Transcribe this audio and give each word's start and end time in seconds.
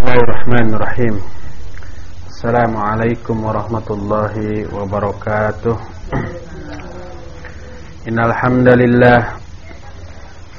Bismillahirrahmanirrahim. 0.00 1.20
Assalamualaikum 2.32 3.36
warahmatullahi 3.44 4.64
wabarakatuh. 4.72 5.76
Innal 8.08 8.32
hamdalillah 8.32 9.36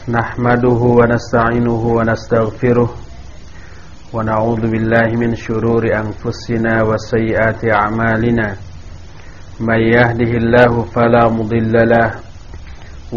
nahmaduhu 0.06 1.02
wa 1.02 1.10
nasta'inuhu 1.10 1.98
wa 1.98 2.06
nastaghfiruh 2.06 2.86
wa 4.14 4.22
na'udzu 4.22 4.70
billahi 4.70 5.18
min 5.18 5.34
shururi 5.34 5.90
anfusina 5.90 6.86
wa 6.86 6.94
sayyiati 7.02 7.74
a'malina. 7.74 8.62
May 9.58 9.90
yahdihillahu 9.90 10.86
fala 10.94 11.34
mudilla 11.34 11.90
lahu 11.90 12.22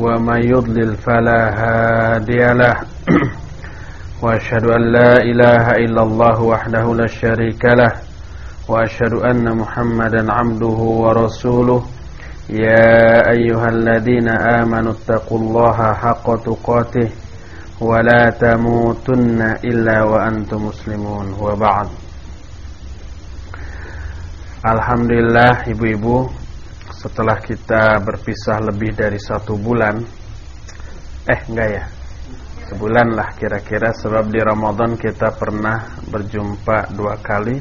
wa 0.01 0.17
may 0.25 0.49
yudlil 0.49 0.97
fala 0.97 1.53
hadiya 1.53 2.57
lahu 2.57 2.89
وأشهد 4.25 4.65
أن 4.65 4.83
لا 4.93 5.13
إله 5.31 5.65
إلا 5.85 6.03
الله 6.03 6.43
وحده 6.43 6.85
لا 6.95 7.07
شريك 7.07 7.65
له 7.65 7.93
وأشهد 8.69 9.13
أن 9.31 9.45
محمدا 9.57 10.33
عبده 10.33 10.79
ورسوله 11.05 11.83
يا 12.49 13.31
أيها 13.37 13.69
الذين 13.69 14.29
آمنوا 14.29 14.93
اتقوا 14.93 15.39
الله 15.39 15.79
حق 15.93 16.27
تقاته 16.49 17.09
ولا 17.81 18.31
تموتن 18.31 19.41
إلا 19.65 19.97
وأنتم 20.03 20.61
مسلمون 20.73 21.27
وبعد 21.41 21.89
Alhamdulillah 24.65 25.69
ibu-ibu 25.69 26.25
Setelah 26.89 27.37
kita 27.37 28.01
berpisah 28.01 28.65
lebih 28.65 28.97
dari 28.97 29.21
satu 29.21 29.61
bulan 29.61 30.01
Eh 31.29 31.41
enggak 31.53 31.69
ya 31.69 31.85
sebulan 32.71 33.13
lah 33.13 33.29
kira-kira 33.37 33.93
sebab 33.93 34.33
di 34.33 34.41
Ramadan 34.41 34.97
kita 34.97 35.37
pernah 35.37 36.01
berjumpa 36.09 36.97
dua 36.97 37.15
kali. 37.21 37.61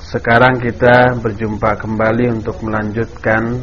Sekarang 0.00 0.58
kita 0.58 1.14
berjumpa 1.20 1.76
kembali 1.76 2.40
untuk 2.40 2.58
melanjutkan 2.66 3.62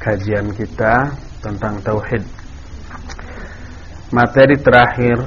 kajian 0.00 0.50
kita 0.56 1.12
tentang 1.44 1.78
tauhid. 1.84 2.24
Materi 4.10 4.58
terakhir 4.58 5.18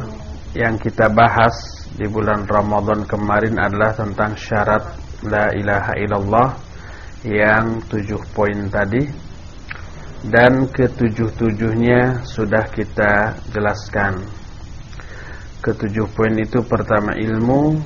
yang 0.57 0.75
kita 0.75 1.07
bahas 1.07 1.55
di 1.93 2.09
bulan 2.09 2.43
Ramadan 2.43 3.05
kemarin 3.05 3.55
adalah 3.55 3.95
tentang 3.95 4.35
syarat 4.35 4.83
la 5.23 5.53
ilaha 5.55 5.93
illallah 5.95 6.49
yang 7.23 7.79
tujuh 7.87 8.19
poin 8.35 8.67
tadi 8.67 9.07
dan 10.23 10.71
ketujuh-tujuhnya 10.71 12.23
sudah 12.23 12.63
kita 12.71 13.35
jelaskan. 13.51 14.23
Ketujuh 15.59 16.07
poin 16.15 16.35
itu 16.39 16.63
pertama 16.63 17.15
ilmu, 17.15 17.79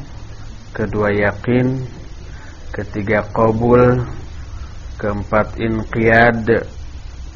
kedua 0.74 1.10
yakin, 1.14 1.82
ketiga 2.74 3.26
qabul, 3.34 4.06
keempat 5.02 5.58
inqiyad, 5.58 6.46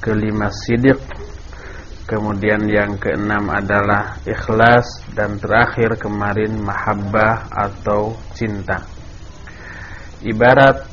kelima 0.02 0.50
sidik, 0.66 1.02
kemudian 2.06 2.66
yang 2.70 2.98
keenam 3.02 3.50
adalah 3.50 4.18
ikhlas 4.26 4.86
dan 5.18 5.38
terakhir 5.42 5.98
kemarin 5.98 6.58
mahabbah 6.62 7.50
atau 7.50 8.14
cinta. 8.38 8.82
Ibarat 10.22 10.86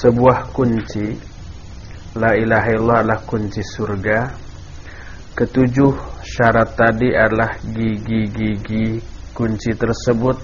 sebuah 0.00 0.48
kunci 0.56 1.29
La 2.18 2.34
ilaha 2.34 2.74
illallah 2.74 2.98
adalah 3.06 3.20
kunci 3.22 3.62
surga. 3.62 4.18
Ketujuh 5.30 5.94
syarat 6.26 6.74
tadi 6.74 7.14
adalah 7.14 7.54
gigi-gigi 7.62 8.98
kunci 9.30 9.70
tersebut 9.78 10.36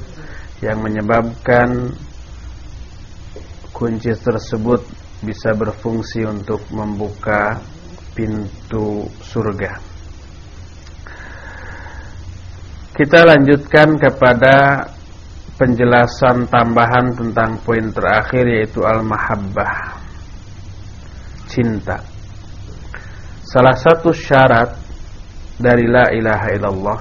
Yang 0.63 0.79
menyebabkan 0.79 1.69
kunci 3.75 4.15
tersebut 4.15 4.79
bisa 5.27 5.53
berfungsi 5.53 6.23
untuk 6.23 6.65
membuka 6.71 7.61
pintu 8.15 9.05
surga. 9.21 9.77
Kita 12.97 13.21
lanjutkan 13.27 14.01
kepada 14.01 14.87
penjelasan 15.61 16.49
tambahan 16.49 17.13
tentang 17.13 17.61
poin 17.61 17.93
terakhir 17.93 18.49
yaitu 18.49 18.81
al-mahabbah 18.81 19.96
cinta. 21.47 22.03
Salah 23.47 23.79
satu 23.79 24.11
syarat 24.11 24.75
dari 25.57 25.87
la 25.89 26.11
ilaha 26.13 26.47
illallah 26.53 27.01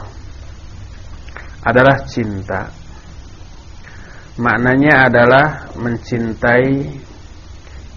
adalah 1.66 1.97
cinta. 2.06 2.69
Maknanya 4.35 5.09
adalah 5.09 5.47
mencintai 5.79 6.72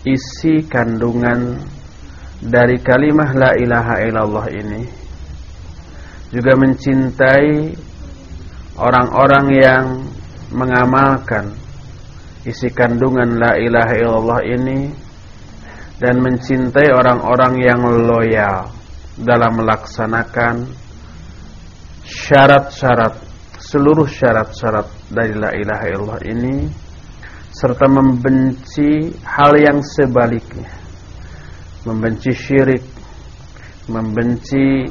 isi 0.06 0.64
kandungan 0.64 1.60
dari 2.38 2.78
kalimah 2.78 3.34
la 3.34 3.50
ilaha 3.58 3.94
illallah 4.06 4.46
ini 4.54 4.82
juga 6.30 6.54
mencintai 6.54 7.74
orang-orang 8.78 9.46
yang 9.58 9.84
mengamalkan 10.54 11.50
isi 12.46 12.70
kandungan 12.70 13.42
la 13.42 13.58
ilaha 13.58 13.94
illallah 13.98 14.40
ini 14.46 15.07
dan 15.98 16.22
mencintai 16.22 16.94
orang-orang 16.94 17.54
yang 17.58 17.82
loyal 17.82 18.70
dalam 19.18 19.58
melaksanakan 19.58 20.70
syarat-syarat 22.06 23.18
seluruh 23.58 24.06
syarat-syarat 24.06 24.86
dari 25.10 25.34
la 25.34 25.50
ilaha 25.52 25.84
illallah 25.90 26.20
ini 26.22 26.70
serta 27.50 27.90
membenci 27.90 29.10
hal 29.26 29.52
yang 29.58 29.82
sebaliknya. 29.82 30.70
Membenci 31.82 32.30
syirik 32.30 32.84
membenci 33.88 34.84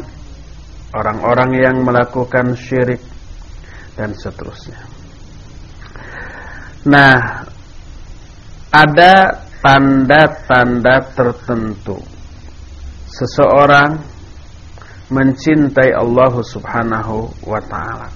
orang-orang 0.92 1.52
yang 1.62 1.78
melakukan 1.86 2.58
syirik 2.58 3.02
dan 3.94 4.12
seterusnya. 4.18 4.82
Nah 6.90 7.46
ada 8.74 9.47
tanda-tanda 9.68 11.12
tertentu 11.12 12.00
seseorang 13.12 14.00
mencintai 15.12 15.92
Allah 15.92 16.32
Subhanahu 16.40 17.28
wa 17.44 17.60
taala. 17.68 18.08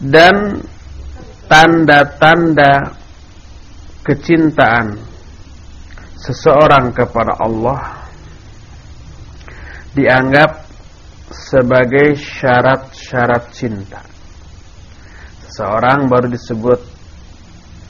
Dan 0.00 0.64
tanda-tanda 1.44 2.96
kecintaan 4.00 4.96
seseorang 6.16 6.88
kepada 6.96 7.36
Allah 7.36 8.00
dianggap 9.92 10.64
sebagai 11.28 12.16
syarat-syarat 12.16 13.44
cinta. 13.52 14.00
Seseorang 15.44 16.08
baru 16.08 16.32
disebut 16.32 16.95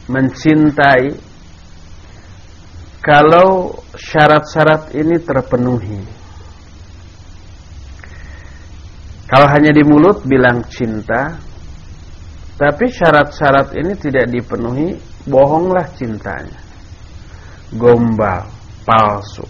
mencintai 0.07 1.15
kalau 3.03 3.71
syarat-syarat 3.95 4.91
ini 4.99 5.17
terpenuhi. 5.23 6.03
Kalau 9.27 9.47
hanya 9.51 9.71
di 9.75 9.83
mulut 9.83 10.23
bilang 10.27 10.63
cinta, 10.71 11.35
tapi 12.59 12.87
syarat-syarat 12.91 13.75
ini 13.79 13.95
tidak 13.99 14.27
dipenuhi, 14.31 14.95
bohonglah 15.27 15.87
cintanya. 15.99 16.59
Gombal, 17.75 18.47
palsu. 18.87 19.47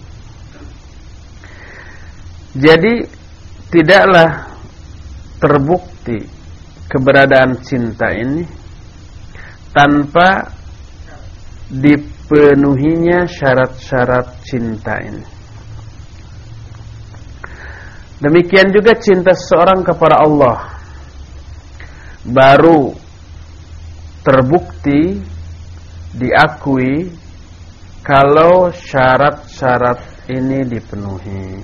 Jadi 2.57 3.05
tidaklah 3.69 4.49
terbukti 5.37 6.25
keberadaan 6.89 7.61
cinta 7.61 8.09
ini 8.17 8.66
tanpa 9.77 10.49
dipenuhinya 11.69 13.29
syarat-syarat 13.29 14.41
cinta 14.49 14.97
ini. 15.05 15.25
Demikian 18.17 18.73
juga 18.73 18.97
cinta 18.97 19.37
seseorang 19.37 19.85
kepada 19.85 20.25
Allah 20.25 20.59
baru 22.25 22.97
terbukti 24.25 25.21
diakui 26.17 27.13
kalau 28.01 28.73
syarat-syarat 28.73 30.01
ini 30.33 30.65
dipenuhi. 30.65 31.61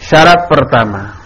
Syarat 0.00 0.48
pertama 0.48 1.21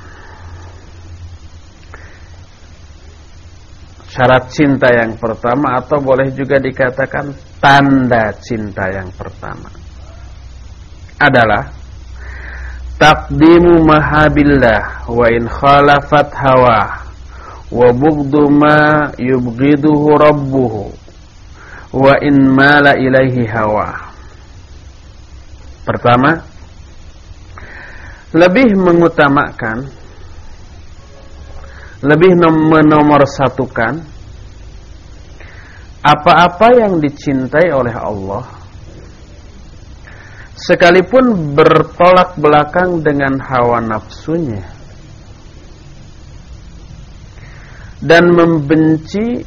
syarat 4.17 4.49
cinta 4.49 4.89
yang 4.89 5.13
pertama 5.21 5.77
atau 5.77 6.01
boleh 6.01 6.33
juga 6.33 6.57
dikatakan 6.57 7.37
tanda 7.61 8.33
cinta 8.41 8.89
yang 8.89 9.13
pertama 9.13 9.69
adalah 11.21 11.69
taqdimu 12.97 13.85
mahabillah 13.85 15.05
wa 15.05 15.27
in 15.29 15.45
khalafat 15.45 16.33
hawa 16.33 17.05
wa 17.69 17.89
bughdu 17.93 18.49
ma 18.49 19.13
yubghiduhu 19.21 20.17
rabbuhu 20.17 20.97
wa 21.97 22.13
in 22.25 22.53
mala 22.53 22.97
ilaihi 22.97 23.49
hawa. 23.49 24.13
Pertama 25.87 26.45
lebih 28.37 28.75
mengutamakan 28.77 29.87
lebih 32.05 32.37
menomorsatukan 32.41 34.05
apa-apa 36.05 36.69
yang 36.77 37.01
dicintai 37.01 37.73
oleh 37.73 37.95
Allah 37.97 38.45
sekalipun 40.57 41.57
bertolak 41.57 42.37
belakang 42.41 43.01
dengan 43.05 43.41
hawa 43.41 43.81
nafsunya 43.81 44.65
dan 48.01 48.29
membenci 48.29 49.41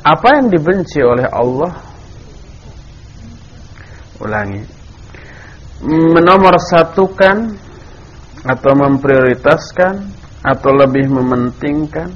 apa 0.00 0.28
yang 0.40 0.46
dibenci 0.48 1.00
oleh 1.04 1.28
Allah. 1.28 1.72
Ulangi. 4.20 4.64
Menomorsatukan 5.84 7.36
atau 8.44 8.72
memprioritaskan 8.76 10.19
atau 10.40 10.70
lebih 10.72 11.08
mementingkan? 11.08 12.08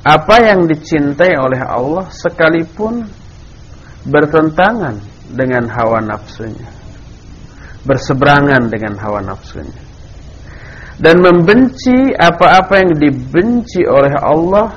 Apa 0.00 0.40
yang 0.40 0.64
dicintai 0.64 1.36
oleh 1.36 1.60
Allah 1.60 2.08
sekalipun 2.08 3.04
bertentangan 4.08 4.96
dengan 5.28 5.68
hawa 5.68 6.00
nafsunya? 6.00 6.68
Berseberangan 7.84 8.72
dengan 8.72 8.96
hawa 8.96 9.20
nafsunya? 9.20 9.82
Dan 11.00 11.20
membenci 11.20 12.12
apa-apa 12.16 12.80
yang 12.80 12.92
dibenci 12.96 13.84
oleh 13.88 14.12
Allah 14.20 14.68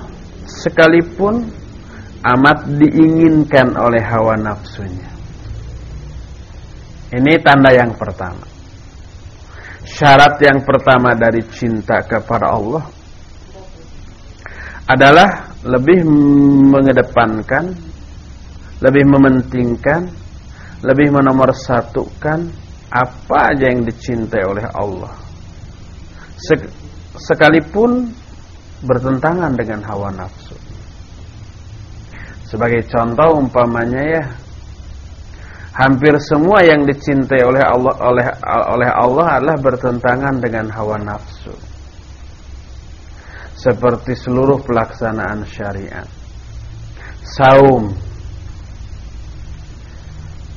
sekalipun 0.47 1.47
amat 2.23 2.67
diinginkan 2.79 3.75
oleh 3.79 4.03
hawa 4.03 4.35
nafsunya? 4.39 5.11
Ini 7.11 7.39
tanda 7.43 7.71
yang 7.75 7.91
pertama 7.95 8.52
syarat 9.93 10.41
yang 10.41 10.65
pertama 10.65 11.13
dari 11.13 11.45
cinta 11.53 12.01
kepada 12.01 12.49
Allah 12.49 12.83
adalah 14.89 15.53
lebih 15.63 16.01
mengedepankan 16.73 17.71
lebih 18.81 19.05
mementingkan 19.05 20.01
lebih 20.83 21.13
menomorsatukan 21.13 22.39
apa 22.91 23.37
aja 23.55 23.71
yang 23.71 23.87
dicintai 23.87 24.43
oleh 24.43 24.67
Allah. 24.75 25.13
Sekalipun 27.15 28.11
bertentangan 28.83 29.55
dengan 29.55 29.79
hawa 29.87 30.11
nafsu. 30.11 30.59
Sebagai 32.43 32.83
contoh 32.91 33.39
umpamanya 33.39 34.01
ya 34.03 34.23
hampir 35.73 36.13
semua 36.21 36.61
yang 36.61 36.85
dicintai 36.85 37.41
oleh 37.41 37.63
Allah 37.65 37.93
oleh 37.97 38.27
oleh 38.77 38.89
Allah 38.93 39.27
adalah 39.41 39.57
bertentangan 39.57 40.37
dengan 40.37 40.69
hawa 40.69 41.01
nafsu. 41.01 41.53
Seperti 43.57 44.13
seluruh 44.13 44.61
pelaksanaan 44.61 45.45
syariat. 45.49 46.05
Saum. 47.23 47.89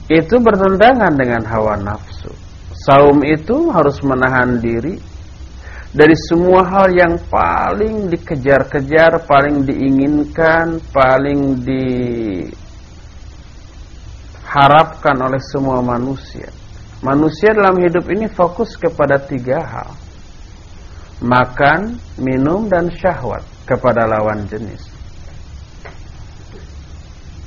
Itu 0.07 0.39
bertentangan 0.39 1.13
dengan 1.17 1.43
hawa 1.49 1.75
nafsu. 1.81 2.31
Saum 2.77 3.25
itu 3.25 3.73
harus 3.73 3.99
menahan 4.05 4.61
diri 4.61 5.01
dari 5.97 6.13
semua 6.29 6.61
hal 6.67 6.93
yang 6.93 7.17
paling 7.33 8.13
dikejar-kejar, 8.13 9.25
paling 9.25 9.65
diinginkan, 9.65 10.77
paling 10.93 11.65
diharapkan 14.47 15.19
oleh 15.19 15.43
semua 15.43 15.83
manusia. 15.83 16.47
Manusia 17.03 17.51
dalam 17.53 17.83
hidup 17.83 18.07
ini 18.09 18.31
fokus 18.31 18.79
kepada 18.79 19.19
tiga 19.19 19.59
hal. 19.61 19.91
Makan, 21.21 21.99
minum, 22.23 22.71
dan 22.71 22.87
syahwat 22.95 23.43
kepada 23.67 24.07
lawan 24.07 24.47
jenis. 24.47 24.81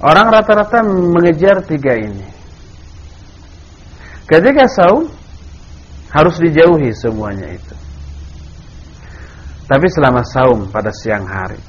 Orang 0.04 0.32
rata-rata 0.32 0.84
mengejar 0.86 1.64
tiga 1.64 1.96
ini. 1.96 2.28
Ketika 4.28 4.68
saum 4.70 5.10
harus 6.14 6.36
dijauhi 6.40 6.94
semuanya 6.94 7.50
itu. 7.50 7.76
Tapi 9.66 9.88
selama 9.92 10.22
saum 10.26 10.70
pada 10.70 10.90
siang 10.94 11.26
hari. 11.26 11.60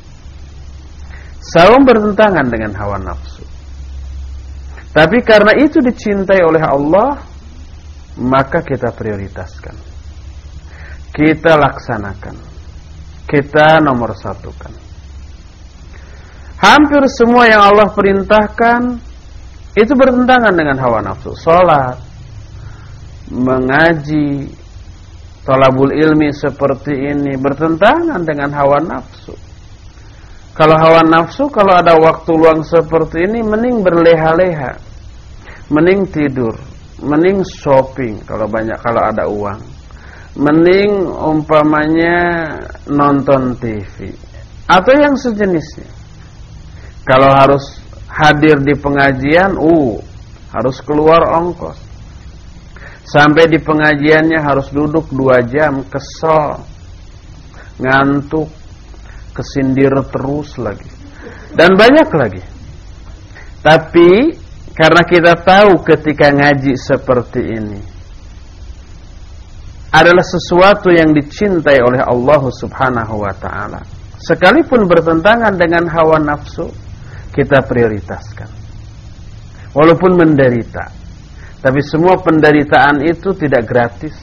Saum 1.41 1.85
bertentangan 1.85 2.47
dengan 2.49 2.73
hawa 2.76 2.97
nafsu. 3.00 3.50
Tapi 4.91 5.23
karena 5.23 5.55
itu 5.55 5.79
dicintai 5.79 6.43
oleh 6.43 6.63
Allah, 6.67 7.23
maka 8.19 8.59
kita 8.67 8.91
prioritaskan. 8.91 9.77
Kita 11.15 11.53
laksanakan. 11.55 12.37
Kita 13.31 13.79
nomor 13.79 14.19
satukan. 14.19 14.75
Hampir 16.59 17.03
semua 17.09 17.47
yang 17.47 17.63
Allah 17.63 17.89
perintahkan 17.95 18.81
itu 19.79 19.93
bertentangan 19.95 20.53
dengan 20.53 20.77
hawa 20.83 20.99
nafsu. 21.01 21.33
Salat, 21.39 21.97
mengaji 23.31 24.51
tolabul 25.47 25.95
ilmi 25.95 26.35
seperti 26.35 27.15
ini 27.15 27.39
bertentangan 27.39 28.21
dengan 28.27 28.51
hawa 28.51 28.83
nafsu. 28.83 29.50
Kalau 30.50 30.75
hawa 30.75 31.06
nafsu, 31.06 31.47
kalau 31.49 31.79
ada 31.79 31.94
waktu 31.94 32.31
luang 32.35 32.67
seperti 32.67 33.23
ini, 33.31 33.41
mending 33.41 33.87
berleha-leha, 33.87 34.73
mending 35.70 36.11
tidur, 36.11 36.58
mending 36.99 37.47
shopping 37.47 38.19
kalau 38.26 38.50
banyak 38.50 38.76
kalau 38.82 39.02
ada 39.06 39.25
uang, 39.31 39.61
mending 40.37 41.06
umpamanya 41.06 42.19
nonton 42.91 43.55
TV 43.62 44.11
atau 44.67 44.93
yang 44.94 45.14
sejenisnya. 45.14 45.91
Kalau 47.06 47.31
harus 47.31 47.81
hadir 48.06 48.58
di 48.62 48.75
pengajian, 48.75 49.55
uh, 49.55 49.99
harus 50.55 50.79
keluar 50.82 51.26
ongkos. 51.41 51.79
Sampai 53.06 53.50
di 53.50 53.58
pengajiannya 53.58 54.38
harus 54.38 54.70
duduk 54.70 55.11
dua 55.11 55.43
jam, 55.43 55.82
kesel, 55.91 56.62
ngantuk, 57.82 58.47
kesindir 59.35 59.93
terus 60.11 60.59
lagi. 60.61 60.91
Dan 61.55 61.75
banyak 61.75 62.09
lagi. 62.15 62.43
Tapi 63.61 64.11
karena 64.73 65.03
kita 65.05 65.35
tahu 65.45 65.85
ketika 65.85 66.33
ngaji 66.33 66.73
seperti 66.79 67.43
ini 67.43 67.81
adalah 69.91 70.23
sesuatu 70.23 70.89
yang 70.95 71.11
dicintai 71.11 71.83
oleh 71.83 72.01
Allah 72.01 72.43
Subhanahu 72.47 73.15
wa 73.21 73.35
taala. 73.35 73.83
Sekalipun 74.23 74.87
bertentangan 74.87 75.57
dengan 75.59 75.91
hawa 75.91 76.23
nafsu, 76.23 76.71
kita 77.35 77.67
prioritaskan. 77.67 78.49
Walaupun 79.75 80.13
menderita. 80.15 80.87
Tapi 81.61 81.81
semua 81.85 82.17
penderitaan 82.17 83.05
itu 83.05 83.35
tidak 83.37 83.69
gratis. 83.69 84.15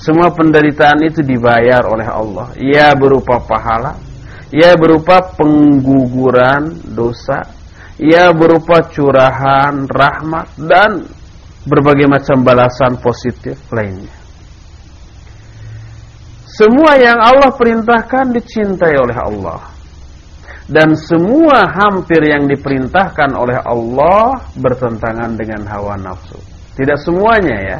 Semua 0.00 0.30
penderitaan 0.32 1.02
itu 1.04 1.20
dibayar 1.20 1.84
oleh 1.84 2.06
Allah. 2.06 2.46
Ya 2.56 2.94
berupa 2.94 3.42
pahala, 3.42 3.96
ya 4.54 4.78
berupa 4.78 5.34
pengguguran 5.34 6.92
dosa, 6.94 7.46
ya 7.98 8.30
berupa 8.30 8.86
curahan 8.90 9.88
rahmat 9.88 10.46
dan 10.60 11.06
berbagai 11.66 12.06
macam 12.06 12.46
balasan 12.46 12.98
positif 13.02 13.58
lainnya. 13.74 14.14
Semua 16.46 16.96
yang 16.96 17.20
Allah 17.20 17.52
perintahkan 17.52 18.32
dicintai 18.32 18.96
oleh 18.96 19.18
Allah 19.18 19.60
dan 20.66 20.98
semua 20.98 21.68
hampir 21.68 22.18
yang 22.26 22.50
diperintahkan 22.50 23.36
oleh 23.38 23.60
Allah 23.60 24.40
bertentangan 24.58 25.38
dengan 25.38 25.62
hawa 25.68 25.94
nafsu. 25.94 26.38
Tidak 26.74 26.98
semuanya 26.98 27.56
ya. 27.60 27.78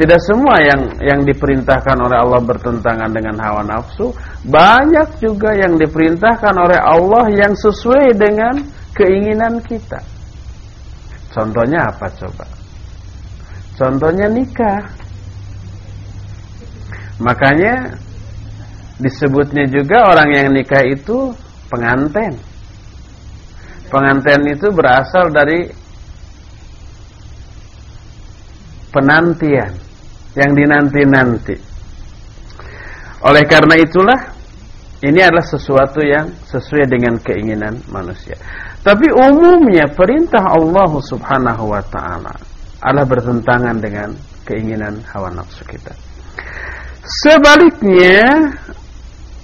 Tidak 0.00 0.16
semua 0.16 0.56
yang 0.64 0.96
yang 1.04 1.20
diperintahkan 1.28 1.92
oleh 2.00 2.24
Allah 2.24 2.40
bertentangan 2.40 3.12
dengan 3.12 3.36
hawa 3.36 3.60
nafsu, 3.68 4.08
banyak 4.48 5.20
juga 5.20 5.52
yang 5.52 5.76
diperintahkan 5.76 6.56
oleh 6.56 6.80
Allah 6.80 7.28
yang 7.28 7.52
sesuai 7.52 8.16
dengan 8.16 8.64
keinginan 8.96 9.60
kita. 9.60 10.00
Contohnya 11.36 11.92
apa 11.92 12.08
coba? 12.16 12.48
Contohnya 13.76 14.32
nikah. 14.32 14.88
Makanya 17.20 17.92
disebutnya 19.04 19.68
juga 19.68 20.16
orang 20.16 20.32
yang 20.32 20.48
nikah 20.56 20.80
itu 20.80 21.28
pengantin. 21.68 22.40
Pengantin 23.92 24.48
itu 24.48 24.72
berasal 24.72 25.28
dari 25.28 25.68
penantian. 28.96 29.89
Yang 30.38 30.50
dinanti-nanti. 30.54 31.56
Oleh 33.26 33.44
karena 33.44 33.74
itulah 33.76 34.20
ini 35.00 35.20
adalah 35.24 35.44
sesuatu 35.44 36.04
yang 36.04 36.28
sesuai 36.44 36.84
dengan 36.88 37.16
keinginan 37.20 37.80
manusia. 37.88 38.36
Tapi 38.80 39.08
umumnya 39.12 39.88
perintah 39.92 40.44
Allah 40.56 40.92
Subhanahu 41.00 41.72
wa 41.72 41.82
taala 41.88 42.32
adalah 42.80 43.06
bertentangan 43.08 43.76
dengan 43.76 44.08
keinginan 44.44 45.04
hawa 45.12 45.28
nafsu 45.36 45.64
kita. 45.68 45.92
Sebaliknya, 47.24 48.24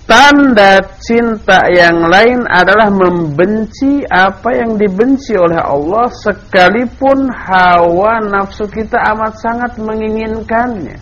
tanda 0.07 0.79
cinta 1.03 1.67
yang 1.75 2.07
lain 2.07 2.47
adalah 2.47 2.89
membenci 2.89 4.07
apa 4.07 4.55
yang 4.55 4.79
dibenci 4.79 5.35
oleh 5.35 5.59
Allah 5.59 6.07
sekalipun 6.23 7.27
hawa 7.27 8.23
nafsu 8.23 8.71
kita 8.71 8.97
amat 9.13 9.35
sangat 9.43 9.73
menginginkannya. 9.83 10.97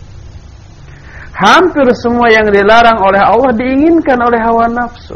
Hampir 1.35 1.85
semua 1.99 2.33
yang 2.33 2.49
dilarang 2.49 2.97
oleh 2.99 3.21
Allah 3.21 3.51
diinginkan 3.53 4.19
oleh 4.19 4.41
hawa 4.41 4.65
nafsu. 4.73 5.15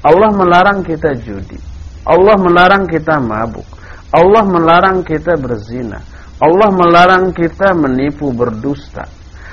Allah 0.00 0.32
melarang 0.32 0.80
kita 0.80 1.12
judi. 1.20 1.60
Allah 2.08 2.40
melarang 2.40 2.88
kita 2.88 3.20
mabuk. 3.20 3.66
Allah 4.10 4.42
melarang 4.48 5.04
kita 5.04 5.36
berzina. 5.36 6.00
Allah 6.40 6.72
melarang 6.72 7.36
kita 7.36 7.76
menipu 7.76 8.32
berdusta. 8.32 9.04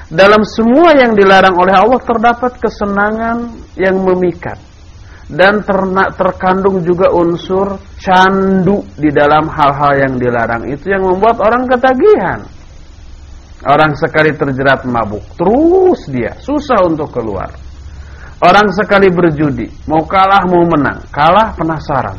Dalam 0.08 0.40
semua 0.48 0.96
yang 0.96 1.12
dilarang 1.20 1.52
oleh 1.60 1.76
Allah 1.76 2.00
terdapat 2.00 2.56
kesenangan 2.64 3.52
yang 3.76 4.00
memikat. 4.00 4.56
Dan 5.28 5.60
ternak 5.68 6.16
terkandung 6.16 6.88
juga 6.88 7.12
unsur 7.12 7.76
candu 8.00 8.80
di 8.96 9.12
dalam 9.12 9.52
hal-hal 9.52 10.08
yang 10.08 10.14
dilarang 10.16 10.64
itu 10.72 10.88
yang 10.88 11.04
membuat 11.04 11.44
orang 11.44 11.68
ketagihan. 11.68 12.40
Orang 13.68 13.92
sekali 14.00 14.32
terjerat 14.32 14.88
mabuk, 14.88 15.20
terus 15.36 16.08
dia 16.08 16.32
susah 16.40 16.88
untuk 16.88 17.12
keluar. 17.12 17.52
Orang 18.40 18.72
sekali 18.72 19.12
berjudi, 19.12 19.68
mau 19.92 20.08
kalah 20.08 20.48
mau 20.48 20.64
menang, 20.64 21.04
kalah 21.12 21.52
penasaran. 21.60 22.16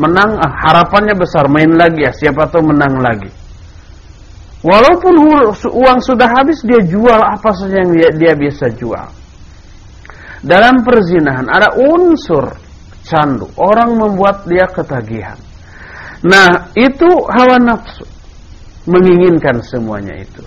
Menang 0.00 0.40
harapannya 0.40 1.12
besar, 1.12 1.44
main 1.52 1.76
lagi 1.76 2.08
ya, 2.08 2.12
siapa 2.16 2.48
tahu 2.48 2.72
menang 2.72 2.96
lagi. 3.04 3.28
Walaupun 4.64 5.14
uang 5.52 6.00
sudah 6.00 6.28
habis, 6.32 6.64
dia 6.64 6.80
jual 6.84 7.20
apa 7.20 7.52
saja 7.56 7.84
yang 7.84 7.92
dia, 7.92 8.08
dia 8.16 8.32
bisa 8.32 8.72
jual. 8.72 9.08
Dalam 10.40 10.80
perzinahan 10.84 11.48
ada 11.48 11.76
unsur 11.76 12.56
candu, 13.04 13.48
orang 13.60 13.98
membuat 13.98 14.48
dia 14.48 14.64
ketagihan. 14.70 15.36
Nah, 16.24 16.72
itu 16.72 17.08
hawa 17.28 17.60
nafsu 17.60 18.08
menginginkan 18.88 19.60
semuanya 19.60 20.16
itu. 20.16 20.40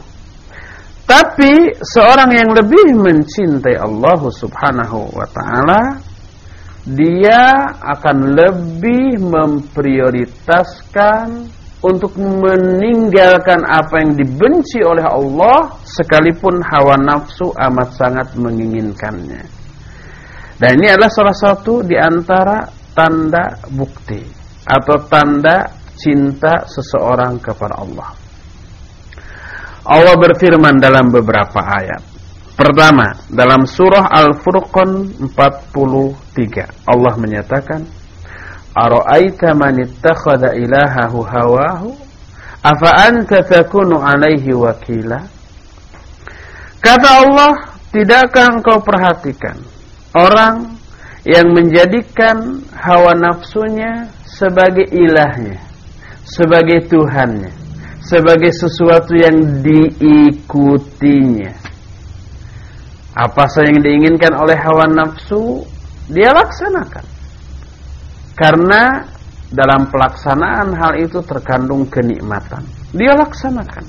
Tapi 1.09 1.73
seorang 1.81 2.29
yang 2.33 2.49
lebih 2.53 2.93
mencintai 3.01 3.77
Allah 3.81 4.21
Subhanahu 4.29 5.09
wa 5.17 5.25
taala 5.33 5.97
dia 6.85 7.65
akan 7.81 8.37
lebih 8.37 9.17
memprioritaskan 9.17 11.49
untuk 11.79 12.11
meninggalkan 12.19 13.63
apa 13.63 14.03
yang 14.03 14.11
dibenci 14.19 14.83
oleh 14.83 15.07
Allah 15.07 15.71
sekalipun 15.87 16.59
hawa 16.59 16.99
nafsu 16.99 17.55
amat 17.55 17.89
sangat 17.95 18.27
menginginkannya. 18.35 19.43
Dan 20.59 20.71
ini 20.75 20.91
adalah 20.91 21.07
salah 21.07 21.37
satu 21.37 21.79
di 21.79 21.95
antara 21.95 22.67
tanda 22.91 23.55
bukti 23.71 24.19
atau 24.67 24.99
tanda 25.07 25.71
cinta 25.95 26.67
seseorang 26.67 27.39
kepada 27.39 27.79
Allah. 27.79 28.09
Allah 29.87 30.15
berfirman 30.19 30.83
dalam 30.83 31.07
beberapa 31.07 31.63
ayat. 31.63 32.03
Pertama, 32.59 33.15
dalam 33.31 33.63
surah 33.63 34.11
Al-Furqan 34.11 35.15
43, 35.31 36.91
Allah 36.91 37.13
menyatakan, 37.15 37.87
"Ara'aita 38.75 39.57
man 39.57 39.79
ittakhadha 39.81 40.57
ilahahu 40.57 41.25
hawahu, 41.25 41.89
afa 42.61 42.89
anta 43.09 43.45
takunu 43.45 44.01
'alaihi 44.01 44.53
wakila?" 44.53 45.25
Kata 46.79 47.09
Allah, 47.25 47.53
tidakkah 47.91 48.55
engkau 48.55 48.79
perhatikan 48.79 49.59
orang 50.15 50.79
yang 51.27 51.51
menjadikan 51.51 52.63
hawa 52.71 53.11
nafsunya 53.13 54.07
sebagai 54.23 54.87
ilahnya, 54.87 55.59
sebagai 56.23 56.87
Tuhannya? 56.87 57.59
sebagai 58.09 58.49
sesuatu 58.49 59.13
yang 59.13 59.61
diikutinya. 59.61 61.53
Apa 63.13 63.45
saja 63.51 63.69
yang 63.69 63.83
diinginkan 63.83 64.33
oleh 64.33 64.57
hawa 64.57 64.89
nafsu, 64.89 65.61
dia 66.09 66.33
laksanakan. 66.33 67.05
Karena 68.39 69.03
dalam 69.51 69.91
pelaksanaan 69.91 70.71
hal 70.71 70.95
itu 70.95 71.19
terkandung 71.27 71.83
kenikmatan. 71.91 72.63
Dia 72.95 73.19
laksanakan. 73.19 73.83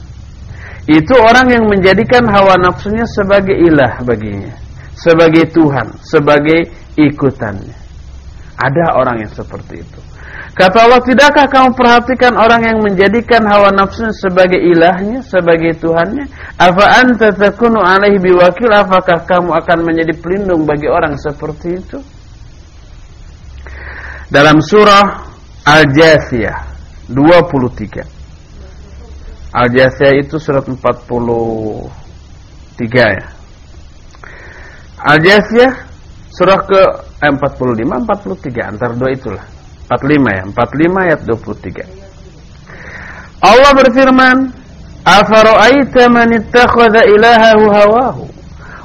Itu 0.90 1.14
orang 1.14 1.47
yang 1.54 1.64
menjadikan 1.71 2.26
hawa 2.26 2.59
nafsunya 2.59 3.07
sebagai 3.14 3.54
ilah 3.54 4.02
baginya. 4.02 4.50
Sebagai 4.99 5.47
Tuhan, 5.54 5.87
sebagai 6.02 6.66
ikutannya. 6.99 7.78
Ada 8.59 8.99
orang 8.99 9.23
yang 9.23 9.33
seperti 9.33 9.87
itu. 9.87 10.00
Kata 10.50 10.83
Allah, 10.83 11.00
tidakkah 11.07 11.47
kamu 11.47 11.71
perhatikan 11.78 12.35
orang 12.35 12.61
yang 12.66 12.78
menjadikan 12.83 13.40
hawa 13.47 13.71
nafsu 13.71 14.11
sebagai 14.11 14.59
ilahnya, 14.59 15.23
sebagai 15.23 15.78
Tuhannya? 15.78 16.26
Apa 16.59 17.07
anta 17.07 17.30
takunu 17.33 17.78
alaihi 17.80 18.19
biwakil? 18.19 18.69
Apakah 18.75 19.25
kamu 19.25 19.57
akan 19.57 19.78
menjadi 19.87 20.12
pelindung 20.19 20.66
bagi 20.66 20.90
orang 20.90 21.14
seperti 21.16 21.78
itu? 21.78 22.02
Dalam 24.30 24.62
surah 24.62 25.26
Al-Jasiyah 25.66 26.54
23. 27.10 29.50
Al-Jasiyah 29.50 30.14
itu 30.22 30.38
surat 30.38 30.62
43 30.64 31.90
ya. 32.94 33.26
Al-Jasiyah 35.02 35.75
surah 36.30 36.62
ke 36.62 36.78
eh, 37.26 37.34
45 37.34 38.06
43 38.06 38.70
antara 38.70 38.94
dua 38.94 39.10
itulah. 39.10 39.42
45 39.90 40.38
ya 40.38 40.46
45 40.54 41.02
ayat 41.02 41.26
23 41.26 41.82
Allah 43.42 43.75
berfirman 43.75 44.54
Afara'aita 45.02 46.06
man 46.12 46.28
ittakhadha 46.30 47.02
ilahahu 47.10 47.64
hawahu 47.75 48.30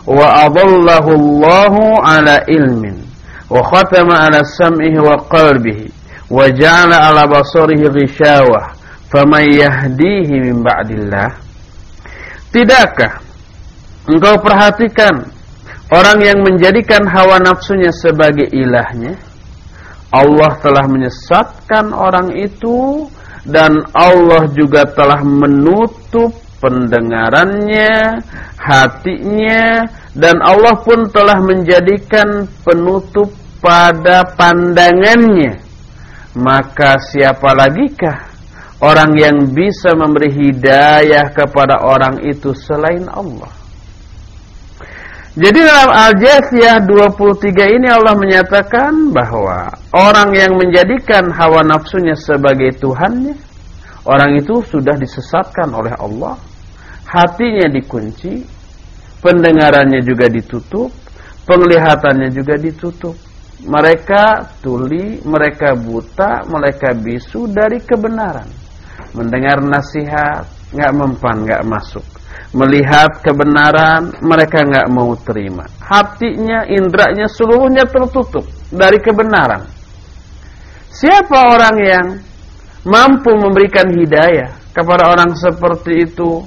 wa 0.10 0.50
adallahu 0.50 1.14
Allahu 1.14 2.02
ala 2.02 2.42
ilmin 2.50 3.05
ala 3.50 4.40
sam'ihi 4.44 4.98
wa 5.00 5.18
qalbihi 5.30 5.86
wa 6.30 6.50
ja'ala 6.50 7.10
ala 7.12 7.30
basarihi 7.30 7.90
ghishawah 7.90 8.74
faman 9.14 9.46
yahdihi 9.46 10.42
min 10.42 10.66
ba'dillah 10.66 11.46
Tidakkah 12.56 13.20
engkau 14.08 14.40
perhatikan 14.40 15.28
orang 15.92 16.24
yang 16.24 16.40
menjadikan 16.40 17.04
hawa 17.04 17.36
nafsunya 17.44 17.92
sebagai 17.92 18.48
ilahnya? 18.48 19.20
Allah 20.16 20.56
telah 20.64 20.88
menyesatkan 20.88 21.92
orang 21.92 22.32
itu 22.32 23.12
dan 23.44 23.84
Allah 23.92 24.48
juga 24.56 24.88
telah 24.88 25.20
menutup 25.20 26.32
pendengarannya, 26.64 28.24
hatinya 28.56 29.84
dan 30.16 30.40
Allah 30.40 30.80
pun 30.80 31.12
telah 31.12 31.44
menjadikan 31.44 32.48
penutup 32.64 33.28
pada 33.60 34.24
pandangannya. 34.40 35.60
Maka 36.36 37.00
siapa 37.00 37.52
lagikah 37.52 38.32
orang 38.80 39.12
yang 39.20 39.38
bisa 39.52 39.92
memberi 39.96 40.32
hidayah 40.32 41.32
kepada 41.36 41.84
orang 41.84 42.24
itu 42.24 42.56
selain 42.56 43.08
Allah? 43.12 43.52
Jadi 45.36 45.60
dalam 45.68 45.92
Al-Jasiyah 45.92 46.80
23 46.88 47.76
ini 47.76 47.92
Allah 47.92 48.16
menyatakan 48.16 49.12
bahwa 49.12 49.68
orang 49.92 50.32
yang 50.32 50.56
menjadikan 50.56 51.28
hawa 51.28 51.60
nafsunya 51.60 52.16
sebagai 52.16 52.72
Tuhannya, 52.80 53.36
orang 54.08 54.32
itu 54.40 54.64
sudah 54.64 54.96
disesatkan 54.96 55.76
oleh 55.76 55.92
Allah, 56.00 56.40
hatinya 57.04 57.68
dikunci, 57.68 58.55
pendengarannya 59.25 60.05
juga 60.05 60.29
ditutup, 60.29 60.94
penglihatannya 61.50 62.29
juga 62.29 62.62
ditutup. 62.62 63.17
Mereka 63.65 64.53
tuli, 64.62 65.25
mereka 65.25 65.74
buta, 65.74 66.46
mereka 66.46 66.94
bisu 66.94 67.50
dari 67.50 67.82
kebenaran. 67.82 68.46
Mendengar 69.17 69.65
nasihat, 69.65 70.46
nggak 70.70 70.94
mempan, 70.94 71.41
nggak 71.41 71.65
masuk. 71.65 72.05
Melihat 72.53 73.25
kebenaran 73.25 74.13
mereka 74.22 74.62
nggak 74.62 74.88
mau 74.94 75.17
terima. 75.17 75.65
Hatinya 75.82 76.67
indranya 76.70 77.25
seluruhnya 77.25 77.89
tertutup 77.89 78.46
dari 78.70 79.01
kebenaran. 79.01 79.65
Siapa 80.94 81.51
orang 81.51 81.75
yang 81.82 82.08
mampu 82.86 83.34
memberikan 83.34 83.89
hidayah 83.91 84.51
kepada 84.72 85.12
orang 85.12 85.36
seperti 85.36 86.08
itu 86.08 86.44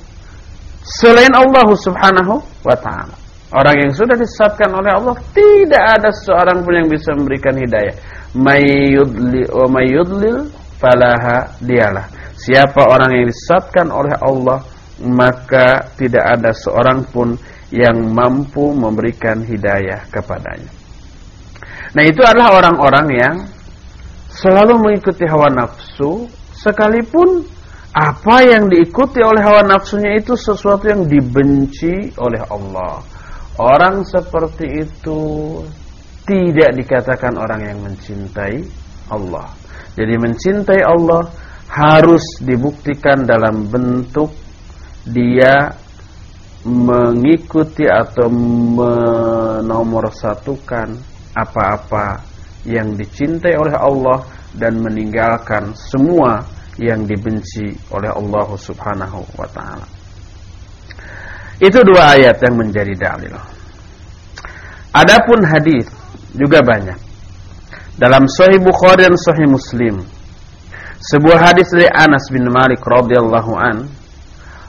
selain 0.96 1.32
Allah 1.36 1.68
Subhanahu 1.76 2.40
wa 2.64 2.76
taala. 2.80 3.16
Orang 3.48 3.76
yang 3.80 3.92
sudah 3.96 4.12
disesatkan 4.12 4.68
oleh 4.76 4.92
Allah 4.92 5.16
tidak 5.32 5.84
ada 5.96 6.12
seorang 6.12 6.60
pun 6.60 6.72
yang 6.76 6.88
bisa 6.88 7.16
memberikan 7.16 7.56
hidayah. 7.56 7.96
Mayyudli 8.36 9.48
wa 9.48 9.66
mayyudlil 9.72 10.52
falaha 10.76 11.48
dialah. 11.64 12.04
Siapa 12.36 12.80
orang 12.84 13.10
yang 13.16 13.24
disesatkan 13.32 13.88
oleh 13.88 14.12
Allah 14.20 14.60
maka 15.00 15.88
tidak 15.96 16.24
ada 16.38 16.50
seorang 16.52 17.06
pun 17.08 17.38
yang 17.72 18.12
mampu 18.12 18.72
memberikan 18.72 19.44
hidayah 19.44 20.04
kepadanya. 20.12 20.72
Nah, 21.96 22.04
itu 22.04 22.20
adalah 22.20 22.60
orang-orang 22.60 23.06
yang 23.16 23.36
selalu 24.28 24.76
mengikuti 24.76 25.24
hawa 25.24 25.48
nafsu 25.48 26.28
sekalipun 26.52 27.48
apa 27.94 28.42
yang 28.44 28.68
diikuti 28.68 29.24
oleh 29.24 29.40
hawa 29.40 29.64
nafsunya 29.64 30.20
itu 30.20 30.36
sesuatu 30.36 30.88
yang 30.88 31.08
dibenci 31.08 32.12
oleh 32.20 32.44
Allah. 32.52 33.00
Orang 33.58 34.06
seperti 34.06 34.86
itu 34.86 35.20
tidak 36.28 36.76
dikatakan 36.76 37.34
orang 37.40 37.64
yang 37.64 37.80
mencintai 37.82 38.62
Allah. 39.10 39.50
Jadi 39.96 40.14
mencintai 40.14 40.82
Allah 40.84 41.26
harus 41.68 42.22
dibuktikan 42.44 43.26
dalam 43.26 43.66
bentuk 43.66 44.30
dia 45.08 45.72
mengikuti 46.68 47.88
atau 47.88 48.28
menomorsatukan 48.76 50.88
apa-apa 51.32 52.20
yang 52.68 52.92
dicintai 52.92 53.56
oleh 53.56 53.72
Allah 53.78 54.20
dan 54.52 54.76
meninggalkan 54.82 55.72
semua 55.72 56.44
yang 56.78 57.04
dibenci 57.04 57.74
oleh 57.90 58.10
Allah 58.14 58.48
Subhanahu 58.54 59.20
wa 59.34 59.48
taala. 59.50 59.86
Itu 61.58 61.82
dua 61.82 62.14
ayat 62.14 62.38
yang 62.38 62.54
menjadi 62.54 62.94
dalil. 62.94 63.34
Adapun 64.94 65.42
hadis 65.42 65.90
juga 66.32 66.62
banyak. 66.62 66.96
Dalam 67.98 68.30
Sahih 68.30 68.62
Bukhari 68.62 69.10
dan 69.10 69.18
Sahih 69.18 69.50
Muslim, 69.50 70.06
sebuah 71.02 71.50
hadis 71.50 71.66
dari 71.74 71.90
Anas 71.90 72.30
bin 72.30 72.46
Malik 72.46 72.78
radhiyallahu 72.86 73.52
an, 73.58 73.90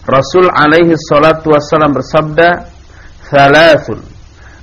Rasul 0.09 0.49
alaihi 0.49 0.97
salatu 0.97 1.53
wassalam 1.53 1.93
bersabda, 1.93 2.65
"Thalathun 3.29 4.01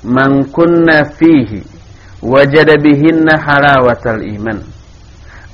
man 0.02 0.50
kunna 0.50 1.06
fihi 1.14 1.62
wajada 2.18 2.74
bihinna 2.82 3.38
halawatal 3.38 4.18
iman." 4.18 4.75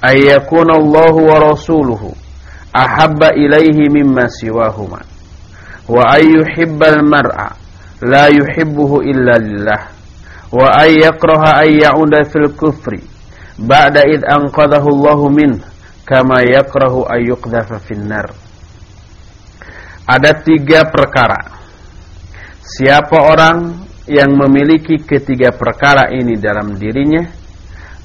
Ayyakuna 0.02 0.76
Allah 0.76 1.14
wa 1.14 1.37
rasuluhu 1.54 2.11
ahabba 2.75 3.32
ilaihi 3.38 3.88
mimma 3.88 4.28
siwahuma 4.28 5.00
wa 5.88 6.02
ayyuhibbal 6.18 7.02
mar'a 7.06 7.54
la 8.02 8.26
yuhibbuhu 8.28 9.06
illa 9.06 9.38
lillah 9.38 9.82
wa 10.50 10.66
ayyakraha 10.82 11.62
ayyauda 11.62 12.26
fil 12.26 12.50
kufri 12.59 13.00
ba'da 13.56 14.02
id 14.11 14.26
anqadahu 14.26 14.90
Allah 14.90 15.21
min 15.30 15.50
kama 16.02 16.42
yakrahu 16.42 17.06
ayyuqdhafa 17.06 17.78
finnar 17.87 18.35
ada 20.06 20.35
tiga 20.42 20.90
perkara. 20.90 21.62
Siapa 22.62 23.16
orang 23.23 23.87
yang 24.11 24.35
memiliki 24.35 24.99
ketiga 25.02 25.54
perkara 25.54 26.11
ini 26.11 26.35
dalam 26.38 26.75
dirinya 26.75 27.23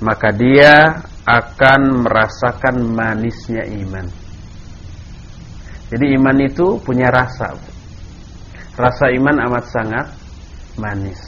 maka 0.02 0.30
dia 0.30 0.94
akan 1.28 2.08
merasakan 2.08 2.88
manisnya 2.96 3.68
iman. 3.68 4.08
Jadi 5.92 6.16
iman 6.16 6.38
itu 6.40 6.80
punya 6.80 7.12
rasa. 7.12 7.52
Rasa 8.80 9.12
iman 9.12 9.36
amat 9.52 9.66
sangat 9.68 10.08
manis. 10.80 11.20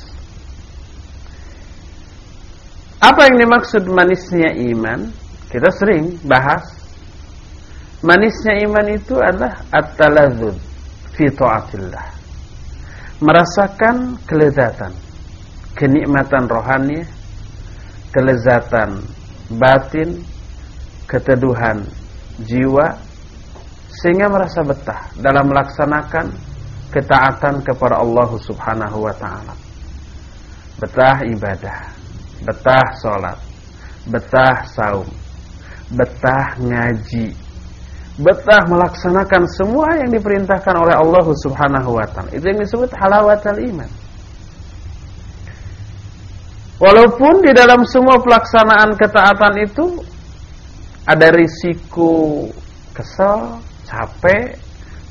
Apa 3.03 3.27
yang 3.27 3.44
dimaksud 3.44 3.83
manisnya 3.92 4.55
iman? 4.72 5.12
Kita 5.51 5.68
sering 5.75 6.16
bahas. 6.24 6.64
Manisnya 8.00 8.64
iman 8.64 8.88
itu 8.96 9.20
adalah 9.20 9.59
at-taladzud 9.75 10.55
fi 11.12 11.27
ta'atillah. 11.27 12.07
Merasakan 13.20 14.16
kelezatan, 14.24 14.96
kenikmatan 15.75 16.48
rohani, 16.48 17.03
kelezatan 18.16 19.19
batin, 19.50 20.22
keteduhan 21.09 21.81
jiwa 22.46 22.94
sehingga 23.90 24.29
merasa 24.29 24.62
betah 24.62 25.09
dalam 25.18 25.50
melaksanakan 25.50 26.29
ketaatan 26.94 27.62
kepada 27.66 28.01
Allah 28.01 28.29
Subhanahu 28.38 28.98
wa 29.05 29.14
taala. 29.18 29.53
Betah 30.79 31.18
ibadah, 31.27 31.79
betah 32.46 32.88
salat, 33.03 33.38
betah 34.07 34.57
saum, 34.72 35.09
betah 35.92 36.55
ngaji, 36.62 37.35
betah 38.22 38.64
melaksanakan 38.70 39.44
semua 39.50 39.90
yang 40.00 40.09
diperintahkan 40.14 40.75
oleh 40.77 40.96
Allah 40.96 41.27
Subhanahu 41.44 41.90
wa 42.00 42.05
taala. 42.07 42.29
Itu 42.31 42.46
yang 42.48 42.62
disebut 42.64 42.90
halawatul 42.96 43.59
iman. 43.75 43.90
Walaupun 46.79 47.44
di 47.44 47.51
dalam 47.51 47.83
semua 47.83 48.24
pelaksanaan 48.24 48.96
ketaatan 48.96 49.55
itu 49.68 49.85
ada 51.03 51.27
risiko 51.27 52.48
kesel, 52.96 53.59
capek, 53.83 54.55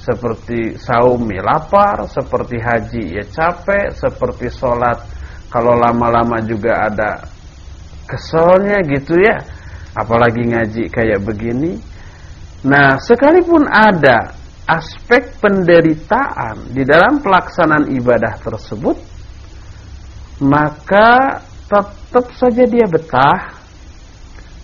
seperti 0.01 0.81
saum 0.81 1.29
ya 1.29 1.45
lapar, 1.45 2.09
seperti 2.09 2.57
haji 2.57 3.21
ya 3.21 3.25
capek, 3.29 3.93
seperti 3.93 4.49
sholat 4.49 4.97
kalau 5.53 5.77
lama-lama 5.77 6.41
juga 6.41 6.89
ada 6.89 7.21
keselnya 8.09 8.81
gitu 8.89 9.21
ya. 9.21 9.37
Apalagi 9.93 10.49
ngaji 10.49 10.89
kayak 10.89 11.21
begini. 11.21 11.77
Nah, 12.65 12.97
sekalipun 12.97 13.69
ada 13.69 14.33
aspek 14.65 15.37
penderitaan 15.37 16.73
di 16.73 16.81
dalam 16.85 17.21
pelaksanaan 17.21 17.93
ibadah 17.93 18.41
tersebut, 18.41 18.97
maka 20.45 21.41
tetap 21.69 22.27
saja 22.33 22.65
dia 22.65 22.87
betah 22.89 23.61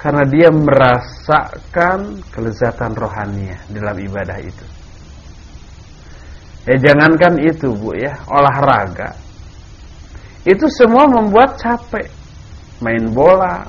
karena 0.01 0.25
dia 0.29 0.49
merasakan 0.53 2.21
kelezatan 2.29 2.93
rohaninya 2.93 3.57
dalam 3.73 3.97
ibadah 4.01 4.39
itu. 4.41 4.67
Ya 6.65 6.77
jangankan 6.81 7.41
itu 7.45 7.73
Bu 7.77 7.93
ya, 7.93 8.13
olahraga. 8.29 9.13
Itu 10.45 10.65
semua 10.81 11.05
membuat 11.09 11.57
capek. 11.61 12.09
Main 12.85 13.13
bola, 13.17 13.65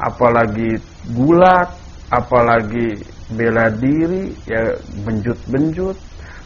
apalagi 0.00 0.76
gulat, 1.12 1.68
apalagi 2.08 2.96
bela 3.32 3.68
diri, 3.76 4.32
ya 4.48 4.72
benjut-benjut, 5.04 5.96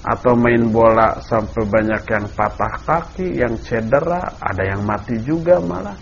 atau 0.01 0.33
main 0.33 0.73
bola 0.73 1.21
sampai 1.21 1.63
banyak 1.69 2.03
yang 2.09 2.27
patah 2.33 2.75
kaki, 2.89 3.37
yang 3.37 3.53
cedera, 3.61 4.33
ada 4.41 4.63
yang 4.65 4.81
mati 4.81 5.21
juga 5.21 5.61
malah. 5.61 5.97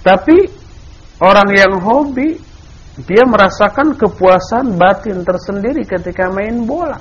Tapi 0.00 0.38
orang 1.20 1.48
yang 1.50 1.74
hobi 1.82 2.38
dia 3.02 3.24
merasakan 3.26 3.98
kepuasan 3.98 4.78
batin 4.78 5.26
tersendiri 5.26 5.82
ketika 5.82 6.30
main 6.30 6.62
bola. 6.64 6.98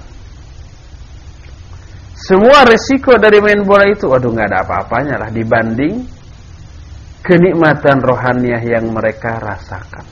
Semua 2.20 2.68
resiko 2.68 3.16
dari 3.16 3.40
main 3.40 3.64
bola 3.64 3.88
itu, 3.88 4.10
waduh 4.10 4.34
nggak 4.34 4.48
ada 4.52 4.60
apa-apanya 4.68 5.16
lah 5.24 5.30
dibanding 5.32 6.04
kenikmatan 7.24 8.02
rohaniah 8.04 8.60
yang 8.60 8.92
mereka 8.92 9.40
rasakan. 9.40 10.04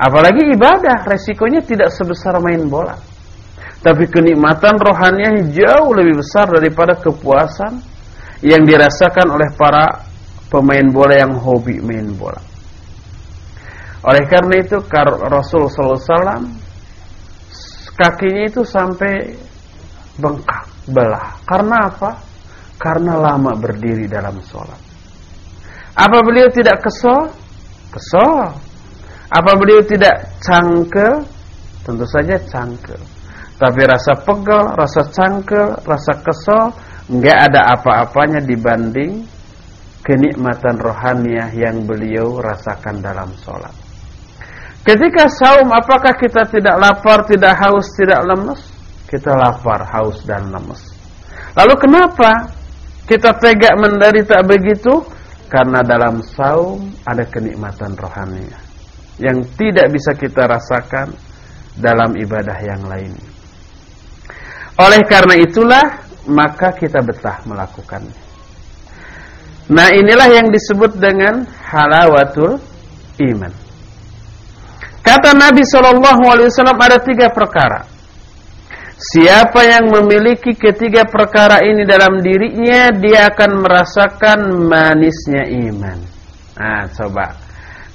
Apalagi 0.00 0.56
ibadah, 0.56 1.04
resikonya 1.04 1.60
tidak 1.60 1.92
sebesar 1.92 2.40
main 2.40 2.64
bola. 2.66 3.09
Tapi 3.80 4.04
kenikmatan 4.12 4.76
rohaninya 4.76 5.40
jauh 5.56 5.96
lebih 5.96 6.20
besar 6.20 6.52
daripada 6.52 7.00
kepuasan 7.00 7.80
yang 8.44 8.64
dirasakan 8.68 9.32
oleh 9.32 9.48
para 9.56 10.04
pemain 10.52 10.84
bola 10.92 11.16
yang 11.16 11.32
hobi 11.40 11.80
main 11.80 12.12
bola. 12.12 12.40
Oleh 14.04 14.24
karena 14.28 14.60
itu 14.60 14.80
Rasul 15.28 15.68
SAW 15.68 16.44
kakinya 17.96 18.48
itu 18.48 18.64
sampai 18.64 19.28
bengkak, 20.16 20.64
belah. 20.88 21.36
Karena 21.44 21.88
apa? 21.88 22.10
Karena 22.80 23.16
lama 23.20 23.52
berdiri 23.56 24.08
dalam 24.08 24.40
sholat. 24.40 24.80
Apa 26.00 26.24
beliau 26.24 26.48
tidak 26.48 26.80
kesel? 26.80 27.28
Kesel. 27.92 28.56
Apa 29.28 29.52
beliau 29.60 29.84
tidak 29.84 30.32
cangkel? 30.40 31.28
Tentu 31.84 32.08
saja 32.08 32.40
cangkel. 32.48 33.19
Tapi 33.60 33.82
rasa 33.84 34.16
pegel, 34.24 34.72
rasa 34.72 35.02
cangkel, 35.12 35.84
rasa 35.84 36.12
kesel 36.24 36.72
nggak 37.12 37.38
ada 37.52 37.76
apa-apanya 37.76 38.40
dibanding 38.40 39.28
kenikmatan 40.00 40.80
rohaniah 40.80 41.52
yang 41.52 41.84
beliau 41.84 42.40
rasakan 42.40 43.04
dalam 43.04 43.28
sholat. 43.44 43.74
Ketika 44.80 45.28
saum 45.28 45.68
apakah 45.68 46.16
kita 46.16 46.48
tidak 46.48 46.80
lapar, 46.80 47.28
tidak 47.28 47.52
haus, 47.60 47.92
tidak 47.92 48.24
lemes? 48.24 48.80
kita 49.10 49.34
lapar, 49.34 49.82
haus 49.90 50.22
dan 50.22 50.54
lemes. 50.54 50.78
Lalu 51.58 51.74
kenapa 51.82 52.46
kita 53.10 53.34
tega 53.42 53.74
menderita 53.74 54.38
begitu? 54.46 55.02
Karena 55.50 55.82
dalam 55.82 56.22
saum 56.22 56.94
ada 57.02 57.26
kenikmatan 57.26 57.98
rohani 57.98 58.46
yang 59.18 59.42
tidak 59.58 59.90
bisa 59.90 60.14
kita 60.14 60.46
rasakan 60.46 61.10
dalam 61.74 62.14
ibadah 62.14 62.54
yang 62.62 62.86
lain. 62.86 63.10
Oleh 64.80 65.04
karena 65.04 65.36
itulah 65.36 65.84
maka 66.24 66.72
kita 66.72 67.04
betah 67.04 67.44
melakukannya. 67.44 68.16
Nah 69.70 69.88
inilah 69.92 70.28
yang 70.32 70.48
disebut 70.50 70.98
dengan 70.98 71.46
halawatul 71.68 72.58
iman. 73.22 73.52
Kata 75.00 75.30
Nabi 75.36 75.62
Shallallahu 75.64 76.22
Alaihi 76.26 76.48
Wasallam 76.50 76.80
ada 76.80 76.98
tiga 77.00 77.28
perkara. 77.30 77.86
Siapa 79.00 79.64
yang 79.64 79.88
memiliki 79.88 80.52
ketiga 80.52 81.08
perkara 81.08 81.64
ini 81.64 81.88
dalam 81.88 82.20
dirinya, 82.20 82.92
dia 82.92 83.32
akan 83.32 83.64
merasakan 83.64 84.40
manisnya 84.68 85.48
iman. 85.72 85.98
Nah, 86.60 86.84
coba. 86.92 87.32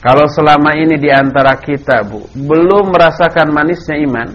Kalau 0.01 0.25
selama 0.25 0.73
ini 0.73 0.97
di 0.97 1.13
antara 1.13 1.61
kita, 1.61 2.01
Bu, 2.09 2.25
belum 2.33 2.89
merasakan 2.89 3.53
manisnya 3.53 4.01
iman, 4.01 4.33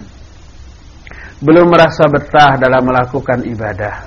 belum 1.41 1.73
merasa 1.73 2.05
betah 2.05 2.53
dalam 2.61 2.85
melakukan 2.85 3.41
ibadah, 3.49 4.05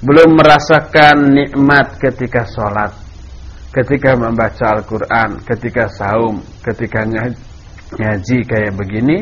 belum 0.00 0.40
merasakan 0.40 1.36
nikmat 1.36 2.00
ketika 2.00 2.48
sholat, 2.48 2.96
ketika 3.76 4.16
membaca 4.16 4.80
Al-Quran, 4.80 5.44
ketika 5.44 5.84
saum, 5.92 6.40
ketika 6.64 7.04
ngaji 7.92 8.38
kayak 8.48 8.72
begini, 8.72 9.20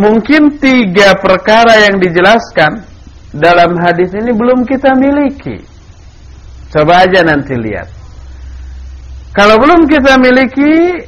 mungkin 0.00 0.56
tiga 0.56 1.12
perkara 1.20 1.76
yang 1.84 2.00
dijelaskan 2.00 2.80
dalam 3.36 3.76
hadis 3.76 4.16
ini 4.16 4.32
belum 4.32 4.64
kita 4.64 4.96
miliki. 4.96 5.60
Coba 6.72 7.04
aja 7.04 7.20
nanti 7.20 7.52
lihat. 7.52 7.88
Kalau 9.36 9.60
belum 9.60 9.84
kita 9.84 10.16
miliki, 10.16 11.04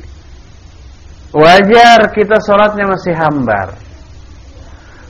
wajar 1.33 2.13
kita 2.13 2.37
sholatnya 2.45 2.85
masih 2.85 3.17
hambar 3.17 3.88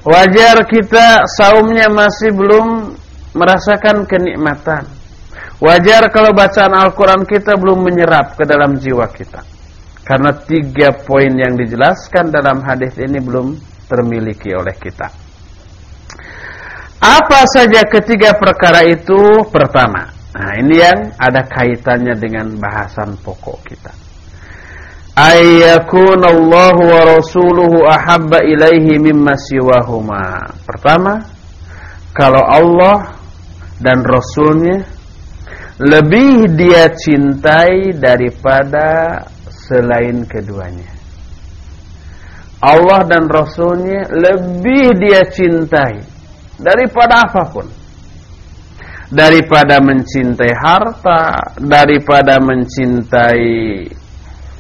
Wajar 0.07 0.63
kita 0.71 1.27
saumnya 1.27 1.91
masih 1.91 2.31
belum 2.31 2.95
merasakan 3.35 4.07
kenikmatan. 4.07 4.87
Wajar 5.59 6.07
kalau 6.15 6.31
bacaan 6.31 6.71
Al-Quran 6.71 7.27
kita 7.27 7.59
belum 7.59 7.83
menyerap 7.83 8.39
ke 8.39 8.47
dalam 8.47 8.79
jiwa 8.79 9.11
kita. 9.11 9.43
Karena 10.07 10.31
tiga 10.47 10.95
poin 11.03 11.35
yang 11.35 11.59
dijelaskan 11.59 12.31
dalam 12.31 12.63
hadis 12.63 12.95
ini 12.97 13.19
belum 13.19 13.59
termiliki 13.91 14.55
oleh 14.55 14.73
kita. 14.79 15.11
Apa 16.99 17.41
saja 17.51 17.83
ketiga 17.91 18.39
perkara 18.39 18.87
itu? 18.87 19.45
Pertama, 19.51 20.09
nah 20.35 20.51
ini 20.57 20.79
yang 20.79 21.11
ada 21.19 21.43
kaitannya 21.43 22.15
dengan 22.17 22.55
bahasan 22.59 23.19
pokok 23.23 23.59
kita 23.67 24.08
ayyakunallahu 25.19 26.83
wa 26.87 27.01
rasuluhu 27.19 27.83
ahabba 27.91 28.47
ilaihi 28.47 29.03
mimma 29.03 29.35
siwahuma. 29.35 30.47
Pertama, 30.63 31.27
kalau 32.15 32.43
Allah 32.47 33.19
dan 33.83 34.07
Rasulnya 34.07 34.87
lebih 35.83 36.55
dia 36.55 36.91
cintai 36.95 37.95
daripada 37.99 39.19
selain 39.51 40.23
keduanya. 40.27 40.95
Allah 42.59 43.07
dan 43.07 43.31
Rasulnya 43.31 44.11
lebih 44.11 44.99
dia 44.99 45.23
cintai 45.31 46.03
daripada 46.59 47.23
apa 47.27 47.43
pun. 47.47 47.67
Daripada 49.09 49.81
mencintai 49.81 50.53
harta, 50.53 51.55
daripada 51.57 52.37
mencintai 52.43 53.89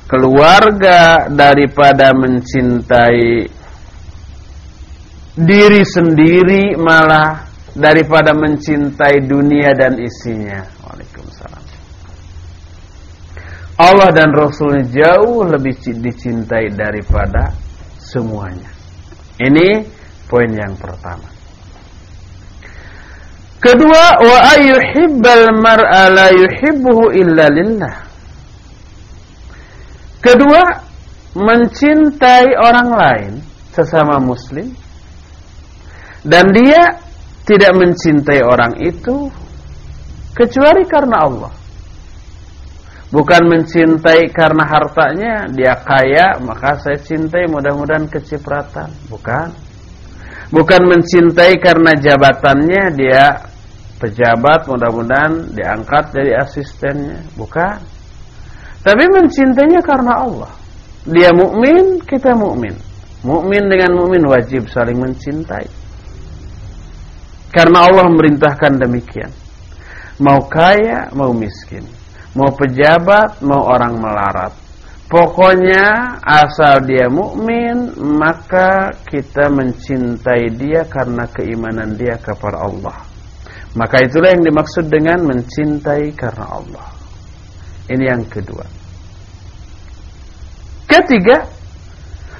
keluarga 0.08 1.28
daripada 1.28 2.16
mencintai 2.16 3.44
diri 5.36 5.82
sendiri 5.84 6.74
malah 6.80 7.46
daripada 7.76 8.34
mencintai 8.34 9.22
dunia 9.28 9.76
dan 9.76 10.00
isinya. 10.00 10.64
Waalaikumsalam. 10.82 11.62
Allah 13.78 14.10
dan 14.10 14.34
Rasulnya 14.34 14.82
jauh 14.90 15.46
lebih 15.46 15.78
dicintai 16.02 16.74
daripada 16.74 17.54
semuanya. 18.02 18.74
Ini 19.38 19.86
poin 20.26 20.50
yang 20.50 20.74
pertama. 20.74 21.30
Kedua, 23.62 24.18
wa 24.18 24.38
ayyuhibbal 24.58 25.46
mar'a 25.62 26.10
la 26.10 26.26
yuhibbuhu 26.34 27.14
illa 27.14 27.46
lillah. 27.54 28.07
Kedua, 30.28 30.64
mencintai 31.40 32.52
orang 32.60 32.88
lain 32.92 33.32
sesama 33.72 34.20
muslim 34.20 34.68
dan 36.20 36.52
dia 36.52 37.00
tidak 37.48 37.72
mencintai 37.72 38.44
orang 38.44 38.76
itu 38.84 39.32
kecuali 40.36 40.84
karena 40.84 41.16
Allah. 41.24 41.52
Bukan 43.08 43.42
mencintai 43.48 44.28
karena 44.28 44.68
hartanya, 44.68 45.48
dia 45.48 45.80
kaya, 45.80 46.36
maka 46.44 46.76
saya 46.76 47.00
cintai 47.00 47.48
mudah-mudahan 47.48 48.04
kecipratan. 48.04 48.92
Bukan. 49.08 49.48
Bukan 50.52 50.82
mencintai 50.84 51.56
karena 51.56 51.96
jabatannya, 51.96 52.92
dia 52.92 53.48
pejabat, 53.96 54.68
mudah-mudahan 54.68 55.56
diangkat 55.56 56.20
jadi 56.20 56.44
asistennya. 56.44 57.24
Bukan. 57.32 57.97
Tapi 58.88 59.04
mencintainya 59.04 59.84
karena 59.84 60.24
Allah. 60.24 60.48
Dia 61.04 61.28
mukmin, 61.36 62.00
kita 62.08 62.32
mukmin. 62.32 62.72
Mukmin 63.20 63.68
dengan 63.68 64.00
mukmin 64.00 64.24
wajib 64.24 64.64
saling 64.72 64.96
mencintai. 64.96 65.68
Karena 67.52 67.84
Allah 67.84 68.08
memerintahkan 68.08 68.80
demikian. 68.80 69.28
Mau 70.24 70.40
kaya, 70.48 71.12
mau 71.12 71.36
miskin. 71.36 71.84
Mau 72.32 72.48
pejabat, 72.56 73.44
mau 73.44 73.68
orang 73.68 74.00
melarat. 74.00 74.56
Pokoknya 75.12 76.16
asal 76.24 76.80
dia 76.88 77.12
mukmin, 77.12 77.92
maka 77.96 78.88
kita 79.04 79.52
mencintai 79.52 80.48
dia 80.56 80.88
karena 80.88 81.28
keimanan 81.28 81.92
dia 81.92 82.16
kepada 82.16 82.64
Allah. 82.64 83.04
Maka 83.76 84.00
itulah 84.00 84.32
yang 84.32 84.48
dimaksud 84.48 84.88
dengan 84.88 85.28
mencintai 85.28 86.08
karena 86.16 86.56
Allah. 86.56 86.88
Ini 87.92 88.04
yang 88.16 88.24
kedua. 88.24 88.77
Ketiga, 90.88 91.44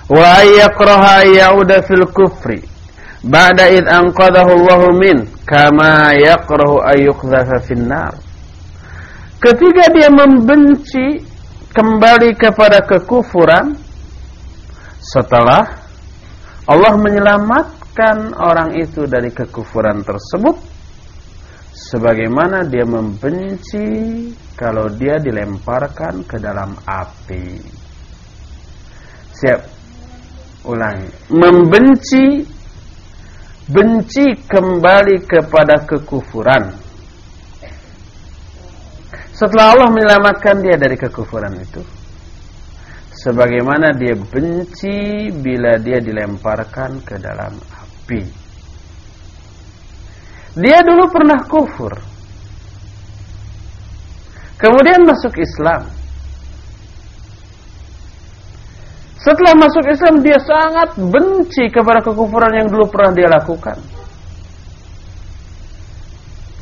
wa 0.09 0.41
yakraha 0.41 1.29
yauda 1.29 1.85
fil 1.85 2.09
kufri 2.09 2.65
ba'da 3.21 3.69
id 3.69 3.85
anqadahu 3.85 4.57
Allah 4.57 4.81
min 4.97 5.29
kama 5.45 6.17
yakrahu 6.17 6.81
ayyukhdhafa 6.81 7.61
fin 7.61 7.85
nar. 7.85 8.17
Ketiga 9.39 9.93
dia 9.95 10.11
membenci 10.11 11.23
kembali 11.77 12.35
kepada 12.35 12.83
kekufuran 12.83 13.77
setelah 14.99 15.79
Allah 16.67 16.95
menyelamatkan 16.99 18.35
orang 18.35 18.75
itu 18.81 19.07
dari 19.07 19.31
kekufuran 19.31 20.03
tersebut 20.03 20.57
sebagaimana 21.73 22.67
dia 22.67 22.83
membenci 22.83 23.87
kalau 24.59 24.91
dia 24.91 25.23
dilemparkan 25.23 26.27
ke 26.27 26.37
dalam 26.43 26.75
api. 26.83 27.78
Siap. 29.39 29.61
Ulangi. 30.67 31.07
Membenci 31.31 32.43
benci 33.71 34.27
kembali 34.51 35.23
kepada 35.31 35.87
kekufuran. 35.87 36.75
Setelah 39.31 39.79
Allah 39.79 39.89
menyelamatkan 39.95 40.59
dia 40.59 40.75
dari 40.75 40.99
kekufuran 40.99 41.55
itu, 41.63 41.79
sebagaimana 43.15 43.95
dia 43.95 44.19
benci 44.19 45.31
bila 45.31 45.79
dia 45.79 46.03
dilemparkan 46.03 46.99
ke 47.07 47.23
dalam 47.23 47.55
api. 47.55 48.23
Dia 50.59 50.83
dulu 50.83 51.07
pernah 51.15 51.39
kufur. 51.47 51.95
Kemudian 54.59 55.07
masuk 55.07 55.39
Islam. 55.39 55.98
Setelah 59.29 59.61
masuk 59.61 59.85
Islam 59.93 60.25
dia 60.25 60.41
sangat 60.41 60.97
benci 60.97 61.69
kepada 61.69 62.01
kekufuran 62.01 62.49
yang 62.49 62.69
dulu 62.73 62.89
pernah 62.89 63.13
dia 63.13 63.29
lakukan. 63.29 63.77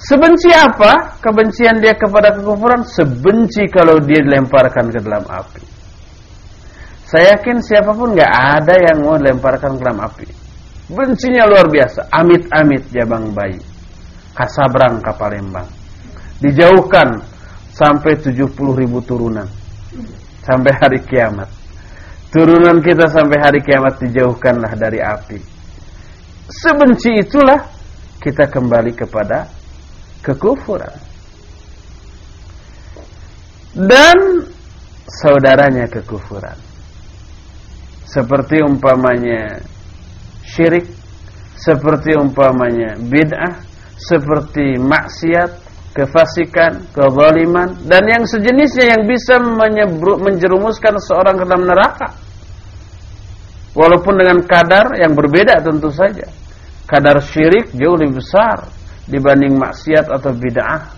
Sebenci 0.02 0.50
apa 0.50 1.14
kebencian 1.22 1.78
dia 1.78 1.94
kepada 1.94 2.34
kekufuran? 2.34 2.82
Sebenci 2.82 3.70
kalau 3.70 4.02
dia 4.02 4.18
dilemparkan 4.18 4.90
ke 4.90 4.98
dalam 4.98 5.22
api. 5.30 5.62
Saya 7.06 7.38
yakin 7.38 7.62
siapa 7.62 7.94
pun 7.94 8.18
nggak 8.18 8.34
ada 8.34 8.74
yang 8.74 8.98
mau 9.06 9.14
dilemparkan 9.14 9.78
ke 9.78 9.82
dalam 9.86 10.02
api. 10.02 10.26
Bencinya 10.90 11.46
luar 11.46 11.70
biasa. 11.70 12.10
Amit-amit 12.10 12.82
jabang 12.90 13.30
bayi. 13.30 13.62
Kasabrang 14.34 14.98
Palembang. 15.14 15.70
Dijauhkan 16.42 17.14
sampai 17.70 18.18
70 18.18 18.42
ribu 18.58 18.98
turunan. 19.06 19.46
Sampai 20.42 20.74
hari 20.82 20.98
kiamat. 21.06 21.65
Turunan 22.36 22.84
kita 22.84 23.08
sampai 23.08 23.40
hari 23.40 23.64
kiamat 23.64 23.96
dijauhkanlah 23.96 24.76
dari 24.76 25.00
api. 25.00 25.40
Sebenci 26.52 27.24
itulah 27.24 27.64
kita 28.20 28.44
kembali 28.52 28.92
kepada 28.92 29.48
kekufuran. 30.20 30.92
Dan 33.72 34.44
saudaranya 35.08 35.88
kekufuran. 35.88 36.60
Seperti 38.04 38.60
umpamanya 38.68 39.56
syirik 40.44 40.92
seperti 41.56 42.20
umpamanya 42.20 43.00
bid'ah 43.00 43.64
seperti 43.96 44.76
maksiat 44.76 45.56
kefasikan 45.96 46.84
kezaliman 46.92 47.80
dan 47.88 48.04
yang 48.04 48.28
sejenisnya 48.28 48.92
yang 48.92 49.08
bisa 49.08 49.40
menjerumuskan 50.20 51.00
seorang 51.00 51.40
ke 51.40 51.44
dalam 51.48 51.64
neraka 51.64 52.25
walaupun 53.76 54.16
dengan 54.16 54.40
kadar 54.48 54.96
yang 54.96 55.12
berbeda 55.12 55.60
tentu 55.60 55.92
saja 55.92 56.24
kadar 56.88 57.20
syirik 57.20 57.68
jauh 57.76 58.00
lebih 58.00 58.24
besar 58.24 58.64
dibanding 59.04 59.54
maksiat 59.60 60.08
atau 60.08 60.32
bid'ah 60.32 60.96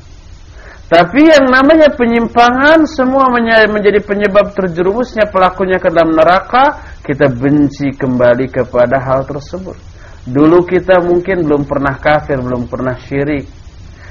tapi 0.88 1.20
yang 1.20 1.52
namanya 1.52 1.92
penyimpangan 1.92 2.88
semua 2.88 3.28
menjadi 3.68 4.00
penyebab 4.00 4.56
terjerumusnya 4.56 5.28
pelakunya 5.28 5.76
ke 5.76 5.92
dalam 5.92 6.16
neraka, 6.16 6.80
kita 7.04 7.28
benci 7.28 7.92
kembali 7.92 8.48
kepada 8.48 8.96
hal 8.96 9.28
tersebut. 9.28 9.76
Dulu 10.24 10.64
kita 10.64 11.04
mungkin 11.04 11.44
belum 11.44 11.68
pernah 11.68 11.92
kafir, 12.00 12.40
belum 12.40 12.72
pernah 12.72 12.96
syirik. 13.04 13.44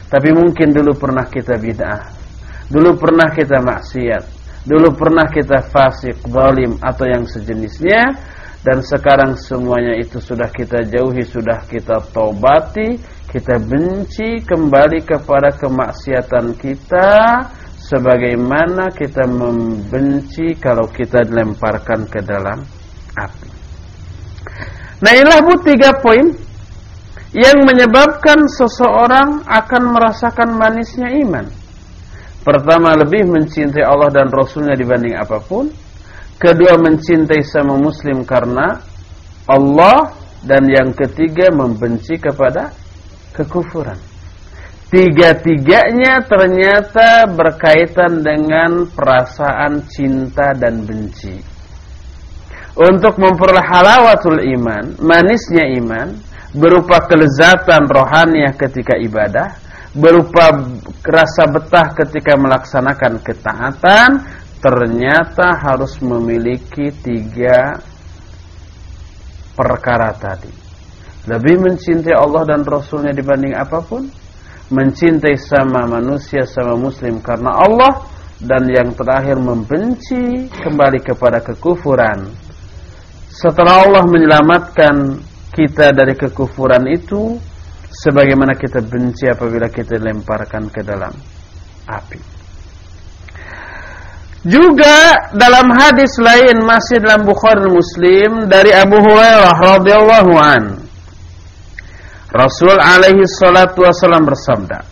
Tapi 0.06 0.30
mungkin 0.38 0.70
dulu 0.70 0.94
pernah 0.94 1.26
kita 1.26 1.58
bid'ah. 1.58 2.02
Dulu 2.70 2.94
pernah 2.94 3.34
kita 3.34 3.58
maksiat. 3.58 4.24
Dulu 4.70 4.94
pernah 4.94 5.26
kita 5.34 5.66
fasik, 5.74 6.30
zalim 6.30 6.78
atau 6.78 7.10
yang 7.10 7.26
sejenisnya 7.26 8.14
dan 8.68 8.84
sekarang 8.84 9.40
semuanya 9.40 9.96
itu 9.96 10.20
sudah 10.20 10.52
kita 10.52 10.84
jauhi, 10.84 11.24
sudah 11.24 11.64
kita 11.72 12.04
tobati 12.12 13.00
kita 13.28 13.60
benci 13.60 14.40
kembali 14.44 15.04
kepada 15.04 15.52
kemaksiatan 15.56 16.56
kita 16.60 17.44
sebagaimana 17.76 18.92
kita 18.92 19.24
membenci 19.28 20.56
kalau 20.60 20.88
kita 20.92 21.28
dilemparkan 21.28 22.08
ke 22.08 22.20
dalam 22.24 22.60
api. 23.16 23.50
Nah 25.04 25.12
inilah 25.12 25.40
bu 25.44 25.54
tiga 25.64 25.96
poin 26.00 26.28
yang 27.36 27.68
menyebabkan 27.68 28.48
seseorang 28.48 29.44
akan 29.44 29.84
merasakan 29.92 30.56
manisnya 30.56 31.12
iman. 31.28 31.46
Pertama 32.48 32.96
lebih 32.96 33.28
mencintai 33.28 33.84
Allah 33.84 34.08
dan 34.08 34.32
Rasulnya 34.32 34.76
dibanding 34.76 35.20
apa 35.20 35.36
pun. 35.44 35.68
Kedua 36.38 36.78
mencintai 36.78 37.42
sama 37.42 37.78
muslim 37.78 38.22
karena 38.24 38.78
Allah. 39.50 40.14
Dan 40.38 40.70
yang 40.70 40.94
ketiga 40.94 41.50
membenci 41.52 42.16
kepada 42.16 42.72
kekufuran. 43.36 43.98
Tiga-tiganya 44.88 46.24
ternyata 46.24 47.28
berkaitan 47.28 48.24
dengan 48.24 48.88
perasaan 48.88 49.84
cinta 49.92 50.56
dan 50.56 50.88
benci. 50.88 51.36
Untuk 52.78 53.20
memperoleh 53.20 53.66
halawatul 53.66 54.40
iman, 54.40 54.96
manisnya 55.04 55.68
iman, 55.82 56.16
berupa 56.56 57.04
kelezatan 57.10 57.90
rohaniah 57.90 58.56
ketika 58.56 58.96
ibadah, 58.96 59.58
berupa 59.92 60.54
rasa 61.04 61.50
betah 61.52 61.92
ketika 61.98 62.38
melaksanakan 62.40 63.20
ketaatan, 63.26 64.10
ternyata 64.58 65.58
harus 65.58 65.98
memiliki 66.02 66.90
tiga 67.02 67.78
perkara 69.54 70.14
tadi 70.18 70.68
lebih 71.28 71.60
mencintai 71.60 72.16
Allah 72.16 72.48
dan 72.48 72.64
Rasulnya 72.64 73.12
dibanding 73.12 73.52
apa 73.52 73.84
pun, 73.84 74.08
mencintai 74.72 75.36
sama 75.36 75.84
manusia 75.84 76.48
sama 76.48 76.80
muslim 76.80 77.20
karena 77.20 77.52
Allah 77.52 78.08
dan 78.40 78.64
yang 78.72 78.96
terakhir 78.96 79.36
membenci 79.36 80.48
kembali 80.48 81.04
kepada 81.04 81.44
kekufuran. 81.44 82.32
Setelah 83.28 83.84
Allah 83.84 84.04
menyelamatkan 84.08 85.20
kita 85.52 85.92
dari 85.92 86.16
kekufuran 86.16 86.88
itu, 86.96 87.36
sebagaimana 87.92 88.56
kita 88.56 88.80
benci 88.88 89.28
apabila 89.28 89.68
kita 89.68 90.00
lemparkan 90.00 90.72
ke 90.72 90.80
dalam 90.80 91.12
api. 91.92 92.37
Juga 94.48 95.28
dalam 95.36 95.76
hadis 95.76 96.16
lain 96.24 96.64
masih 96.64 97.04
dalam 97.04 97.28
Bukhari 97.28 97.68
Muslim 97.68 98.48
dari 98.48 98.72
Abu 98.72 98.96
Hurairah 98.96 99.56
radhiyallahu 99.60 100.34
an. 100.40 100.64
Rasul 102.32 102.80
alaihi 102.80 103.28
salatu 103.28 103.84
wasallam 103.84 104.28
bersabda 104.28 104.84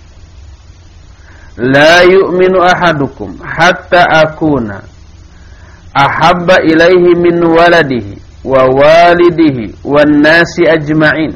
La 1.55 2.03
yu'minu 2.03 2.59
ahadukum 2.63 3.39
hatta 3.43 4.27
akuna 4.27 4.83
ahabba 5.95 6.59
ilaihi 6.67 7.15
min 7.15 7.39
waladihi 7.39 8.19
wa 8.43 8.59
walidihi 8.67 9.71
wan 9.87 10.19
nasi 10.19 10.67
ajma'in. 10.67 11.31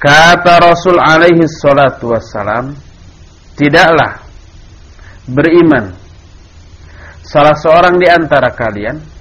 Kata 0.00 0.56
Rasul 0.56 0.96
alaihi 0.96 1.44
salatu 1.60 2.16
wassalam 2.16 2.72
Tidaklah 3.60 4.29
beriman. 5.30 5.94
Salah 7.22 7.54
seorang 7.54 7.94
di 7.98 8.06
antara 8.10 8.50
kalian 8.50 9.20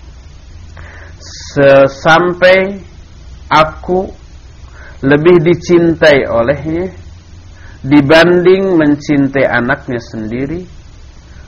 Sampai 1.89 2.77
aku 3.49 4.05
lebih 5.01 5.41
dicintai 5.41 6.29
olehnya 6.29 6.93
dibanding 7.81 8.77
mencintai 8.77 9.49
anaknya 9.49 9.97
sendiri, 9.97 10.61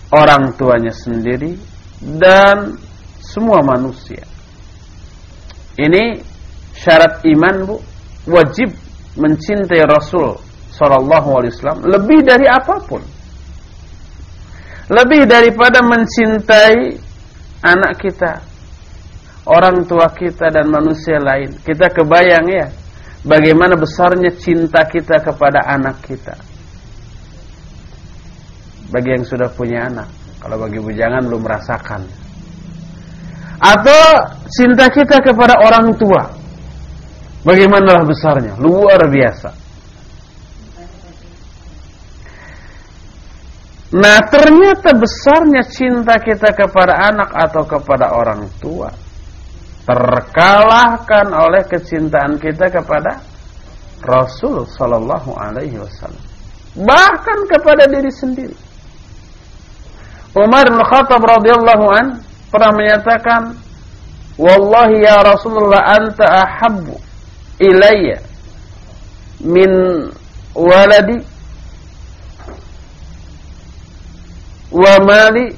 orang 0.09 0.57
tuanya 0.57 0.89
sendiri, 0.89 1.53
dan 2.17 2.81
semua 3.21 3.61
manusia. 3.61 4.25
Ini 5.77 6.17
syarat 6.73 7.21
iman 7.37 7.55
bu, 7.67 7.75
wajib 8.31 8.73
mencintai 9.21 9.85
Rasul 9.85 10.33
Sallallahu 10.73 11.29
Alaihi 11.35 11.51
Wasallam 11.53 11.81
lebih 11.85 12.19
dari 12.25 12.47
apa 12.49 12.79
pun, 12.89 13.03
lebih 14.91 15.23
daripada 15.23 15.79
mencintai 15.79 16.99
anak 17.63 17.93
kita, 17.95 18.43
orang 19.47 19.87
tua 19.87 20.11
kita 20.11 20.51
dan 20.51 20.67
manusia 20.67 21.15
lain. 21.15 21.55
Kita 21.63 21.87
kebayang 21.95 22.45
ya, 22.51 22.67
bagaimana 23.23 23.79
besarnya 23.79 24.35
cinta 24.35 24.83
kita 24.83 25.23
kepada 25.23 25.63
anak 25.63 25.95
kita. 26.03 26.35
Bagi 28.91 29.15
yang 29.15 29.23
sudah 29.23 29.47
punya 29.55 29.87
anak, 29.87 30.11
kalau 30.43 30.59
bagi 30.59 30.83
bujangan 30.83 31.23
belum 31.23 31.41
merasakan. 31.47 32.03
Atau 33.63 34.03
cinta 34.51 34.91
kita 34.91 35.23
kepada 35.23 35.55
orang 35.63 35.95
tua. 35.95 36.27
Bagaimana 37.47 38.03
besarnya? 38.03 38.59
Luar 38.59 38.99
biasa. 39.07 39.60
Nah 43.91 44.23
ternyata 44.31 44.95
besarnya 44.95 45.67
cinta 45.67 46.15
kita 46.15 46.55
kepada 46.55 47.11
anak 47.11 47.27
atau 47.35 47.63
kepada 47.67 48.15
orang 48.15 48.47
tua 48.63 48.87
terkalahkan 49.83 51.27
oleh 51.35 51.67
kecintaan 51.67 52.39
kita 52.39 52.71
kepada 52.71 53.19
Rasul 54.01 54.63
sallallahu 54.65 55.35
alaihi 55.35 55.75
wasallam. 55.75 56.23
Bahkan 56.71 57.39
kepada 57.51 57.83
diri 57.91 58.07
sendiri. 58.07 58.57
Umar 60.31 60.63
bin 60.71 60.79
Khattab 60.79 61.19
radhiyallahu 61.19 61.85
an 61.91 62.05
pernah 62.47 62.71
menyatakan 62.71 63.51
wallahi 64.39 65.03
ya 65.03 65.19
Rasulullah 65.19 65.99
anta 65.99 66.23
ahabbu 66.23 66.95
ilayya 67.59 68.23
min 69.43 69.67
waladi 70.55 71.19
wa 74.71 74.93
mali 75.03 75.51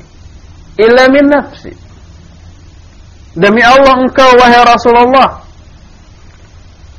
illa 0.77 1.03
min 1.09 1.25
nafsi 1.29 1.73
Demi 3.33 3.65
Allah 3.65 3.97
engkau 3.97 4.29
wahai 4.37 4.61
Rasulullah 4.61 5.41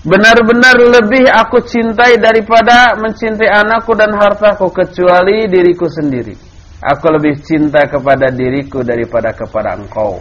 Benar-benar 0.05 0.77
lebih 1.01 1.25
aku 1.33 1.65
cintai 1.65 2.21
daripada 2.21 2.93
mencintai 3.01 3.49
anakku 3.49 3.97
dan 3.97 4.13
hartaku 4.13 4.69
kecuali 4.69 5.49
diriku 5.49 5.89
sendiri. 5.89 6.37
Aku 6.85 7.09
lebih 7.09 7.41
cinta 7.41 7.89
kepada 7.89 8.29
diriku 8.29 8.85
daripada 8.85 9.33
kepada 9.33 9.73
engkau. 9.81 10.21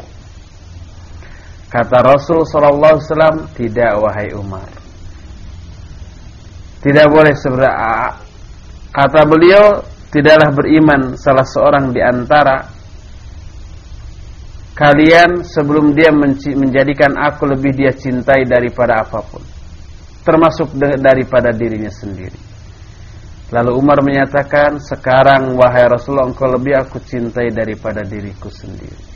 Kata 1.67 1.99
Rasul 1.99 2.47
sallallahu 2.47 3.03
"Tidak 3.51 3.91
wahai 3.99 4.32
Umar." 4.32 4.71
Tidak 6.79 7.08
boleh 7.12 7.36
sebenarnya 7.36 8.15
kata 8.95 9.21
beliau, 9.27 9.84
tidaklah 10.13 10.54
beriman 10.54 11.17
salah 11.17 11.41
seorang 11.41 11.89
di 11.89 11.97
antara 11.97 12.69
kalian 14.78 15.41
sebelum 15.41 15.97
dia 15.97 16.13
menjadikan 16.54 17.17
aku 17.17 17.49
lebih 17.49 17.73
dia 17.73 17.89
cintai 17.89 18.45
daripada 18.45 19.02
apa 19.02 19.19
pun. 19.26 19.41
Termasuk 20.21 20.78
daripada 21.02 21.49
dirinya 21.52 21.89
sendiri. 21.89 22.38
Lalu 23.54 23.71
Umar 23.76 24.02
menyatakan, 24.02 24.82
sekarang 24.82 25.54
wahai 25.54 25.86
Rasulullah 25.86 26.26
engkau 26.26 26.49
lebih 26.49 26.73
aku 26.73 26.97
cintai 27.06 27.54
daripada 27.54 28.02
diriku 28.02 28.49
sendiri. 28.49 29.13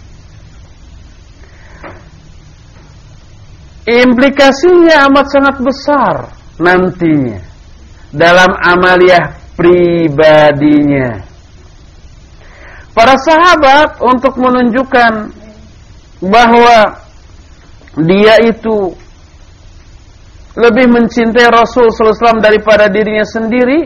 Implikasinya 3.87 5.07
amat 5.07 5.25
sangat 5.31 5.55
besar 5.63 6.15
nantinya 6.59 7.39
dalam 8.11 8.51
amaliah 8.59 9.46
pribadinya. 9.57 11.25
Para 12.93 13.17
sahabat 13.21 13.97
untuk 14.01 14.37
menunjukkan 14.37 15.33
bahwa 16.21 16.77
dia 18.01 18.41
itu 18.45 18.93
lebih 20.57 20.89
mencintai 20.89 21.49
Rasul 21.53 21.93
SAW 21.93 22.41
daripada 22.41 22.89
dirinya 22.89 23.25
sendiri 23.25 23.85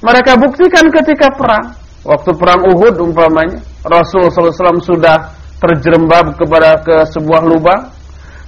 mereka 0.00 0.36
buktikan 0.36 0.88
ketika 0.92 1.28
perang. 1.32 1.76
Waktu 2.04 2.32
perang 2.32 2.64
Uhud 2.72 2.96
umpamanya, 3.04 3.60
Rasul 3.84 4.32
SAW 4.32 4.80
sudah 4.80 5.36
terjerembab 5.60 6.40
kepada 6.40 6.80
ke 6.80 7.04
sebuah 7.12 7.44
lubang, 7.44 7.92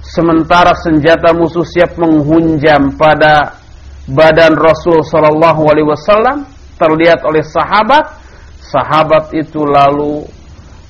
sementara 0.01 0.73
senjata 0.81 1.29
musuh 1.37 1.61
siap 1.61 1.93
menghunjam 2.01 2.89
pada 2.97 3.62
badan 4.09 4.57
Rasul 4.59 5.03
Sallallahu 5.07 5.61
Alaihi 5.69 5.87
Wasallam 5.87 6.37
terlihat 6.75 7.23
oleh 7.23 7.43
sahabat. 7.43 8.23
Sahabat 8.63 9.29
itu 9.37 9.61
lalu 9.61 10.25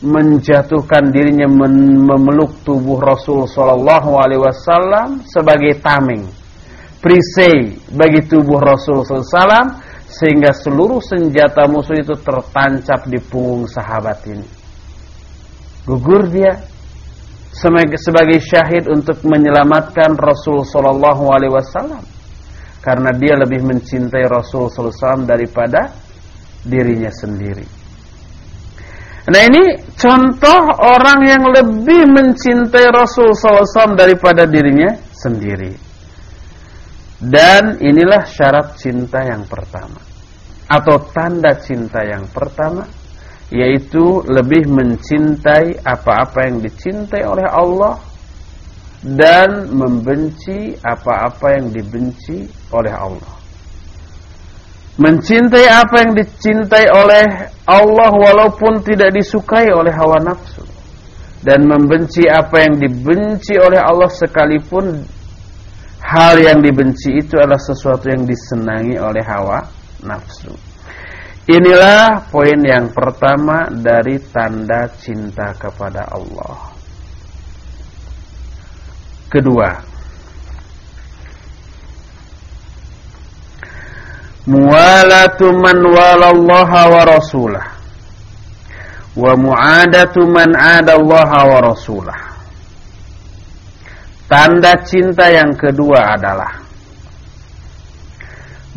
menjatuhkan 0.03 1.11
dirinya 1.11 1.47
memeluk 1.51 2.63
tubuh 2.63 2.99
Rasul 2.99 3.43
Sallallahu 3.43 4.15
Alaihi 4.15 4.39
Wasallam 4.39 5.19
sebagai 5.27 5.79
tameng, 5.83 6.23
perisai 7.03 7.75
bagi 7.91 8.23
tubuh 8.23 8.59
Rasul 8.59 9.03
Wasallam 9.03 9.83
sehingga 10.07 10.53
seluruh 10.53 11.01
senjata 11.01 11.65
musuh 11.67 11.97
itu 11.97 12.13
tertancap 12.21 13.09
di 13.09 13.19
punggung 13.19 13.65
sahabat 13.67 14.21
ini. 14.29 14.47
Gugur 15.83 16.29
dia 16.31 16.53
sebagai 17.51 18.39
syahid 18.39 18.87
untuk 18.87 19.19
menyelamatkan 19.27 20.15
Rasul 20.15 20.63
sallallahu 20.63 21.27
alaihi 21.27 21.53
wasallam 21.53 22.12
karena 22.83 23.15
dia 23.15 23.39
lebih 23.39 23.63
mencintai 23.63 24.27
Rasul 24.27 24.67
wasallam 24.67 25.23
daripada 25.23 25.87
dirinya 26.67 27.07
sendiri. 27.07 27.63
Nah 29.23 29.41
ini 29.47 29.79
contoh 29.95 30.61
orang 30.83 31.19
yang 31.23 31.43
lebih 31.47 32.03
mencintai 32.11 32.91
Rasul 32.91 33.31
wasallam 33.31 33.95
daripada 33.95 34.43
dirinya 34.43 34.91
sendiri. 35.15 35.93
Dan 37.23 37.79
inilah 37.79 38.27
syarat 38.27 38.75
cinta 38.75 39.23
yang 39.23 39.47
pertama 39.47 39.95
Atau 40.67 41.07
tanda 41.15 41.55
cinta 41.55 42.03
yang 42.03 42.27
pertama 42.27 42.83
Yaitu 43.47 44.27
lebih 44.27 44.67
mencintai 44.67 45.87
apa-apa 45.87 46.51
yang 46.51 46.59
dicintai 46.59 47.23
oleh 47.23 47.47
Allah 47.47 47.95
Dan 49.03 49.67
membenci 49.75 50.79
apa-apa 50.79 51.59
yang 51.59 51.75
dibenci 51.75 52.47
oleh 52.71 52.93
Allah 52.95 53.35
Mencintai 54.95 55.67
apa 55.67 55.95
yang 56.07 56.11
dicintai 56.15 56.85
oleh 56.87 57.25
Allah 57.67 58.09
Walaupun 58.15 58.79
tidak 58.87 59.11
disukai 59.11 59.67
oleh 59.75 59.91
hawa 59.91 60.23
nafsu 60.23 60.63
Dan 61.43 61.67
membenci 61.67 62.23
apa 62.31 62.63
yang 62.63 62.79
dibenci 62.79 63.59
oleh 63.59 63.83
Allah 63.83 64.07
Sekalipun 64.07 65.03
hal 66.03 66.35
yang 66.35 66.59
dibenci 66.59 67.23
itu 67.23 67.39
adalah 67.39 67.59
sesuatu 67.59 68.11
yang 68.11 68.27
disenangi 68.27 68.99
oleh 68.99 69.23
hawa 69.23 69.63
nafsu. 70.03 70.51
Inilah 71.47 72.27
poin 72.31 72.59
yang 72.63 72.91
pertama 72.91 73.67
dari 73.67 74.19
tanda 74.31 74.87
cinta 74.99 75.51
kepada 75.55 76.07
Allah. 76.11 76.72
Kedua, 79.33 79.65
muwalatu 84.45 85.49
man 85.57 85.77
walallaha 85.81 86.81
wa 86.93 87.01
rasulah. 87.01 87.65
Wa 89.17 89.33
mu'adatu 89.33 90.29
man 90.29 90.53
'adallaha 90.53 91.39
wa 91.49 91.57
rasulah. 91.65 92.19
Tanda 94.29 94.77
cinta 94.85 95.33
yang 95.33 95.57
kedua 95.57 96.13
adalah 96.13 96.53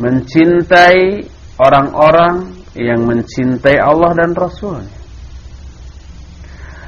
mencintai 0.01 1.21
orang-orang 1.61 2.65
yang 2.73 3.05
mencintai 3.05 3.77
Allah 3.77 4.09
dan 4.13 4.33
Rasulnya. 4.33 4.97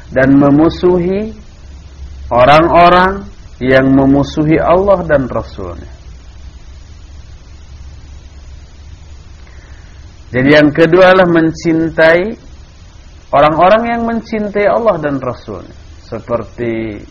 Dan 0.10 0.42
memusuhi 0.42 1.38
orang-orang 2.34 3.29
yang 3.60 3.91
memusuhi 3.91 4.56
Allah 4.56 5.04
dan 5.04 5.28
Rasulnya. 5.28 5.91
Jadi 10.32 10.50
yang 10.56 10.72
kedua 10.72 11.12
adalah 11.12 11.28
mencintai 11.28 12.24
orang-orang 13.36 13.84
yang 13.91 14.02
mencintai 14.08 14.65
Allah 14.72 14.95
dan 15.04 15.19
Rasulnya. 15.19 15.76
Seperti 16.08 17.04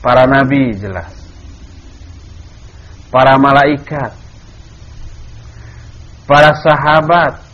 para 0.00 0.24
nabi 0.24 0.72
jelas. 0.80 1.12
Para 3.12 3.36
malaikat. 3.36 4.16
Para 6.24 6.56
sahabat. 6.56 7.44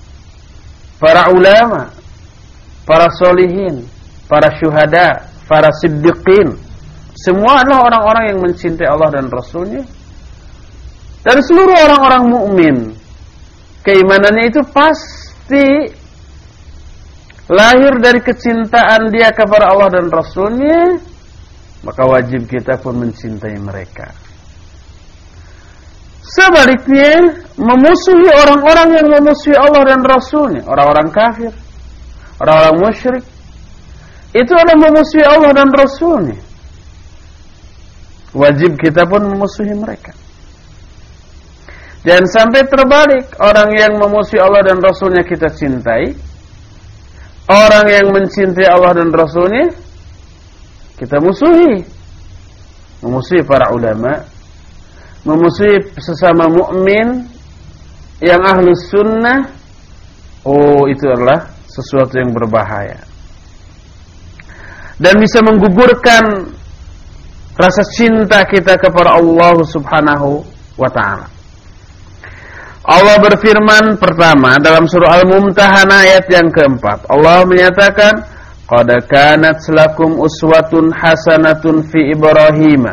Para 1.03 1.35
ulama. 1.35 1.91
Para 2.87 3.11
solihin. 3.19 3.83
Para 4.31 4.55
syuhada. 4.55 5.27
Para 5.51 5.73
siddiqin 5.83 6.68
semua 7.25 7.63
adalah 7.65 7.91
orang-orang 7.91 8.25
yang 8.35 8.39
mencintai 8.45 8.89
Allah 8.89 9.11
dan 9.11 9.27
Rasulnya 9.27 9.83
dan 11.27 11.39
seluruh 11.43 11.77
orang-orang 11.89 12.25
mukmin 12.31 12.77
keimanannya 13.83 14.45
itu 14.51 14.63
pasti 14.71 15.67
lahir 17.49 17.97
dari 17.99 18.21
kecintaan 18.21 19.11
dia 19.11 19.33
kepada 19.33 19.73
Allah 19.73 19.89
dan 19.89 20.07
Rasulnya 20.13 21.01
maka 21.83 22.03
wajib 22.07 22.51
kita 22.51 22.75
pun 22.83 23.07
mencintai 23.07 23.55
mereka. 23.63 24.11
Sebaliknya, 26.29 27.41
memusuhi 27.57 28.29
orang-orang 28.29 29.01
yang 29.01 29.09
memusuhi 29.09 29.57
Allah 29.57 29.83
dan 29.89 30.01
Rasulnya, 30.05 30.63
orang-orang 30.69 31.09
kafir, 31.09 31.53
orang-orang 32.43 32.77
musyrik, 32.85 33.25
itu 34.37 34.53
adalah 34.53 34.77
memusuhi 34.77 35.25
Allah 35.25 35.51
dan 35.57 35.71
Rasulnya. 35.73 36.39
Wajib 38.37 38.77
kita 38.77 39.09
pun 39.09 39.25
memusuhi 39.25 39.73
mereka. 39.73 40.13
Dan 42.05 42.25
sampai 42.29 42.65
terbalik, 42.69 43.37
orang 43.41 43.75
yang 43.75 43.93
memusuhi 43.97 44.41
Allah 44.41 44.63
dan 44.65 44.79
Rasulnya 44.81 45.25
kita 45.25 45.51
cintai, 45.51 46.15
orang 47.49 47.87
yang 47.89 48.07
mencintai 48.13 48.69
Allah 48.69 48.97
dan 48.97 49.09
Rasulnya 49.11 49.67
kita 50.99 51.17
musuhi. 51.23 51.83
Memusuhi 53.03 53.43
para 53.47 53.71
ulama. 53.71 54.25
Memusuhi 55.23 55.79
sesama 55.99 56.51
mukmin 56.51 57.27
yang 58.23 58.43
ahlu 58.43 58.75
sunnah. 58.91 59.47
Oh 60.47 60.87
itu 60.91 61.07
adalah 61.07 61.51
sesuatu 61.67 62.19
yang 62.19 62.35
berbahaya. 62.35 62.99
Dan 64.99 65.15
bisa 65.23 65.39
menggugurkan 65.47 66.51
rasa 67.59 67.83
cinta 67.99 68.47
kita 68.47 68.79
kepada 68.79 69.19
Allah 69.19 69.59
subhanahu 69.67 70.47
wa 70.79 70.89
ta'ala. 70.89 71.27
Allah 72.89 73.21
berfirman 73.21 74.01
pertama 74.01 74.57
dalam 74.63 74.89
surah 74.89 75.21
Al-Mumtahanah 75.21 76.09
ayat 76.09 76.25
yang 76.33 76.49
keempat. 76.49 77.05
Allah 77.13 77.45
menyatakan 77.45 78.39
Qad 78.69 78.89
kanat 79.09 79.65
lakum 79.73 80.21
uswatun 80.21 80.93
hasanatun 80.93 81.89
fi 81.89 82.13
Ibrahim 82.13 82.85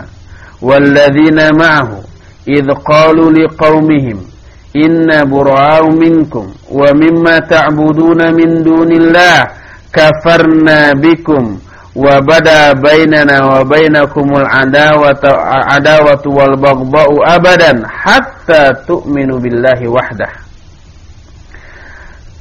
walladzina 0.64 1.52
ma'ahu 1.52 2.00
idh 2.48 2.72
qalu 2.80 3.44
liqaumihim 3.44 4.24
inna 4.72 5.28
bura'u 5.28 5.92
minkum 5.92 6.48
wa 6.72 6.88
mimma 6.96 7.44
ta'buduna 7.44 8.32
min 8.32 8.64
dunillah 8.64 9.52
kafarna 9.92 10.96
bikum 10.96 11.60
wa 11.96 12.20
bada 12.20 12.76
bainana 12.76 13.40
wa 13.40 13.64
bainakumul 13.64 14.44
adawatu 14.44 15.32
adawatu 15.72 16.28
wal 16.28 16.56
baghdha'u 16.60 17.24
abadan 17.24 17.88
hatta 17.88 18.76
tu'minu 18.84 19.40
billahi 19.40 19.88
wahdah. 19.88 20.32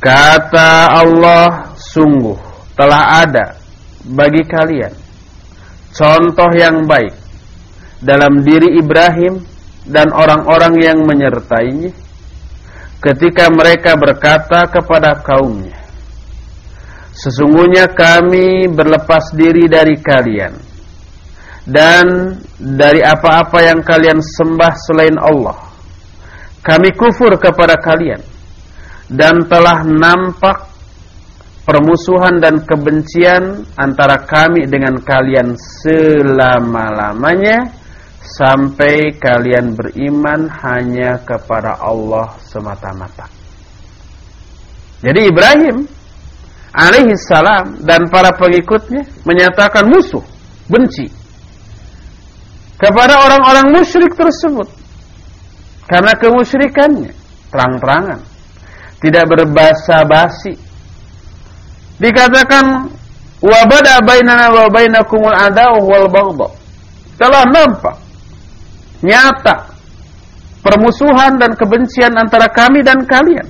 Kata 0.03 1.01
Allah 1.01 1.73
sungguh 1.79 2.37
telah 2.75 3.25
ada 3.25 3.57
bagi 4.05 4.43
kalian 4.45 4.93
contoh 5.95 6.51
yang 6.53 6.85
baik 6.85 7.15
dalam 8.05 8.45
diri 8.45 8.77
Ibrahim 8.83 9.41
dan 9.89 10.13
orang-orang 10.13 10.75
yang 10.83 10.99
menyertainya 11.09 11.95
ketika 13.01 13.49
mereka 13.49 13.97
berkata 13.97 14.69
kepada 14.69 15.17
kaumnya 15.25 15.84
Sesungguhnya 17.15 17.95
kami 17.95 18.67
berlepas 18.75 19.31
diri 19.39 19.71
dari 19.71 19.95
kalian 20.03 20.51
dan 21.65 22.37
dari 22.59 23.01
apa-apa 23.01 23.63
yang 23.63 23.81
kalian 23.87 24.19
sembah 24.19 24.75
selain 24.91 25.15
Allah. 25.23 25.57
Kami 26.59 26.91
kufur 26.99 27.39
kepada 27.39 27.79
kalian 27.79 28.19
dan 29.09 29.47
telah 29.47 29.87
nampak 29.87 30.75
permusuhan 31.65 32.43
dan 32.43 32.61
kebencian 32.67 33.63
antara 33.79 34.27
kami 34.27 34.67
dengan 34.67 34.99
kalian 35.01 35.57
selama-lamanya 35.81 37.69
sampai 38.25 39.15
kalian 39.21 39.77
beriman 39.77 40.49
hanya 40.65 41.21
kepada 41.23 41.79
Allah 41.79 42.33
semata-mata. 42.43 43.29
Jadi 45.05 45.29
Ibrahim 45.29 45.85
alaihi 46.75 47.15
salam 47.31 47.79
dan 47.87 48.11
para 48.11 48.35
pengikutnya 48.35 49.07
menyatakan 49.23 49.87
musuh, 49.87 50.23
benci 50.67 51.07
kepada 52.75 53.15
orang-orang 53.23 53.81
musyrik 53.81 54.13
tersebut. 54.13 54.69
Karena 55.85 56.17
kemusyrikannya 56.17 57.13
terang-terangan, 57.53 58.21
tidak 58.99 59.25
berbahasa 59.29 60.03
basi. 60.09 60.57
Dikatakan 62.01 62.89
wabada 63.39 64.01
bainana 64.03 64.51
wa 64.51 64.67
bainakumul 64.73 65.37
wal 65.85 66.09
baghdha. 66.09 66.49
Telah 67.15 67.45
nampak 67.47 67.97
nyata 69.05 69.71
permusuhan 70.65 71.37
dan 71.37 71.53
kebencian 71.55 72.11
antara 72.17 72.49
kami 72.51 72.81
dan 72.81 73.05
kalian 73.05 73.45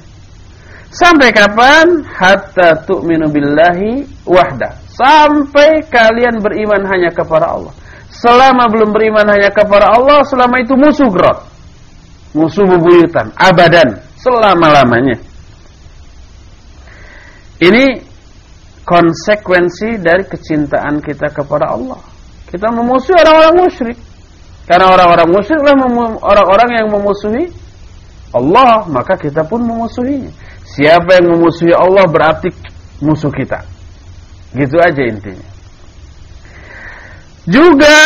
Sampai 0.95 1.35
kapan? 1.35 2.07
Hatta 2.07 2.79
tu'minu 2.87 3.27
billahi 3.27 4.07
wahda. 4.23 4.79
Sampai 4.95 5.83
kalian 5.91 6.39
beriman 6.39 6.87
hanya 6.87 7.11
kepada 7.11 7.51
Allah. 7.51 7.75
Selama 8.15 8.71
belum 8.71 8.95
beriman 8.95 9.27
hanya 9.27 9.51
kepada 9.51 9.91
Allah, 9.91 10.23
selama 10.31 10.55
itu 10.63 10.79
musuh 10.79 11.11
gerot. 11.11 11.39
Musuh 12.31 12.63
bebuyutan. 12.63 13.27
Abadan. 13.35 13.99
Selama-lamanya. 14.23 15.19
Ini 17.59 17.99
konsekuensi 18.87 19.99
dari 19.99 20.23
kecintaan 20.31 21.03
kita 21.03 21.27
kepada 21.35 21.75
Allah. 21.75 21.99
Kita 22.47 22.71
memusuhi 22.71 23.19
orang-orang 23.19 23.67
musyrik. 23.67 23.99
Karena 24.65 24.95
orang-orang 24.95 25.29
musyrik 25.29 25.59
adalah 25.59 25.91
orang-orang 26.23 26.71
yang 26.79 26.87
memusuhi 26.89 27.45
Allah, 28.31 28.87
maka 28.91 29.19
kita 29.19 29.43
pun 29.47 29.63
memusuhinya. 29.63 30.31
Siapa 30.75 31.23
yang 31.23 31.39
memusuhi 31.39 31.71
Allah 31.71 32.03
berarti 32.11 32.51
musuh 32.99 33.31
kita. 33.31 33.63
Gitu 34.59 34.75
aja 34.83 35.03
intinya. 35.07 35.51
Juga 37.47 37.99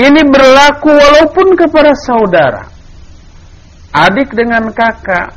ini 0.00 0.24
berlaku 0.24 0.88
walaupun 0.88 1.52
kepada 1.60 1.92
saudara. 2.00 2.64
Adik 3.92 4.32
dengan 4.32 4.72
kakak, 4.72 5.36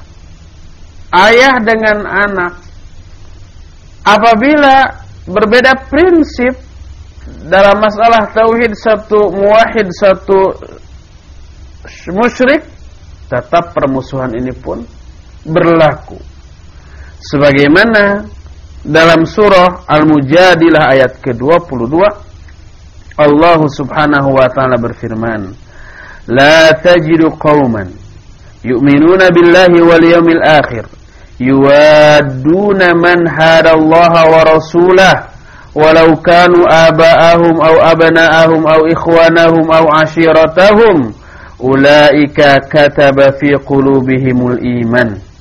ayah 1.12 1.60
dengan 1.60 2.08
anak. 2.08 2.54
Apabila 4.08 4.96
berbeda 5.28 5.76
prinsip 5.92 6.56
dalam 7.52 7.84
masalah 7.84 8.32
tauhid 8.32 8.72
satu 8.80 9.32
muwahhid 9.32 9.88
satu 9.96 10.40
musyrik, 12.16 12.64
tetap 13.28 13.76
permusuhan 13.76 14.32
ini 14.38 14.52
pun 14.56 14.84
berlaku. 15.46 16.20
Sebagaimana 17.24 18.28
dalam 18.84 19.24
surah 19.24 19.88
Al-Mujadilah 19.88 20.92
ayat 20.92 21.24
ke-22 21.24 21.96
Allah 23.16 23.60
Subhanahu 23.70 24.36
wa 24.36 24.48
taala 24.52 24.76
berfirman, 24.76 25.56
"La 26.28 26.74
tajidu 26.76 27.32
qauman 27.40 27.88
yu'minuna 28.66 29.32
billahi 29.32 29.80
wal 29.86 30.04
yawmil 30.04 30.44
akhir 30.44 30.84
yuwadduna 31.40 32.92
man 32.98 33.24
hada 33.28 33.78
Allah 33.78 34.14
wa 34.28 34.42
rasulahu 34.44 35.32
walau 35.74 36.14
kanu 36.22 36.68
aba'ahum 36.68 37.56
aw 37.58 37.76
abna'ahum 37.94 38.62
aw 38.68 38.82
ikhwanahum 38.86 39.66
aw 39.74 39.86
ashiratahum 40.06 41.14
ulaika 41.62 42.62
kataba 42.68 43.32
fi 43.40 43.56
qulubihimul 43.64 44.60
iman." 44.60 45.33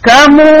Kamu 0.00 0.52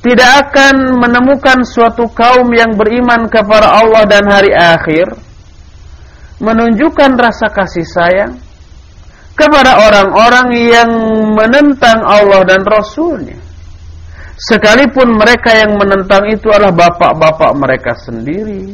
tidak 0.00 0.48
akan 0.48 0.96
menemukan 0.96 1.60
suatu 1.68 2.08
kaum 2.16 2.48
yang 2.56 2.72
beriman 2.72 3.28
kepada 3.28 3.84
Allah 3.84 4.08
dan 4.08 4.24
hari 4.24 4.52
akhir 4.56 5.12
menunjukkan 6.40 7.20
rasa 7.20 7.52
kasih 7.52 7.84
sayang 7.84 8.32
kepada 9.36 9.76
orang-orang 9.84 10.48
yang 10.56 10.90
menentang 11.36 12.00
Allah 12.00 12.40
dan 12.48 12.64
Rasulnya. 12.64 13.36
Sekalipun 14.40 15.20
mereka 15.20 15.52
yang 15.52 15.76
menentang 15.76 16.24
itu 16.32 16.48
adalah 16.48 16.72
bapak-bapak 16.72 17.52
mereka 17.60 17.92
sendiri 17.92 18.72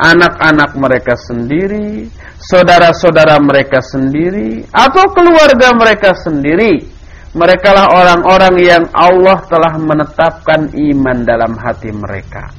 anak-anak 0.00 0.70
mereka 0.80 1.12
sendiri 1.18 2.08
saudara-saudara 2.40 3.36
mereka 3.36 3.84
sendiri 3.84 4.64
atau 4.72 5.04
keluarga 5.12 5.76
mereka 5.76 6.16
sendiri 6.16 6.80
mereka 7.30 7.70
lah 7.70 7.86
orang-orang 7.94 8.54
yang 8.58 8.84
Allah 8.90 9.38
telah 9.46 9.78
menetapkan 9.78 10.74
iman 10.74 11.18
dalam 11.22 11.54
hati 11.54 11.94
mereka. 11.94 12.50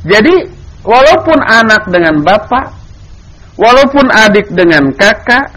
Jadi, 0.00 0.48
walaupun 0.80 1.36
anak 1.44 1.92
dengan 1.92 2.24
bapak, 2.24 2.72
walaupun 3.60 4.08
adik 4.08 4.48
dengan 4.48 4.88
kakak, 4.96 5.52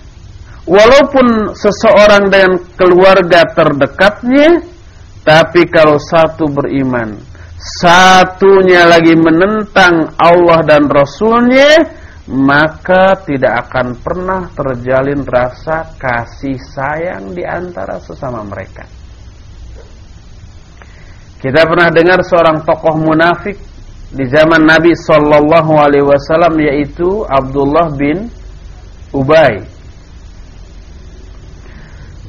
walaupun 0.68 1.56
seseorang 1.56 2.28
dengan 2.28 2.60
keluarga 2.76 3.48
terdekatnya, 3.56 4.60
tapi 5.24 5.64
kalau 5.72 5.96
satu 5.96 6.52
beriman, 6.52 7.16
satunya 7.80 8.84
lagi 8.90 9.16
menentang 9.16 10.12
Allah 10.20 10.60
dan 10.68 10.92
Rasulnya, 10.92 12.01
maka 12.30 13.18
tidak 13.26 13.66
akan 13.66 13.98
pernah 13.98 14.46
terjalin 14.54 15.26
rasa 15.26 15.98
kasih 15.98 16.60
sayang 16.62 17.34
di 17.34 17.42
antara 17.42 17.98
sesama 17.98 18.46
mereka. 18.46 18.86
Kita 21.42 21.66
pernah 21.66 21.90
dengar 21.90 22.22
seorang 22.22 22.62
tokoh 22.62 23.02
munafik 23.02 23.58
di 24.14 24.30
zaman 24.30 24.62
Nabi 24.62 24.94
Shallallahu 24.94 25.74
Alaihi 25.74 26.06
Wasallam 26.06 26.54
yaitu 26.62 27.26
Abdullah 27.26 27.90
bin 27.98 28.30
Ubay. 29.10 29.66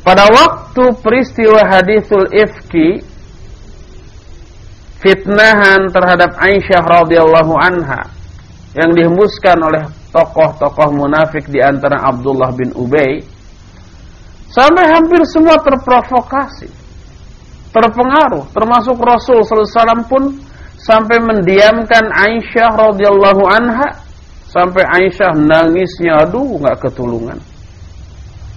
Pada 0.01 0.27
waktu 0.33 0.97
peristiwa 1.05 1.61
hadithul 1.69 2.27
ifki 2.33 3.05
fitnahan 5.05 5.93
terhadap 5.93 6.33
Aisyah 6.41 6.81
radhiyallahu 6.81 7.55
anha 7.61 8.22
yang 8.73 8.91
dihembuskan 8.97 9.59
oleh 9.61 9.85
tokoh-tokoh 10.13 10.89
munafik 10.97 11.45
di 11.49 11.61
antara 11.61 12.09
Abdullah 12.09 12.53
bin 12.57 12.73
Ubay 12.73 13.21
sampai 14.53 14.85
hampir 14.93 15.21
semua 15.29 15.57
terprovokasi 15.61 16.69
terpengaruh 17.73 18.45
termasuk 18.53 18.97
Rasul 19.01 19.45
sallallahu 19.45 20.09
pun 20.09 20.23
sampai 20.83 21.23
mendiamkan 21.23 22.11
Aisyah 22.11 22.71
radhiyallahu 22.75 23.43
anha 23.47 23.89
sampai 24.51 24.85
Aisyah 24.85 25.33
nangisnya 25.33 26.29
aduh 26.29 26.61
nggak 26.61 26.85
ketulungan. 26.85 27.41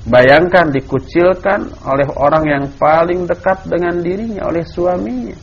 Bayangkan 0.06 0.70
dikucilkan 0.70 1.66
oleh 1.82 2.06
orang 2.14 2.46
yang 2.46 2.66
paling 2.78 3.26
dekat 3.26 3.66
dengan 3.66 4.06
dirinya 4.06 4.46
oleh 4.46 4.62
suaminya 4.62 5.34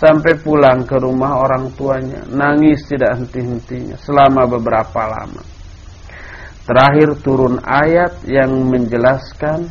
sampai 0.00 0.32
pulang 0.40 0.88
ke 0.88 0.96
rumah 0.96 1.44
orang 1.44 1.68
tuanya. 1.76 2.24
Nangis 2.32 2.88
tidak 2.88 3.20
henti-hentinya 3.20 4.00
selama 4.00 4.48
beberapa 4.48 5.04
lama. 5.04 5.44
Terakhir 6.64 7.20
turun 7.20 7.60
ayat 7.60 8.24
yang 8.24 8.48
menjelaskan 8.48 9.68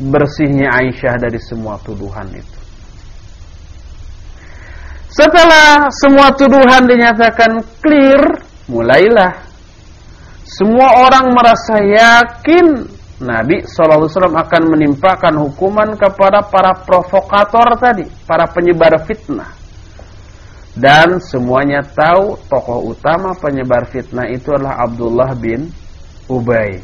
bersihnya 0.00 0.72
Aisyah 0.72 1.20
dari 1.20 1.36
semua 1.36 1.76
tuduhan 1.84 2.32
itu. 2.32 2.58
Setelah 5.12 5.92
semua 5.92 6.32
tuduhan 6.32 6.88
dinyatakan 6.88 7.60
clear, 7.84 8.22
mulailah. 8.72 9.44
Semua 10.48 11.04
orang 11.04 11.36
merasa 11.36 11.76
yakin 11.84 12.88
Nabi 13.22 13.62
SAW 13.62 14.10
akan 14.34 14.62
menimpakan 14.74 15.38
hukuman 15.38 15.94
kepada 15.94 16.42
para 16.42 16.74
provokator 16.82 17.78
tadi, 17.78 18.04
para 18.26 18.50
penyebar 18.50 18.98
fitnah. 19.06 19.54
Dan 20.74 21.22
semuanya 21.22 21.86
tahu 21.86 22.34
tokoh 22.50 22.90
utama 22.90 23.30
penyebar 23.38 23.86
fitnah 23.86 24.26
itu 24.26 24.50
adalah 24.50 24.82
Abdullah 24.82 25.30
bin 25.38 25.70
Ubay. 26.26 26.82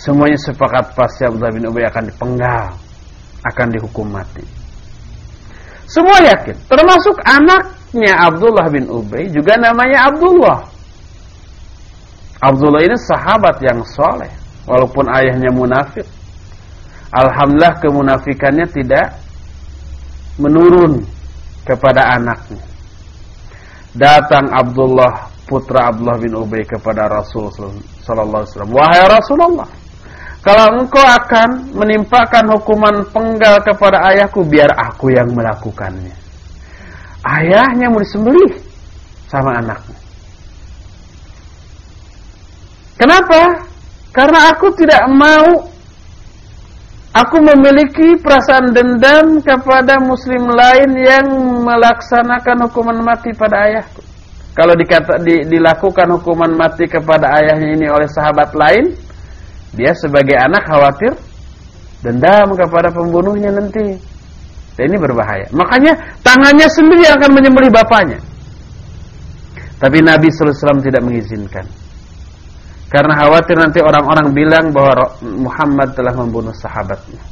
Semuanya 0.00 0.38
sepakat 0.40 0.96
pasti 0.96 1.28
Abdullah 1.28 1.52
bin 1.52 1.68
Ubay 1.68 1.84
akan 1.86 2.08
dipenggal, 2.08 2.72
akan 3.44 3.66
dihukum 3.68 4.08
mati. 4.08 4.42
Semua 5.84 6.24
yakin, 6.24 6.56
termasuk 6.72 7.20
anaknya 7.26 8.16
Abdullah 8.32 8.66
bin 8.72 8.88
Ubay 8.88 9.28
juga 9.28 9.60
namanya 9.60 10.08
Abdullah. 10.08 10.58
Abdullah 12.42 12.82
ini 12.82 12.96
sahabat 12.96 13.60
yang 13.62 13.82
soleh, 13.86 14.30
walaupun 14.66 15.06
ayahnya 15.10 15.50
munafik. 15.50 16.06
Alhamdulillah 17.12 17.76
kemunafikannya 17.82 18.66
tidak 18.72 19.20
menurun 20.40 21.04
kepada 21.68 22.16
anaknya. 22.16 22.64
Datang 23.92 24.48
Abdullah 24.48 25.28
putra 25.44 25.92
Abdullah 25.92 26.16
bin 26.16 26.32
Ubay 26.32 26.64
kepada 26.64 27.12
Rasul 27.12 27.52
sallallahu 27.52 28.40
alaihi 28.40 28.52
wasallam, 28.56 28.72
"Wahai 28.72 29.02
Rasulullah, 29.04 29.68
kalau 30.40 30.66
engkau 30.80 31.04
akan 31.04 31.48
menimpakan 31.76 32.44
hukuman 32.56 33.04
penggal 33.12 33.60
kepada 33.60 34.00
ayahku, 34.08 34.40
biar 34.48 34.72
aku 34.72 35.12
yang 35.12 35.28
melakukannya." 35.36 36.16
Ayahnya 37.22 37.86
mau 37.92 38.00
disembelih 38.00 38.56
sama 39.28 39.60
anaknya. 39.60 39.98
Kenapa? 42.98 43.71
Karena 44.22 44.54
aku 44.54 44.70
tidak 44.78 45.02
mau 45.10 45.72
Aku 47.12 47.44
memiliki 47.44 48.16
perasaan 48.24 48.72
dendam 48.72 49.36
kepada 49.44 50.00
muslim 50.00 50.48
lain 50.48 50.96
yang 50.96 51.26
melaksanakan 51.60 52.64
hukuman 52.64 53.04
mati 53.04 53.36
pada 53.36 53.68
ayahku. 53.68 54.00
Kalau 54.56 54.72
dikata, 54.72 55.20
di, 55.20 55.44
dilakukan 55.44 56.08
hukuman 56.08 56.56
mati 56.56 56.88
kepada 56.88 57.36
ayahnya 57.36 57.68
ini 57.76 57.86
oleh 57.92 58.08
sahabat 58.08 58.56
lain, 58.56 58.96
dia 59.76 59.92
sebagai 59.92 60.40
anak 60.40 60.64
khawatir 60.64 61.12
dendam 62.00 62.56
kepada 62.56 62.88
pembunuhnya 62.88 63.60
nanti. 63.60 63.92
Dan 64.80 64.84
ini 64.88 64.96
berbahaya. 64.96 65.52
Makanya 65.52 65.92
tangannya 66.24 66.64
sendiri 66.72 67.12
akan 67.12 67.28
menyembelih 67.28 67.68
bapaknya. 67.76 68.16
Tapi 69.76 70.00
Nabi 70.00 70.32
SAW 70.32 70.80
tidak 70.80 71.04
mengizinkan. 71.04 71.81
Karena 72.92 73.16
khawatir 73.16 73.56
nanti 73.56 73.80
orang-orang 73.80 74.36
bilang 74.36 74.68
bahwa 74.68 75.16
Muhammad 75.24 75.96
telah 75.96 76.12
membunuh 76.12 76.52
sahabatnya. 76.52 77.24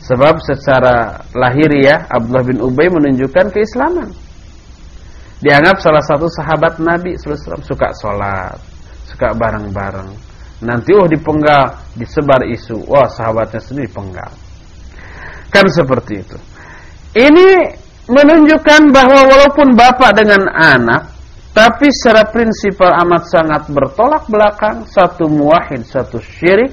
Sebab 0.00 0.40
secara 0.40 1.20
lahiriah 1.36 2.08
Abdullah 2.08 2.48
bin 2.48 2.56
Ubay 2.64 2.88
menunjukkan 2.88 3.52
keislaman. 3.52 4.08
Dianggap 5.44 5.84
salah 5.84 6.00
satu 6.00 6.24
sahabat 6.32 6.80
Nabi 6.80 7.20
SAW 7.20 7.60
suka 7.60 7.92
sholat, 8.00 8.56
suka 9.04 9.36
bareng-bareng. 9.36 10.08
Nanti 10.64 10.92
oh 10.96 11.04
dipenggal, 11.04 11.76
disebar 11.96 12.40
isu, 12.48 12.80
wah 12.88 13.08
sahabatnya 13.12 13.60
sendiri 13.60 13.92
penggal. 13.92 14.32
Kan 15.52 15.68
seperti 15.68 16.20
itu. 16.20 16.38
Ini 17.12 17.48
menunjukkan 18.08 18.88
bahwa 18.88 19.20
walaupun 19.28 19.76
bapak 19.76 20.16
dengan 20.16 20.48
anak 20.48 21.19
tapi 21.50 21.90
secara 21.90 22.30
prinsipal 22.30 22.94
amat 23.02 23.26
sangat 23.26 23.62
bertolak 23.74 24.22
belakang 24.30 24.86
Satu 24.86 25.26
muahid, 25.26 25.82
satu 25.82 26.22
syirik 26.22 26.70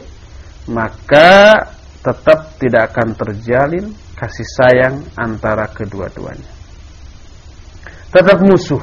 Maka 0.70 1.66
tetap 2.08 2.56
tidak 2.62 2.94
akan 2.94 3.10
terjalin 3.18 3.86
kasih 4.18 4.48
sayang 4.58 4.96
antara 5.20 5.68
kedua-duanya. 5.70 6.52
Tetap 8.10 8.40
musuh. 8.42 8.82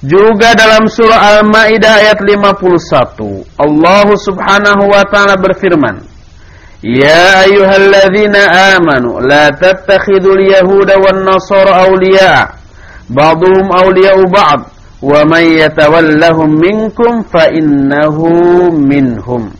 Juga 0.00 0.52
dalam 0.52 0.88
surah 0.88 1.40
Al-Maidah 1.40 2.04
ayat 2.04 2.20
51 2.20 3.56
Allah 3.56 4.08
Subhanahu 4.12 4.92
wa 4.92 5.02
taala 5.08 5.40
berfirman 5.40 6.04
Ya 6.84 7.48
ayyuhalladzina 7.48 8.76
amanu 8.76 9.24
la 9.24 9.48
tattakhidul 9.56 10.52
yahuda 10.52 11.00
wan 11.00 11.24
nasara 11.24 11.88
awliya 11.88 12.60
ba'dhum 13.10 13.66
awliya'u 13.70 14.26
ba'd. 14.30 14.60
Wa 14.96 15.22
man 15.28 15.44
yatawallahum 15.44 16.56
minkum 16.56 17.20
fa 17.28 17.52
minhum. 18.72 19.52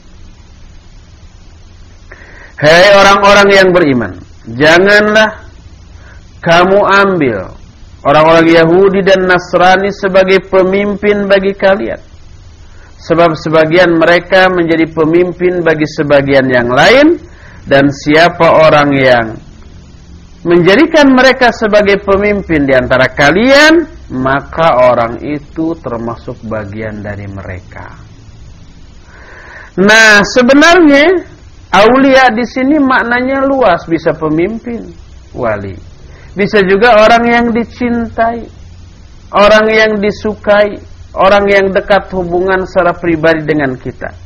Hei 2.56 2.88
orang-orang 2.96 3.48
yang 3.52 3.68
beriman 3.68 4.16
janganlah 4.48 5.44
kamu 6.40 6.78
ambil 7.04 7.52
orang-orang 8.00 8.48
Yahudi 8.48 9.04
dan 9.04 9.28
Nasrani 9.28 9.92
sebagai 9.92 10.40
pemimpin 10.48 11.28
bagi 11.28 11.52
kalian. 11.52 12.00
Sebab 12.96 13.36
sebagian 13.36 14.00
mereka 14.00 14.48
menjadi 14.48 14.88
pemimpin 14.88 15.60
bagi 15.60 15.84
sebagian 15.84 16.48
yang 16.48 16.72
lain 16.72 17.20
dan 17.68 17.92
siapa 17.92 18.46
orang 18.66 18.88
yang 18.96 19.26
menjadikan 20.46 21.10
mereka 21.10 21.50
sebagai 21.50 21.98
pemimpin 22.06 22.62
di 22.62 22.70
antara 22.70 23.10
kalian, 23.10 23.82
maka 24.14 24.94
orang 24.94 25.18
itu 25.26 25.74
termasuk 25.82 26.38
bagian 26.46 27.02
dari 27.02 27.26
mereka. 27.26 27.98
Nah, 29.82 30.22
sebenarnya 30.22 31.04
aulia 31.74 32.30
di 32.30 32.46
sini 32.46 32.78
maknanya 32.78 33.42
luas, 33.42 33.82
bisa 33.90 34.14
pemimpin, 34.14 34.86
wali. 35.34 35.74
Bisa 36.38 36.62
juga 36.62 36.94
orang 36.94 37.24
yang 37.26 37.46
dicintai, 37.50 38.46
orang 39.34 39.66
yang 39.66 39.92
disukai, 39.98 40.78
orang 41.18 41.44
yang 41.50 41.66
dekat 41.74 42.06
hubungan 42.14 42.62
secara 42.70 42.94
pribadi 42.94 43.42
dengan 43.42 43.74
kita. 43.74 44.25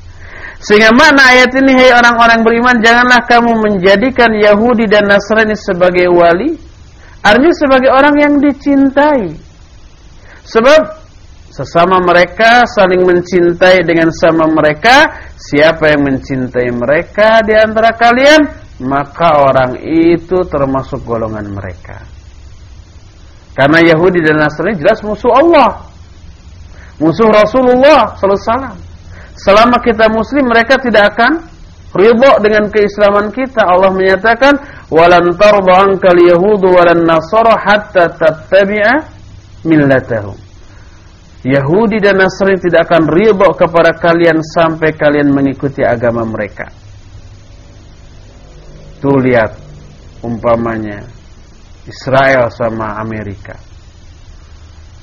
Sehingga 0.61 0.93
makna 0.93 1.25
ayat 1.33 1.57
ini 1.57 1.73
Hai 1.73 1.93
orang-orang 1.97 2.45
beriman 2.45 2.77
Janganlah 2.85 3.25
kamu 3.25 3.53
menjadikan 3.65 4.29
Yahudi 4.37 4.85
dan 4.85 5.09
Nasrani 5.09 5.57
sebagai 5.57 6.13
wali 6.13 6.53
Artinya 7.21 7.53
sebagai 7.53 7.93
orang 7.93 8.17
yang 8.17 8.35
dicintai. 8.41 9.29
Sebab 10.45 10.81
Sesama 11.51 12.01
mereka 12.01 12.63
saling 12.77 13.03
mencintai 13.03 13.83
dengan 13.89 14.13
sama 14.13 14.47
mereka 14.53 15.09
Siapa 15.41 15.97
yang 15.97 16.05
mencintai 16.05 16.69
mereka 16.77 17.41
di 17.41 17.57
antara 17.57 17.97
kalian 17.97 18.41
Maka 18.85 19.45
orang 19.45 19.77
itu 19.85 20.41
termasuk 20.49 21.05
golongan 21.05 21.53
mereka. 21.53 22.01
Karena 23.53 23.81
Yahudi 23.93 24.25
dan 24.25 24.41
Nasrani 24.45 24.77
jelas 24.77 25.01
musuh 25.01 25.33
Allah 25.33 25.89
Musuh 27.01 27.29
Rasulullah 27.33 28.13
Sallallahu 28.17 28.29
Alaihi 28.37 28.53
Wasallam 28.53 28.90
Selama 29.41 29.81
kita 29.81 30.13
muslim 30.13 30.53
mereka 30.53 30.77
tidak 30.77 31.17
akan 31.17 31.33
ridho 31.97 32.33
dengan 32.45 32.69
keislaman 32.69 33.33
kita. 33.33 33.65
Allah 33.65 33.91
menyatakan 33.91 34.55
walan 34.93 35.33
tarda 35.35 35.75
ankal 35.89 36.19
yahudu 36.19 36.69
walan 36.77 37.09
nasara 37.09 37.57
hatta 37.57 38.13
tattabi'a 38.21 39.01
millatahum. 39.65 40.37
Yahudi 41.41 42.05
dan 42.05 42.21
Nasrani 42.21 42.61
tidak 42.61 42.85
akan 42.85 43.09
ridho 43.09 43.49
kepada 43.57 43.97
kalian 43.97 44.45
sampai 44.45 44.93
kalian 44.93 45.33
mengikuti 45.33 45.81
agama 45.81 46.21
mereka. 46.29 46.69
Tuh 49.01 49.17
lihat 49.25 49.57
umpamanya 50.21 51.01
Israel 51.89 52.53
sama 52.53 53.01
Amerika. 53.01 53.70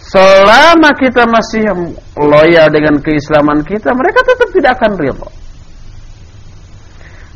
Selama 0.08 0.96
kita 0.96 1.28
masih 1.28 1.68
loyal 2.16 2.72
dengan 2.72 2.96
keislaman 3.04 3.60
kita, 3.68 3.92
mereka 3.92 4.24
tetap 4.24 4.50
tidak 4.56 4.72
akan 4.80 4.92
ridho. 4.96 5.30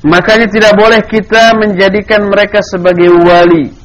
Makanya 0.07 0.47
tidak 0.47 0.73
boleh 0.79 1.03
kita 1.03 1.51
menjadikan 1.59 2.31
mereka 2.31 2.63
sebagai 2.63 3.11
wali. 3.11 3.75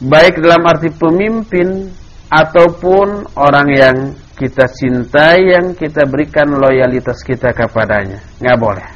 Baik 0.00 0.40
dalam 0.40 0.64
arti 0.64 0.88
pemimpin 0.88 1.92
ataupun 2.32 3.28
orang 3.36 3.68
yang 3.70 3.96
kita 4.36 4.68
cintai 4.72 5.56
yang 5.56 5.76
kita 5.76 6.08
berikan 6.08 6.56
loyalitas 6.56 7.20
kita 7.22 7.52
kepadanya. 7.52 8.20
Nggak 8.40 8.58
boleh. 8.60 8.88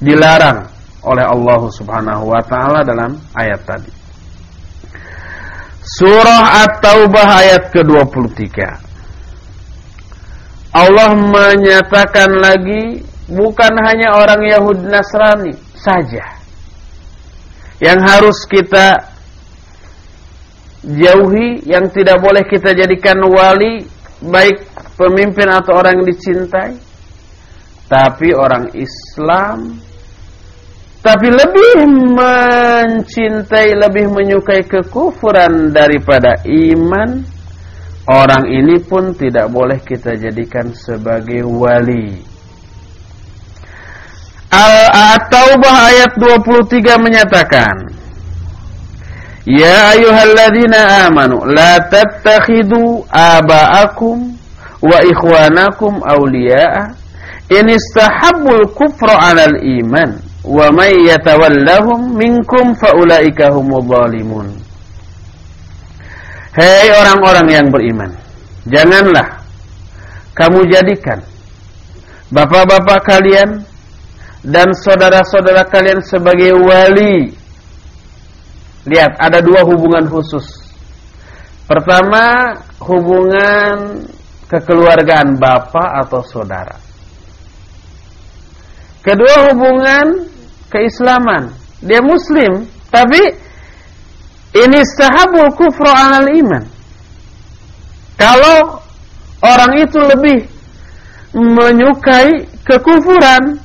Dilarang 0.00 0.60
oleh 1.08 1.24
Allah 1.24 1.60
Subhanahu 1.72 2.24
wa 2.36 2.42
taala 2.44 2.84
dalam 2.84 3.16
ayat 3.32 3.60
tadi. 3.64 3.95
Surah 5.86 6.66
At-Taubah 6.66 7.28
ayat 7.46 7.70
ke-23 7.70 8.46
Allah 10.74 11.10
menyatakan 11.14 12.30
lagi 12.42 13.06
Bukan 13.26 13.72
hanya 13.82 14.14
orang 14.22 14.38
Yahudi 14.38 14.86
Nasrani 14.86 15.50
saja 15.74 16.22
yang 17.82 17.98
harus 18.00 18.46
kita 18.48 18.96
jauhi, 20.86 21.66
yang 21.66 21.90
tidak 21.90 22.22
boleh 22.22 22.46
kita 22.46 22.72
jadikan 22.72 23.18
wali, 23.26 23.84
baik 24.22 24.62
pemimpin 24.94 25.50
atau 25.50 25.74
orang 25.76 26.00
yang 26.00 26.08
dicintai. 26.08 26.72
Tapi 27.86 28.34
orang 28.34 28.70
Islam 28.74 29.78
tapi 31.06 31.30
lebih 31.30 31.86
mencintai, 32.18 33.78
lebih 33.78 34.10
menyukai 34.10 34.66
kekufuran 34.66 35.70
daripada 35.70 36.42
iman. 36.42 37.22
Orang 38.10 38.50
ini 38.50 38.82
pun 38.82 39.14
tidak 39.14 39.50
boleh 39.54 39.78
kita 39.82 40.18
jadikan 40.18 40.74
sebagai 40.74 41.46
wali. 41.46 42.22
Al-Taubah 44.50 45.74
ayat 45.90 46.14
23 46.18 47.02
menyatakan, 47.02 47.74
Ya 49.46 49.94
ayuhalladzina 49.94 51.06
amanu 51.06 51.46
la 51.46 51.82
tattakhidu 51.86 53.06
aba'akum 53.10 54.34
wa 54.82 54.98
ikhwanakum 55.06 56.02
awliya'a 56.02 56.94
in 57.50 57.70
istahabbul 57.70 58.70
kufra 58.74 59.18
'alal 59.18 59.54
iman 59.82 60.25
wa 60.46 60.70
may 60.70 60.94
yatawallahum 61.10 62.14
minkum 62.14 62.72
faulaika 62.78 63.50
humudz 63.50 64.62
Hei 66.56 66.88
orang-orang 66.88 67.46
yang 67.52 67.66
beriman 67.68 68.10
janganlah 68.64 69.44
kamu 70.32 70.64
jadikan 70.70 71.20
bapak-bapak 72.30 73.02
kalian 73.04 73.66
dan 74.46 74.70
saudara-saudara 74.70 75.66
kalian 75.66 75.98
sebagai 76.06 76.54
wali. 76.54 77.34
Lihat 78.86 79.18
ada 79.18 79.42
dua 79.42 79.66
hubungan 79.66 80.06
khusus. 80.06 80.46
Pertama 81.66 82.54
hubungan 82.78 84.06
kekeluargaan 84.46 85.34
bapak 85.42 86.06
atau 86.06 86.22
saudara. 86.22 86.78
Kedua 89.02 89.50
hubungan 89.50 90.30
keislaman. 90.72 91.52
Dia 91.84 92.00
muslim, 92.00 92.66
tapi 92.88 93.20
ini 94.56 94.80
sahabul 94.96 95.52
kufru 95.52 95.90
alal 95.90 96.28
iman. 96.32 96.64
Kalau 98.16 98.80
orang 99.44 99.72
itu 99.84 100.00
lebih 100.00 100.38
menyukai 101.36 102.48
kekufuran 102.64 103.60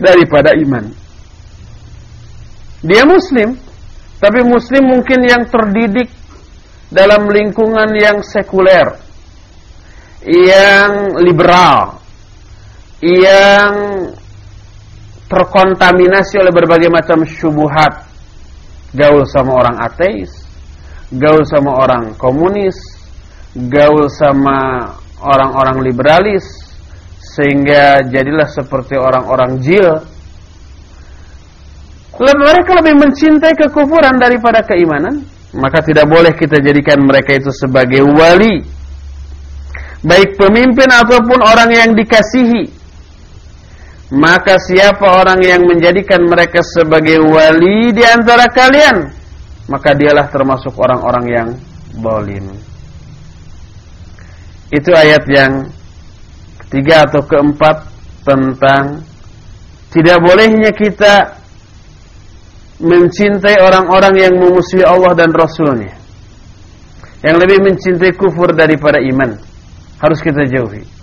daripada 0.00 0.56
iman. 0.56 0.88
Dia 2.82 3.04
muslim, 3.04 3.54
tapi 4.18 4.40
muslim 4.42 4.82
mungkin 4.88 5.20
yang 5.28 5.44
terdidik 5.46 6.08
dalam 6.88 7.28
lingkungan 7.28 7.92
yang 7.94 8.24
sekuler, 8.24 8.96
yang 10.24 11.12
liberal, 11.20 12.00
yang 13.04 13.72
terkontaminasi 15.32 16.36
oleh 16.36 16.52
berbagai 16.52 16.92
macam 16.92 17.24
syubuhat 17.24 18.04
gaul 18.92 19.24
sama 19.24 19.64
orang 19.64 19.76
ateis 19.80 20.28
gaul 21.08 21.40
sama 21.48 21.72
orang 21.80 22.12
komunis 22.20 22.76
gaul 23.56 24.12
sama 24.12 24.92
orang-orang 25.24 25.84
liberalis 25.84 26.44
sehingga 27.22 28.02
jadilah 28.12 28.48
seperti 28.50 28.98
orang-orang 28.98 29.62
jil. 29.62 29.88
Mereka 32.22 32.70
lebih 32.76 32.94
mencintai 33.02 33.56
kekufuran 33.56 34.20
daripada 34.20 34.60
keimanan 34.62 35.24
maka 35.56 35.80
tidak 35.84 36.08
boleh 36.08 36.32
kita 36.36 36.60
jadikan 36.60 37.00
mereka 37.02 37.40
itu 37.40 37.50
sebagai 37.52 38.04
wali. 38.04 38.62
Baik 40.02 40.34
pemimpin 40.34 40.90
ataupun 40.90 41.40
orang 41.40 41.70
yang 41.72 41.90
dikasihi 41.94 42.81
maka 44.12 44.60
siapa 44.60 45.24
orang 45.24 45.40
yang 45.40 45.64
menjadikan 45.64 46.28
mereka 46.28 46.60
sebagai 46.60 47.16
wali 47.24 47.96
di 47.96 48.04
antara 48.04 48.44
kalian, 48.52 49.08
maka 49.72 49.96
dialah 49.96 50.28
termasuk 50.28 50.76
orang-orang 50.76 51.24
yang 51.32 51.48
bolim. 51.96 52.52
Itu 54.68 54.92
ayat 54.92 55.24
yang 55.32 55.64
ketiga 56.60 57.08
atau 57.08 57.24
keempat 57.24 57.88
tentang 58.28 59.00
tidak 59.92 60.20
bolehnya 60.20 60.72
kita 60.76 61.40
mencintai 62.84 63.64
orang-orang 63.64 64.14
yang 64.16 64.34
memusuhi 64.36 64.84
Allah 64.84 65.16
dan 65.16 65.32
Rasulnya. 65.32 65.96
Yang 67.24 67.36
lebih 67.48 67.58
mencintai 67.64 68.12
kufur 68.12 68.52
daripada 68.52 69.00
iman. 69.00 69.40
Harus 70.00 70.20
kita 70.20 70.44
jauhi. 70.48 71.01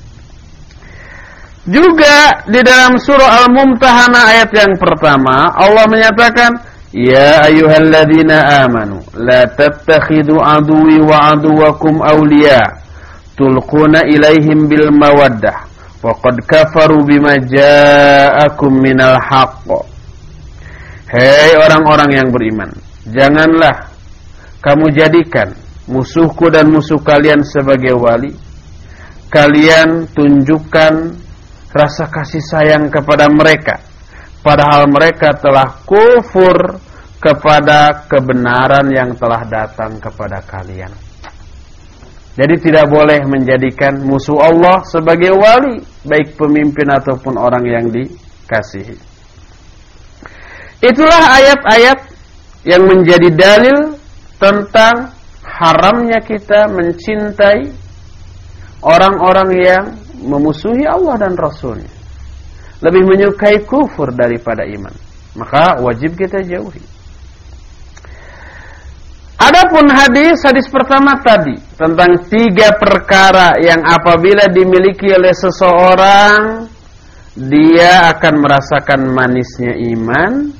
Juga 1.67 2.47
di 2.47 2.63
dalam 2.63 2.95
surah 2.95 3.43
Al-Mumtahanah 3.43 4.23
ayat 4.31 4.49
yang 4.55 4.73
pertama 4.79 5.51
Allah 5.59 5.83
menyatakan 5.91 6.51
Ya 6.89 7.45
ayyuhalladzina 7.45 8.65
amanu 8.65 9.05
la 9.13 9.45
tattakhidu 9.45 10.41
aduwi 10.41 10.97
wa 10.97 11.37
aduwakum 11.37 12.01
awliya 12.01 12.65
tulquna 13.37 14.09
ilaihim 14.09 14.65
bil 14.65 14.89
mawaddah 14.89 15.69
wa 16.01 16.17
qad 16.17 16.41
kafaru 16.49 17.05
bima 17.05 17.37
ja'akum 17.37 18.73
minal 18.73 19.21
haqq. 19.21 19.69
Hei 21.13 21.53
orang-orang 21.61 22.09
yang 22.09 22.27
beriman 22.33 22.73
janganlah 23.05 23.85
kamu 24.65 24.89
jadikan 24.89 25.53
musuhku 25.85 26.49
dan 26.49 26.73
musuh 26.73 26.97
kalian 27.05 27.45
sebagai 27.45 27.93
wali. 28.01 28.33
Kalian 29.29 30.09
tunjukkan 30.17 30.93
rasa 31.69 32.09
kasih 32.09 32.41
sayang 32.41 32.89
kepada 32.89 33.29
mereka. 33.29 33.77
Padahal 34.39 34.87
mereka 34.87 35.35
telah 35.35 35.83
kufur 35.83 36.79
kepada 37.19 38.07
kebenaran 38.07 38.87
yang 38.89 39.11
telah 39.19 39.43
datang 39.43 39.99
kepada 39.99 40.39
kalian. 40.47 40.91
Jadi 42.39 42.55
tidak 42.71 42.87
boleh 42.87 43.19
menjadikan 43.27 43.99
musuh 43.99 44.39
Allah 44.39 44.79
sebagai 44.87 45.35
wali 45.35 45.83
baik 46.07 46.39
pemimpin 46.39 46.87
ataupun 46.87 47.35
orang 47.35 47.67
yang 47.67 47.85
dikasihi. 47.91 48.95
Itulah 50.79 51.35
ayat-ayat 51.35 51.99
yang 52.63 52.87
menjadi 52.87 53.27
dalil 53.35 53.99
tentang 54.39 55.11
haramnya 55.43 56.23
kita 56.23 56.71
mencintai 56.71 57.67
orang-orang 58.87 59.49
yang 59.59 59.83
memusuhi 60.23 60.83
Allah 60.85 61.15
dan 61.19 61.33
Rasulnya 61.39 61.91
lebih 62.79 63.03
menyukai 63.03 63.63
kufur 63.67 64.11
daripada 64.15 64.63
iman 64.63 64.95
maka 65.35 65.79
wajib 65.83 66.15
kita 66.15 66.43
jauhi 66.43 66.99
Adapun 69.39 69.87
hadis 69.87 70.43
hadis 70.43 70.67
pertama 70.67 71.15
tadi 71.23 71.55
tentang 71.79 72.27
tiga 72.27 72.75
perkara 72.75 73.55
yang 73.63 73.79
apabila 73.87 74.51
dimiliki 74.51 75.07
oleh 75.15 75.31
seseorang 75.31 76.67
dia 77.39 78.11
akan 78.11 78.33
merasakan 78.35 79.07
manisnya 79.15 79.79
iman. 79.95 80.51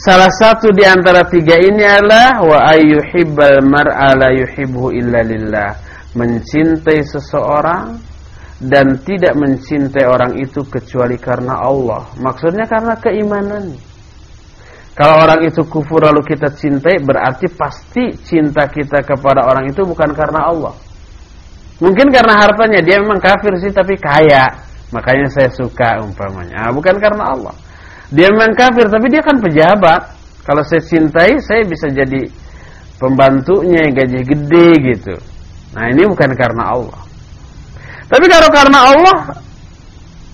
Salah 0.00 0.32
satu 0.32 0.72
di 0.72 0.88
antara 0.88 1.28
tiga 1.28 1.60
ini 1.60 1.84
adalah 1.84 2.40
wa 2.40 2.64
ayyuhibbal 2.72 3.60
mar'a 3.68 4.16
la 4.16 4.32
yuhibbu 4.32 4.96
illa 4.96 5.20
lillah. 5.20 5.70
Mencintai 6.16 7.04
seseorang 7.04 8.00
dan 8.60 9.00
tidak 9.08 9.32
mencintai 9.40 10.04
orang 10.04 10.36
itu 10.36 10.60
kecuali 10.68 11.16
karena 11.16 11.64
Allah. 11.64 12.04
Maksudnya 12.20 12.68
karena 12.68 12.92
keimanan. 13.00 13.72
Kalau 14.92 15.16
orang 15.24 15.48
itu 15.48 15.64
kufur 15.64 16.04
lalu 16.04 16.20
kita 16.28 16.52
cintai 16.52 17.00
berarti 17.00 17.48
pasti 17.56 18.12
cinta 18.20 18.68
kita 18.68 19.00
kepada 19.00 19.48
orang 19.48 19.72
itu 19.72 19.80
bukan 19.80 20.12
karena 20.12 20.52
Allah. 20.52 20.76
Mungkin 21.80 22.12
karena 22.12 22.36
hartanya 22.36 22.84
dia 22.84 23.00
memang 23.00 23.16
kafir 23.16 23.56
sih 23.56 23.72
tapi 23.72 23.96
kaya, 23.96 24.44
makanya 24.92 25.32
saya 25.32 25.48
suka 25.56 26.04
umpamanya. 26.04 26.68
Ah, 26.68 26.70
bukan 26.76 27.00
karena 27.00 27.32
Allah. 27.32 27.56
Dia 28.12 28.28
memang 28.28 28.52
kafir 28.52 28.92
tapi 28.92 29.08
dia 29.08 29.24
kan 29.24 29.40
pejabat. 29.40 30.20
Kalau 30.44 30.60
saya 30.68 30.84
cintai 30.84 31.40
saya 31.40 31.64
bisa 31.64 31.88
jadi 31.88 32.28
pembantunya 33.00 33.88
yang 33.88 33.96
gaji 33.96 34.20
gede 34.20 34.68
gitu. 34.92 35.14
Nah, 35.72 35.88
ini 35.88 36.04
bukan 36.04 36.30
karena 36.36 36.76
Allah. 36.76 37.09
Tapi 38.10 38.26
kalau 38.26 38.50
karena 38.50 38.78
Allah 38.90 39.18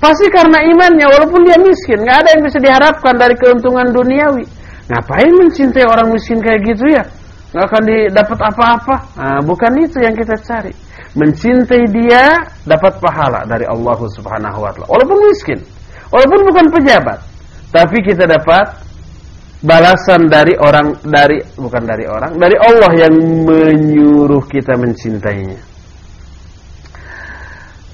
pasti 0.00 0.26
karena 0.32 0.64
imannya 0.64 1.06
walaupun 1.12 1.44
dia 1.44 1.60
miskin, 1.60 2.00
nggak 2.00 2.18
ada 2.24 2.28
yang 2.32 2.42
bisa 2.48 2.58
diharapkan 2.58 3.14
dari 3.20 3.36
keuntungan 3.36 3.92
duniawi. 3.92 4.48
Ngapain 4.88 5.32
mencintai 5.36 5.84
orang 5.84 6.08
miskin 6.08 6.40
kayak 6.40 6.64
gitu 6.64 6.84
ya? 6.88 7.04
Nggak 7.52 7.64
akan 7.68 7.82
didapat 7.84 8.38
apa-apa. 8.48 8.96
Nah, 9.20 9.40
bukan 9.44 9.72
itu 9.84 10.00
yang 10.00 10.16
kita 10.16 10.40
cari. 10.40 10.72
Mencintai 11.16 11.84
dia 11.92 12.24
dapat 12.64 12.96
pahala 13.00 13.44
dari 13.44 13.68
Allah 13.68 13.98
Subhanahu 14.08 14.58
wa 14.64 14.70
taala. 14.72 14.88
Walaupun 14.88 15.18
miskin, 15.28 15.58
walaupun 16.08 16.40
bukan 16.48 16.66
pejabat, 16.72 17.18
tapi 17.72 17.98
kita 18.04 18.24
dapat 18.24 18.72
balasan 19.64 20.28
dari 20.28 20.52
orang 20.60 20.96
dari 21.04 21.40
bukan 21.56 21.82
dari 21.88 22.04
orang 22.04 22.36
dari 22.36 22.56
Allah 22.60 22.92
yang 23.00 23.14
menyuruh 23.48 24.44
kita 24.48 24.76
mencintainya. 24.76 25.75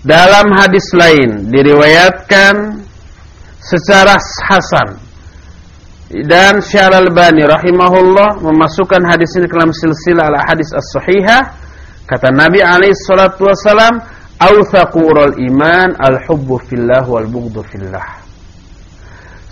Dalam 0.02 0.50
hadis 0.58 0.90
lain 0.98 1.46
diriwayatkan 1.46 2.82
secara 3.62 4.18
hasan. 4.50 4.98
Dan 6.12 6.60
Syekh 6.60 6.92
Al-Albani 6.92 7.46
rahimahullah 7.46 8.42
memasukkan 8.42 9.00
hadis 9.06 9.32
ini 9.38 9.46
ke 9.48 9.54
dalam 9.56 9.72
silsilah 9.72 10.28
al-hadis 10.28 10.74
as-sahihah. 10.74 11.42
Kata 12.04 12.34
Nabi 12.34 12.60
alaihi 12.60 12.98
salatu 13.06 13.48
wasalam 13.48 14.02
authaqurul 14.42 15.38
iman 15.38 15.94
al-hubbu 15.96 16.60
fillah 16.66 17.06
wal 17.06 17.24
bughdu 17.30 17.62
fillah. 17.64 18.20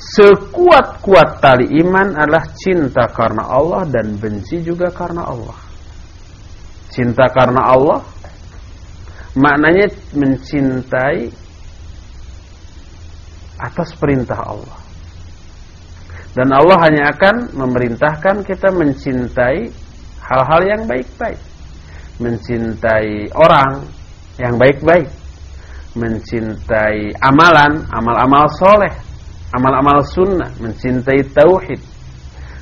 Sekuat-kuat 0.01 1.39
tali 1.39 1.79
iman 1.81 2.19
adalah 2.19 2.45
cinta 2.59 3.07
karena 3.15 3.47
Allah 3.47 3.87
dan 3.87 4.19
benci 4.19 4.61
juga 4.61 4.91
karena 4.91 5.31
Allah. 5.31 5.57
Cinta 6.91 7.31
karena 7.31 7.71
Allah 7.71 8.03
maknanya 9.37 9.91
mencintai 10.17 11.31
atas 13.61 13.91
perintah 13.99 14.41
Allah. 14.41 14.79
Dan 16.31 16.55
Allah 16.55 16.79
hanya 16.87 17.11
akan 17.11 17.59
memerintahkan 17.59 18.47
kita 18.47 18.71
mencintai 18.71 19.67
hal-hal 20.23 20.61
yang 20.63 20.83
baik-baik. 20.87 21.39
Mencintai 22.23 23.35
orang 23.35 23.85
yang 24.39 24.55
baik-baik. 24.55 25.11
Mencintai 25.99 27.19
amalan, 27.19 27.83
amal-amal 27.91 28.47
soleh 28.55 29.11
amal-amal 29.51 29.99
sunnah, 30.15 30.51
mencintai 30.63 31.27
tauhid, 31.35 31.81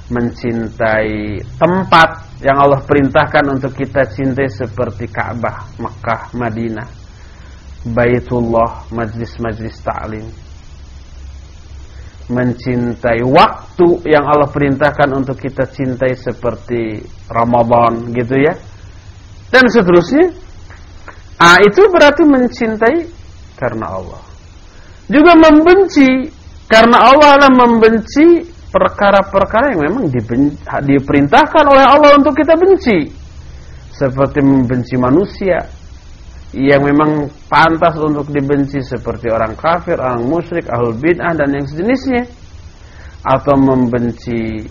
mencintai 0.09 1.37
tempat 1.61 2.18
yang 2.39 2.55
Allah 2.55 2.79
perintahkan 2.87 3.45
untuk 3.51 3.75
kita 3.75 4.07
cintai 4.07 4.47
seperti 4.47 5.11
Ka'bah, 5.11 5.67
Mekah, 5.83 6.31
Madinah, 6.39 6.89
Baitullah, 7.91 8.87
majlis-majlis 8.95 9.77
ta'lim. 9.83 10.27
Mencintai 12.29 13.25
waktu 13.25 13.89
yang 14.05 14.29
Allah 14.29 14.47
perintahkan 14.53 15.09
untuk 15.17 15.41
kita 15.41 15.65
cintai 15.67 16.13
seperti 16.13 17.01
Ramadan 17.27 18.13
gitu 18.13 18.37
ya. 18.37 18.55
Dan 19.49 19.65
seterusnya. 19.73 20.29
Ah 21.41 21.57
itu 21.65 21.89
berarti 21.89 22.23
mencintai 22.29 22.97
karena 23.57 23.97
Allah. 23.97 24.23
Juga 25.09 25.33
membenci 25.41 26.29
karena 26.69 27.01
Allah 27.01 27.41
adalah 27.41 27.55
membenci 27.65 28.45
perkara-perkara 28.69 29.73
yang 29.73 29.83
memang 29.89 30.05
diperintahkan 30.85 31.65
oleh 31.69 31.85
Allah 31.85 32.17
untuk 32.17 32.37
kita 32.37 32.55
benci. 32.55 33.09
Seperti 33.93 34.39
membenci 34.45 34.95
manusia 34.95 35.59
yang 36.55 36.81
memang 36.87 37.29
pantas 37.51 37.99
untuk 37.99 38.31
dibenci 38.31 38.81
seperti 38.81 39.29
orang 39.29 39.59
kafir, 39.59 39.99
orang 39.99 40.23
musyrik, 40.25 40.69
ahlul 40.71 40.97
bid'ah 40.97 41.35
dan 41.35 41.51
yang 41.51 41.67
sejenisnya. 41.67 42.23
Atau 43.27 43.59
membenci 43.59 44.63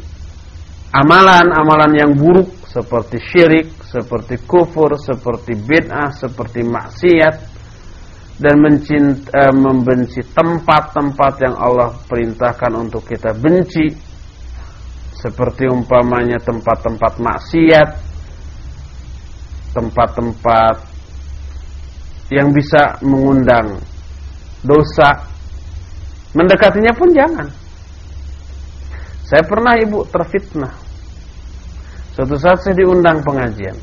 amalan-amalan 0.95 1.91
yang 1.99 2.11
buruk 2.15 2.47
seperti 2.63 3.19
syirik, 3.19 3.67
seperti 3.83 4.39
kufur, 4.47 4.95
seperti 4.95 5.57
bid'ah, 5.59 6.15
seperti 6.15 6.63
maksiat 6.63 7.57
dan 8.38 8.55
mencinta, 8.61 9.49
membenci 9.49 10.21
tempat-tempat 10.33 11.33
yang 11.41 11.55
Allah 11.57 11.89
perintahkan 12.05 12.71
untuk 12.77 13.05
kita 13.05 13.33
benci. 13.33 13.89
Seperti 15.17 15.65
umpamanya 15.65 16.38
tempat-tempat 16.38 17.17
maksiat 17.17 17.89
tempat-tempat 19.77 20.75
yang 22.33 22.49
bisa 22.49 22.97
mengundang 23.05 23.77
dosa. 24.65 25.13
Mendekatinya 26.33 26.93
pun 26.97 27.09
jangan. 27.13 27.47
Saya 29.21 29.43
pernah 29.45 29.77
ibu 29.77 30.01
terfitnah. 30.09 30.73
Suatu 32.17 32.33
saat 32.41 32.57
saya 32.65 32.73
diundang 32.73 33.21
pengajian 33.21 33.77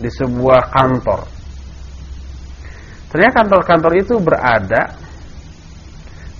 di 0.00 0.08
sebuah 0.08 0.72
kantor 0.72 1.20
Ternyata 3.14 3.46
kantor-kantor 3.46 3.92
itu 3.94 4.18
berada 4.18 4.90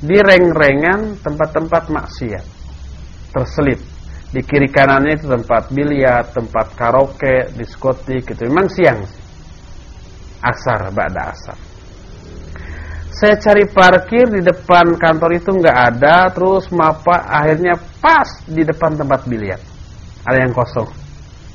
di 0.02 0.18
reng-rengan 0.18 1.22
tempat-tempat 1.22 1.86
maksiat. 1.86 2.44
Terselip. 3.30 3.78
Di 4.34 4.42
kiri 4.42 4.66
kanannya 4.66 5.14
itu 5.14 5.30
tempat 5.30 5.70
biliar, 5.70 6.26
tempat 6.34 6.74
karaoke, 6.74 7.54
diskotik 7.54 8.26
gitu. 8.26 8.50
Memang 8.50 8.66
siang. 8.66 9.06
Asar, 10.42 10.90
ba'da 10.90 11.30
asar. 11.30 11.54
Saya 13.14 13.38
cari 13.38 13.70
parkir 13.70 14.26
di 14.34 14.42
depan 14.42 14.98
kantor 14.98 15.30
itu 15.38 15.54
nggak 15.54 15.78
ada, 15.94 16.26
terus 16.34 16.66
mapa 16.74 17.22
akhirnya 17.30 17.78
pas 18.02 18.42
di 18.50 18.66
depan 18.66 18.98
tempat 18.98 19.22
biliar. 19.30 19.62
Ada 20.26 20.42
yang 20.42 20.50
kosong. 20.50 20.90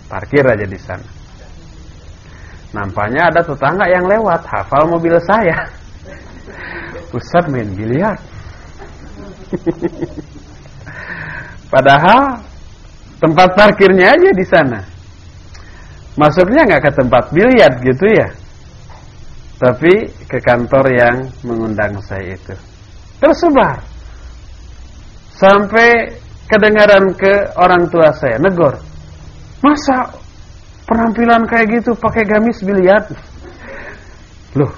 Parkir 0.07 0.47
aja 0.47 0.63
di 0.63 0.80
sana. 0.80 1.18
Nampaknya 2.70 3.34
ada 3.34 3.41
tetangga 3.41 3.86
yang 3.89 4.05
lewat 4.05 4.45
hafal 4.45 4.86
mobil 4.86 5.17
saya. 5.26 5.57
Ustaz 7.09 7.49
main 7.49 7.65
biliar. 7.74 8.13
Padahal 11.74 12.38
tempat 13.17 13.49
parkirnya 13.57 14.13
aja 14.13 14.30
di 14.34 14.45
sana. 14.45 14.80
Masuknya 16.13 16.65
nggak 16.70 16.84
ke 16.86 16.91
tempat 16.93 17.24
biliar 17.34 17.72
gitu 17.82 18.05
ya. 18.13 18.30
Tapi 19.59 19.93
ke 20.30 20.39
kantor 20.39 20.86
yang 20.93 21.15
mengundang 21.41 21.97
saya 22.05 22.38
itu. 22.38 22.55
Tersebar. 23.20 23.82
Sampai 25.36 26.15
kedengaran 26.47 27.11
ke 27.15 27.34
orang 27.59 27.84
tua 27.91 28.11
saya, 28.15 28.39
negor. 28.39 28.76
Masa 29.59 30.07
penampilan 30.90 31.46
kayak 31.46 31.80
gitu 31.80 31.94
pakai 31.94 32.26
gamis 32.26 32.66
biliar 32.66 33.06
loh 34.58 34.74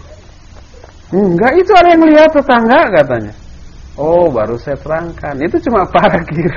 enggak 1.16 1.54
itu 1.60 1.72
ada 1.76 1.90
yang 1.96 2.04
lihat 2.08 2.32
tetangga 2.32 2.80
katanya. 2.92 3.34
Oh 4.00 4.32
baru 4.32 4.56
saya 4.56 4.80
terangkan. 4.80 5.36
Itu 5.44 5.60
cuma 5.68 5.84
parkir. 5.94 6.52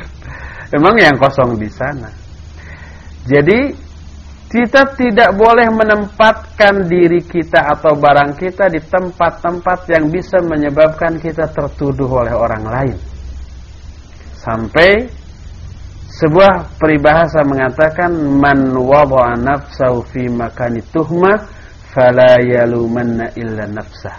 Emang 0.70 0.94
yang 0.98 1.14
kosong 1.18 1.58
di 1.58 1.66
sana. 1.70 2.10
Jadi 3.26 3.74
kita 4.54 4.86
tidak 4.94 5.34
boleh 5.34 5.66
menempatkan 5.66 6.86
diri 6.86 7.18
kita 7.26 7.74
atau 7.74 7.98
barang 7.98 8.38
kita 8.38 8.70
di 8.70 8.78
tempat-tempat 8.78 9.90
yang 9.90 10.06
bisa 10.06 10.38
menyebabkan 10.46 11.18
kita 11.18 11.50
tertuduh 11.50 12.22
oleh 12.22 12.34
orang 12.34 12.62
lain. 12.62 12.96
Sampai 14.38 15.10
sebuah 16.14 16.78
peribahasa 16.78 17.42
mengatakan 17.42 18.14
man 18.14 18.70
wada'a 18.70 19.34
nafsahu 19.34 20.06
fi 20.14 20.30
makani 20.30 20.78
tuhmah 20.94 21.42
fala 21.90 22.38
yalumanna 22.38 23.34
illa 23.34 23.66
nafsah. 23.66 24.14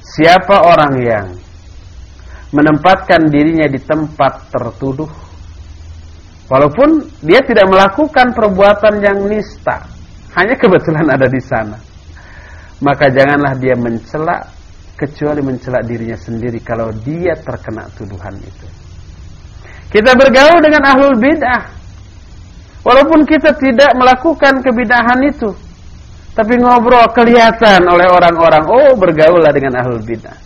Siapa 0.00 0.56
orang 0.64 0.94
yang 1.04 1.26
menempatkan 2.56 3.28
dirinya 3.28 3.68
di 3.68 3.76
tempat 3.82 4.48
tertuduh 4.48 5.10
walaupun 6.48 7.04
dia 7.20 7.44
tidak 7.44 7.68
melakukan 7.68 8.32
perbuatan 8.32 8.94
yang 9.04 9.18
nista, 9.28 9.84
hanya 10.32 10.56
kebetulan 10.56 11.04
ada 11.12 11.28
di 11.28 11.42
sana. 11.44 11.76
Maka 12.80 13.08
janganlah 13.08 13.56
dia 13.56 13.76
mencela 13.76 14.36
kecuali 14.96 15.44
mencela 15.44 15.80
dirinya 15.84 16.16
sendiri 16.16 16.60
kalau 16.64 16.88
dia 17.04 17.36
terkena 17.36 17.84
tuduhan 17.96 18.36
itu. 18.40 18.85
Kita 19.86 20.18
bergaul 20.18 20.58
dengan 20.62 20.82
ahlul 20.82 21.18
bid'ah. 21.18 21.62
Walaupun 22.82 23.26
kita 23.26 23.54
tidak 23.58 23.90
melakukan 23.94 24.62
kebidahan 24.62 25.20
itu. 25.26 25.50
Tapi 26.34 26.54
ngobrol 26.58 27.06
kelihatan 27.14 27.86
oleh 27.86 28.06
orang-orang. 28.10 28.64
Oh 28.66 28.92
bergaullah 28.98 29.50
dengan 29.54 29.78
ahlul 29.82 30.02
bid'ah. 30.02 30.38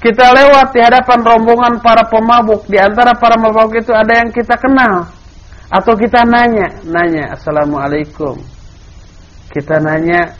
Kita 0.00 0.32
lewat 0.32 0.72
di 0.74 0.80
hadapan 0.80 1.20
rombongan 1.22 1.74
para 1.84 2.08
pemabuk. 2.08 2.66
Di 2.66 2.78
antara 2.80 3.14
para 3.14 3.36
pemabuk 3.38 3.78
itu 3.78 3.92
ada 3.94 4.22
yang 4.22 4.30
kita 4.34 4.58
kenal. 4.58 5.06
Atau 5.70 5.94
kita 5.94 6.26
nanya. 6.26 6.82
Nanya. 6.88 7.38
Assalamualaikum. 7.38 8.40
Kita 9.54 9.78
nanya. 9.78 10.34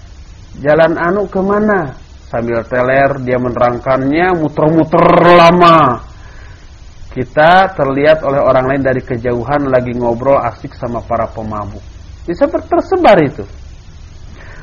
Jalan 0.59 0.99
anu 0.99 1.31
ke 1.31 1.39
mana? 1.39 1.95
Sambil 2.27 2.63
teler 2.67 3.11
dia 3.23 3.39
menerangkannya 3.39 4.39
muter-muter 4.39 5.07
lama 5.35 6.10
kita 7.11 7.75
terlihat 7.75 8.23
oleh 8.23 8.39
orang 8.39 8.71
lain 8.71 8.83
dari 8.87 9.03
kejauhan 9.03 9.67
lagi 9.67 9.91
ngobrol 9.99 10.39
asik 10.47 10.71
sama 10.79 11.03
para 11.03 11.27
pemabuk. 11.27 11.83
Bisa 12.23 12.47
tersebar 12.47 13.19
itu. 13.19 13.43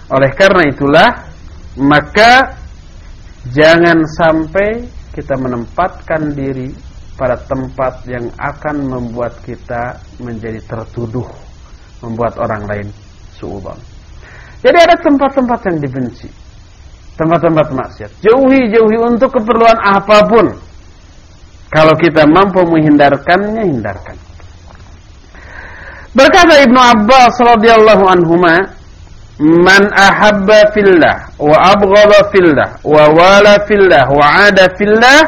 Oleh 0.08 0.32
karena 0.32 0.64
itulah 0.72 1.10
maka 1.76 2.56
jangan 3.52 4.00
sampai 4.08 4.88
kita 5.12 5.36
menempatkan 5.36 6.32
diri 6.32 6.72
pada 7.18 7.36
tempat 7.36 8.06
yang 8.06 8.30
akan 8.38 8.76
membuat 8.86 9.34
kita 9.43 9.98
menjadi 10.22 10.62
tertuduh, 10.64 11.26
membuat 12.06 12.38
orang 12.39 12.64
lain 12.70 12.88
suudzon. 13.36 13.78
Jadi 14.62 14.78
ada 14.78 14.95
tempat-tempat 15.02 15.60
yang 15.70 15.78
dibenci. 15.82 16.30
Tempat-tempat 17.18 17.68
maksiat. 17.74 18.12
Jauhi-jauhi 18.22 18.98
untuk 19.02 19.34
keperluan 19.34 19.78
apa 19.82 20.18
pun. 20.30 20.66
Kalau 21.68 21.93
kita 21.99 22.24
mampu 22.24 22.63
menghindarkannya, 22.63 23.63
hindarkan. 23.68 24.15
Berkata 26.18 26.63
Ibnu 26.65 26.80
Abbas 26.82 27.38
radhiyallahu 27.38 28.03
anhuma, 28.09 28.55
"Man 29.38 29.86
ahabba 29.93 30.74
fillah 30.74 31.30
wa 31.38 31.53
abghadha 31.78 32.34
fillah 32.34 32.70
wa 32.82 33.05
wala 33.13 33.61
fillah 33.70 34.09
wa 34.09 34.49
ada 34.49 34.65
fillah 34.74 35.20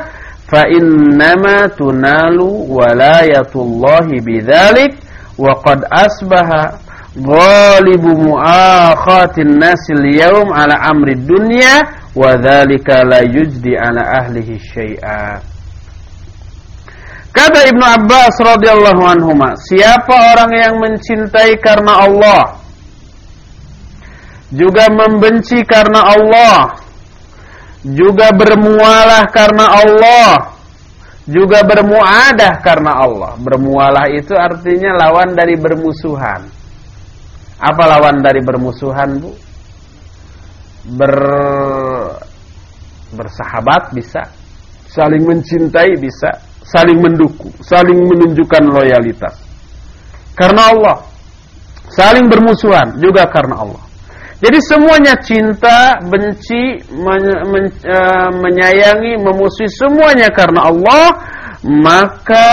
fa 0.49 0.65
innama 0.65 1.69
tunalu 1.77 2.65
walayatullahi 2.73 4.17
bidzalik 4.17 4.97
wa 5.37 5.53
qad 5.61 5.85
asbaha 5.93 6.73
ghalibu 7.13 8.17
mu'akhatin 8.33 9.61
nasil 9.61 10.01
yawm 10.09 10.49
ala 10.57 10.89
amri 10.89 11.13
dunya 11.13 11.85
wa 12.17 12.33
dzalika 12.33 13.05
la 13.05 13.21
yujdi 13.29 13.77
ala 13.77 14.25
ahlihi 14.25 14.57
syai'a 14.57 15.58
Kata 17.29 17.61
Ibnu 17.69 17.85
Abbas 17.85 18.33
radhiyallahu 18.41 19.01
anhu, 19.05 19.31
siapa 19.69 20.33
orang 20.33 20.51
yang 20.57 20.75
mencintai 20.81 21.61
karena 21.61 22.09
Allah 22.09 22.57
juga 24.49 24.89
membenci 24.89 25.61
karena 25.61 26.09
Allah 26.09 26.73
juga 27.85 28.33
bermualah 28.33 29.29
karena 29.29 29.65
Allah 29.77 30.57
juga 31.29 31.61
bermuadah 31.61 32.53
karena 32.65 32.91
Allah. 33.05 33.37
Bermualah 33.37 34.09
itu 34.09 34.33
artinya 34.33 34.97
lawan 34.97 35.37
dari 35.37 35.53
bermusuhan. 35.53 36.41
Apa 37.61 37.83
lawan 37.85 38.25
dari 38.25 38.41
bermusuhan, 38.41 39.21
Bu? 39.21 39.31
Ber 40.97 41.13
bersahabat 43.09 43.93
bisa, 43.93 44.21
saling 44.89 45.25
mencintai 45.25 45.97
bisa, 45.97 46.29
saling 46.69 46.99
mendukung, 47.01 47.51
saling 47.65 47.97
menunjukkan 48.05 48.63
loyalitas. 48.69 49.35
Karena 50.37 50.71
Allah. 50.71 50.97
Saling 51.89 52.29
bermusuhan 52.29 53.01
juga 53.01 53.25
karena 53.27 53.65
Allah. 53.65 53.83
Jadi 54.39 54.59
semuanya 54.63 55.19
cinta, 55.19 55.99
benci, 56.05 56.79
men, 56.95 57.23
men, 57.51 57.65
uh, 57.83 58.31
menyayangi, 58.39 59.19
memusuhi 59.19 59.67
semuanya 59.67 60.31
karena 60.31 60.69
Allah, 60.69 61.07
maka 61.67 62.47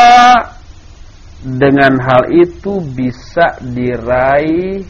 dengan 1.46 1.94
hal 2.02 2.26
itu 2.34 2.82
bisa 2.90 3.54
diraih 3.62 4.82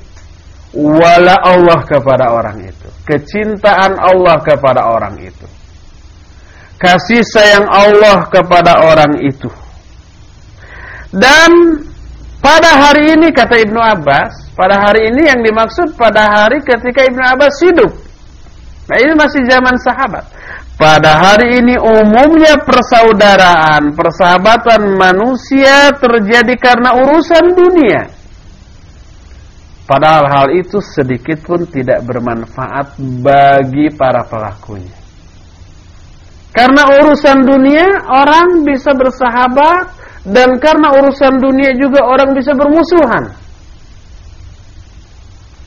wala 0.73 1.37
Allah 1.45 1.85
kepada 1.85 2.33
orang 2.33 2.65
itu. 2.65 2.89
Kecintaan 3.05 4.01
Allah 4.01 4.41
kepada 4.41 4.89
orang 4.89 5.21
itu 5.21 5.56
kasih 6.77 7.25
sayang 7.33 7.67
Allah 7.69 8.29
kepada 8.29 8.85
orang 8.85 9.21
itu. 9.25 9.49
Dan 11.13 11.81
pada 12.45 12.71
hari 12.77 13.17
ini 13.17 13.33
kata 13.33 13.57
Ibnu 13.65 13.81
Abbas, 13.81 14.53
pada 14.53 14.85
hari 14.85 15.09
ini 15.11 15.27
yang 15.27 15.41
dimaksud 15.41 15.97
pada 15.97 16.29
hari 16.29 16.61
ketika 16.61 17.03
Ibnu 17.09 17.23
Abbas 17.25 17.55
hidup. 17.65 17.93
Nah 18.87 18.97
ini 19.03 19.13
masih 19.17 19.43
zaman 19.49 19.75
sahabat. 19.83 20.25
Pada 20.77 21.17
hari 21.17 21.57
ini 21.65 21.81
umumnya 21.81 22.61
persaudaraan, 22.61 23.97
persahabatan 23.97 24.93
manusia 25.01 25.89
terjadi 25.97 26.53
karena 26.61 26.93
urusan 27.01 27.45
dunia. 27.57 28.13
Padahal 29.89 30.25
hal 30.29 30.47
itu 30.53 30.83
sedikit 30.85 31.41
pun 31.47 31.65
tidak 31.65 32.05
bermanfaat 32.05 32.99
bagi 33.25 33.89
para 33.95 34.27
pelakunya. 34.29 35.06
Karena 36.57 36.89
urusan 36.89 37.45
dunia 37.45 37.85
orang 38.09 38.65
bisa 38.65 38.97
bersahabat 38.97 39.93
dan 40.25 40.57
karena 40.57 40.89
urusan 40.97 41.37
dunia 41.37 41.77
juga 41.77 42.01
orang 42.01 42.33
bisa 42.33 42.57
bermusuhan. 42.57 43.29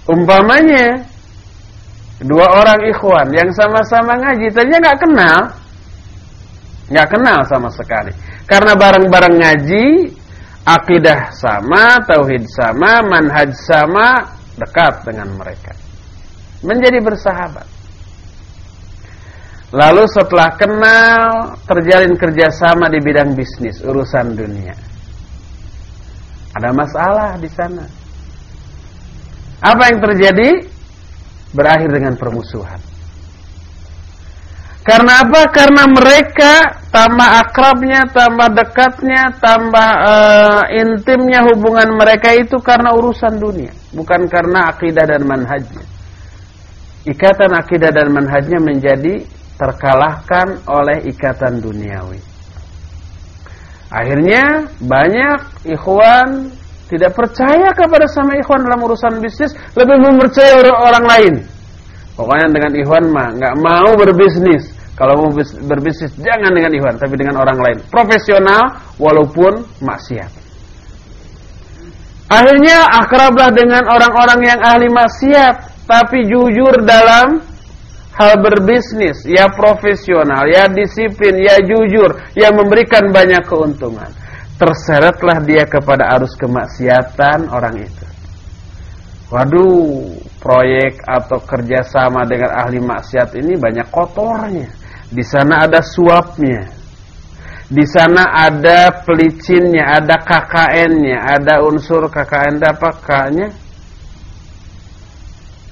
Umpamanya 0.09 1.05
dua 2.25 2.49
orang 2.57 2.81
ikhwan 2.89 3.29
yang 3.29 3.53
sama-sama 3.53 4.17
ngaji 4.17 4.49
tadinya 4.49 4.79
nggak 4.89 4.99
kenal, 5.05 5.39
nggak 6.89 7.07
kenal 7.13 7.39
sama 7.45 7.69
sekali. 7.69 8.09
Karena 8.49 8.73
bareng-bareng 8.73 9.35
ngaji, 9.37 9.85
akidah 10.65 11.29
sama, 11.37 12.01
tauhid 12.09 12.49
sama, 12.49 13.05
manhaj 13.05 13.53
sama, 13.53 14.25
dekat 14.57 15.05
dengan 15.05 15.37
mereka. 15.37 15.77
Menjadi 16.65 16.97
bersahabat. 16.97 17.78
Lalu 19.70 20.03
setelah 20.09 20.49
kenal 20.57 21.53
terjalin 21.70 22.17
kerjasama 22.17 22.89
di 22.89 22.99
bidang 23.05 23.38
bisnis 23.38 23.86
urusan 23.86 24.34
dunia. 24.34 24.74
Ada 26.57 26.74
masalah 26.74 27.38
di 27.38 27.49
sana. 27.53 27.86
Apa 29.61 29.93
yang 29.93 29.99
terjadi? 30.01 30.49
Berakhir 31.53 31.89
dengan 31.93 32.13
permusuhan. 32.17 32.82
Karena 34.82 35.22
apa? 35.22 35.41
Karena 35.53 35.84
mereka 35.86 36.53
tambah 36.89 37.30
akrabnya, 37.45 38.09
tambah 38.09 38.49
dekatnya, 38.57 39.38
tambah 39.38 39.89
uh, 40.01 40.61
intimnya 40.74 41.45
hubungan 41.45 41.93
mereka 41.93 42.34
itu 42.34 42.57
karena 42.57 42.97
urusan 42.97 43.38
dunia, 43.38 43.70
bukan 43.93 44.26
karena 44.26 44.74
akidah 44.74 45.05
dan 45.05 45.22
manhajnya. 45.30 45.86
Ikatan 47.05 47.53
akidah 47.53 47.93
dan 47.93 48.09
manhajnya 48.09 48.57
menjadi 48.57 49.22
terkalahkan 49.60 50.64
oleh 50.72 51.03
ikatan 51.12 51.60
duniawi. 51.60 52.24
Akhirnya 53.91 54.72
banyak 54.80 55.68
ikhwan 55.68 56.47
tidak 56.88 57.12
percaya 57.14 57.70
kepada 57.76 58.07
sama 58.10 58.39
ikhwan 58.39 58.66
dalam 58.66 58.82
urusan 58.82 59.20
bisnis, 59.22 59.51
lebih 59.78 59.99
mempercayai 59.99 60.64
orang, 60.64 60.80
orang 60.80 61.05
lain. 61.05 61.34
Pokoknya 62.16 62.47
dengan 62.49 62.72
ikhwan 62.74 63.03
mah 63.12 63.30
nggak 63.36 63.55
mau 63.60 63.89
berbisnis. 63.99 64.64
Kalau 64.97 65.16
mau 65.16 65.32
berbisnis 65.70 66.12
jangan 66.20 66.51
dengan 66.51 66.72
ikhwan, 66.76 66.95
tapi 66.99 67.16
dengan 67.16 67.39
orang 67.39 67.55
lain. 67.55 67.78
Profesional 67.88 68.64
walaupun 68.99 69.64
maksiat. 69.80 70.32
Akhirnya 72.30 72.78
akrablah 72.93 73.49
dengan 73.55 73.89
orang-orang 73.89 74.39
yang 74.43 74.60
ahli 74.62 74.86
maksiat, 74.91 75.55
tapi 75.89 76.30
jujur 76.30 76.86
dalam 76.86 77.41
hal 78.20 78.36
berbisnis, 78.43 79.24
ya 79.24 79.47
profesional, 79.47 80.43
ya 80.51 80.67
disiplin, 80.67 81.39
ya 81.39 81.55
jujur, 81.63 82.20
yang 82.36 82.51
memberikan 82.59 83.07
banyak 83.15 83.47
keuntungan. 83.47 84.11
Terseretlah 84.59 85.39
dia 85.47 85.63
kepada 85.63 86.20
arus 86.20 86.36
kemaksiatan 86.36 87.47
orang 87.47 87.80
itu. 87.80 88.05
Waduh, 89.32 90.20
proyek 90.43 90.99
atau 91.07 91.39
kerjasama 91.39 92.28
dengan 92.28 92.59
ahli 92.59 92.84
maksiat 92.84 93.39
ini 93.39 93.55
banyak 93.55 93.88
kotornya. 93.88 94.67
Di 95.07 95.24
sana 95.24 95.63
ada 95.63 95.80
suapnya. 95.80 96.76
Di 97.70 97.86
sana 97.86 98.49
ada 98.49 98.89
pelicinnya, 99.05 100.01
ada 100.01 100.17
KKN-nya, 100.26 101.39
ada 101.39 101.61
unsur 101.61 102.09
KKN 102.09 102.57
apa 102.65 102.89
kaknya? 102.97 103.47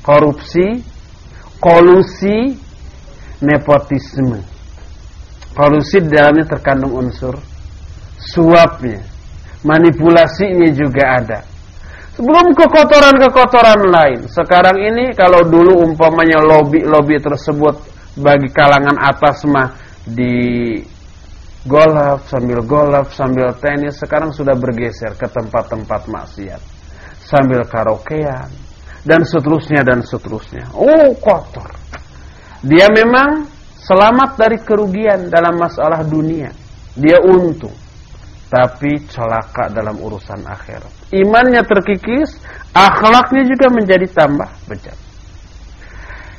Korupsi, 0.06 0.97
kolusi 1.62 2.58
nepotisme. 3.41 4.41
Kolusi 5.58 5.97
di 6.05 6.14
dalamnya 6.14 6.45
terkandung 6.45 6.93
unsur 7.01 7.34
suapnya, 8.18 9.01
manipulasinya 9.66 10.70
juga 10.70 11.03
ada. 11.18 11.39
Sebelum 12.14 12.53
kekotoran-kekotoran 12.53 13.82
lain. 13.93 14.20
Sekarang 14.26 14.78
ini 14.78 15.14
kalau 15.14 15.45
dulu 15.45 15.86
umpamanya 15.86 16.41
lobby-lobby 16.41 17.22
tersebut 17.22 17.78
bagi 18.18 18.49
kalangan 18.49 18.97
atas 18.97 19.45
mah 19.45 19.70
di 20.01 20.82
golf 21.68 22.26
sambil 22.32 22.64
golf 22.64 23.14
sambil 23.14 23.53
tenis 23.60 23.99
sekarang 23.99 24.32
sudah 24.34 24.55
bergeser 24.58 25.14
ke 25.20 25.28
tempat-tempat 25.30 26.08
maksiat 26.08 26.62
sambil 27.28 27.62
karaokean 27.68 28.47
dan 29.08 29.24
seterusnya 29.24 29.82
dan 29.88 30.03
seterusnya. 30.03 30.68
Oh, 30.76 31.16
kotor. 31.24 31.72
Dia 32.68 32.91
memang 32.91 33.47
selamat 33.88 34.36
dari 34.36 34.60
kerugian 34.60 35.32
dalam 35.32 35.55
masalah 35.55 36.03
dunia. 36.03 36.51
Dia 36.91 37.24
untung. 37.24 37.74
Tapi 38.51 39.08
celaka 39.08 39.72
dalam 39.72 39.95
urusan 39.99 40.43
akhirat. 40.43 41.12
Imannya 41.16 41.64
terkikis, 41.64 42.36
akhlaknya 42.76 43.47
juga 43.47 43.68
menjadi 43.72 44.08
tambah 44.12 44.47
bejat. 44.68 44.95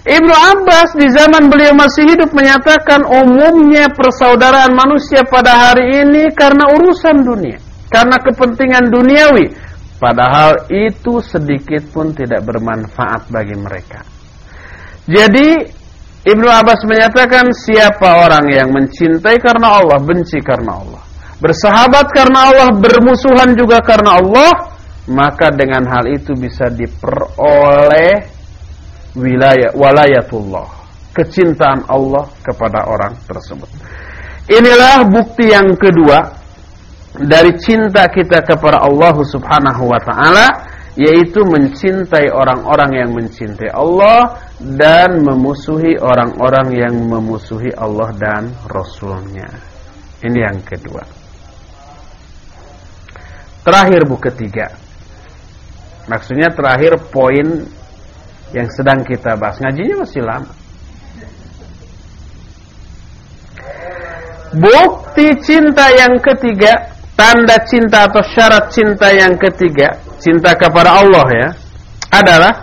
Ibnu 0.09 0.33
Abbas 0.33 0.97
di 0.97 1.05
zaman 1.12 1.53
beliau 1.53 1.77
masih 1.77 2.09
hidup 2.09 2.33
menyatakan 2.33 3.05
umumnya 3.05 3.93
persaudaraan 3.93 4.73
manusia 4.73 5.21
pada 5.29 5.53
hari 5.53 6.01
ini 6.01 6.33
karena 6.33 6.64
urusan 6.81 7.29
dunia, 7.29 7.61
karena 7.93 8.16
kepentingan 8.16 8.89
duniawi, 8.89 9.53
padahal 9.99 10.71
itu 10.71 11.19
sedikit 11.21 11.83
pun 11.91 12.15
tidak 12.15 12.47
bermanfaat 12.47 13.29
bagi 13.29 13.59
mereka. 13.59 14.01
Jadi 15.05 15.79
Ibnu 16.29 16.49
Abbas 16.51 16.83
menyatakan 16.87 17.51
siapa 17.55 18.27
orang 18.27 18.47
yang 18.51 18.69
mencintai 18.75 19.39
karena 19.39 19.81
Allah, 19.81 19.99
benci 20.03 20.39
karena 20.43 20.77
Allah, 20.77 21.03
bersahabat 21.41 22.07
karena 22.11 22.39
Allah, 22.53 22.69
bermusuhan 22.75 23.55
juga 23.55 23.81
karena 23.81 24.19
Allah, 24.19 24.51
maka 25.09 25.49
dengan 25.49 25.89
hal 25.89 26.05
itu 26.11 26.37
bisa 26.37 26.69
diperoleh 26.69 28.29
wilayah 29.17 29.73
walayatullah, 29.73 30.69
kecintaan 31.17 31.89
Allah 31.89 32.29
kepada 32.45 32.85
orang 32.93 33.17
tersebut. 33.25 33.71
Inilah 34.53 35.09
bukti 35.09 35.49
yang 35.49 35.73
kedua 35.81 36.38
dari 37.19 37.51
cinta 37.59 38.07
kita 38.07 38.47
kepada 38.47 38.87
Allah 38.87 39.16
Subhanahu 39.19 39.91
wa 39.91 40.01
taala 40.03 40.47
yaitu 40.99 41.47
mencintai 41.47 42.27
orang-orang 42.35 42.91
yang 42.91 43.11
mencintai 43.14 43.71
Allah 43.71 44.35
dan 44.59 45.23
memusuhi 45.23 45.95
orang-orang 45.95 46.75
yang 46.75 46.95
memusuhi 47.07 47.71
Allah 47.79 48.11
dan 48.19 48.51
Rasulnya. 48.66 49.47
Ini 50.27 50.39
yang 50.43 50.59
kedua. 50.66 51.07
Terakhir 53.62 54.11
buku 54.11 54.27
ketiga. 54.27 54.75
Maksudnya 56.11 56.51
terakhir 56.51 56.99
poin 57.14 57.47
yang 58.51 58.66
sedang 58.75 59.07
kita 59.07 59.39
bahas. 59.39 59.62
Ngajinya 59.62 60.03
masih 60.03 60.23
lama. 60.25 60.51
Bukti 64.57 65.29
cinta 65.45 65.93
yang 65.93 66.16
ketiga, 66.25 66.98
tanda 67.19 67.59
cinta 67.66 68.07
atau 68.07 68.23
syarat 68.23 68.71
cinta 68.71 69.11
yang 69.11 69.35
ketiga, 69.35 69.99
cinta 70.23 70.55
kepada 70.55 71.03
Allah 71.03 71.27
ya, 71.35 71.49
adalah 72.14 72.55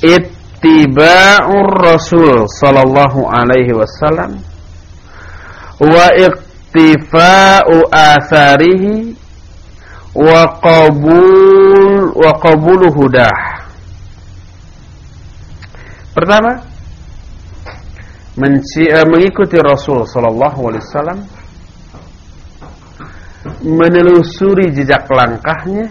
ittiba'ur 0.00 1.68
Rasul 1.76 2.48
sallallahu 2.48 3.28
alaihi 3.28 3.76
wasallam 3.76 4.40
wa 5.76 6.06
iktifa'u 6.16 7.84
atharihi 7.92 9.12
wa 10.16 10.56
qabul 10.64 12.16
wa 12.16 12.32
qabulu 12.40 12.88
hudah. 12.96 13.36
Pertama, 16.16 16.62
eh, 18.40 19.04
mengikuti 19.04 19.58
Rasul 19.60 20.06
sallallahu 20.08 20.72
alaihi 20.72 20.84
wasallam 20.88 21.43
menelusuri 23.64 24.68
jejak 24.76 25.08
langkahnya 25.08 25.88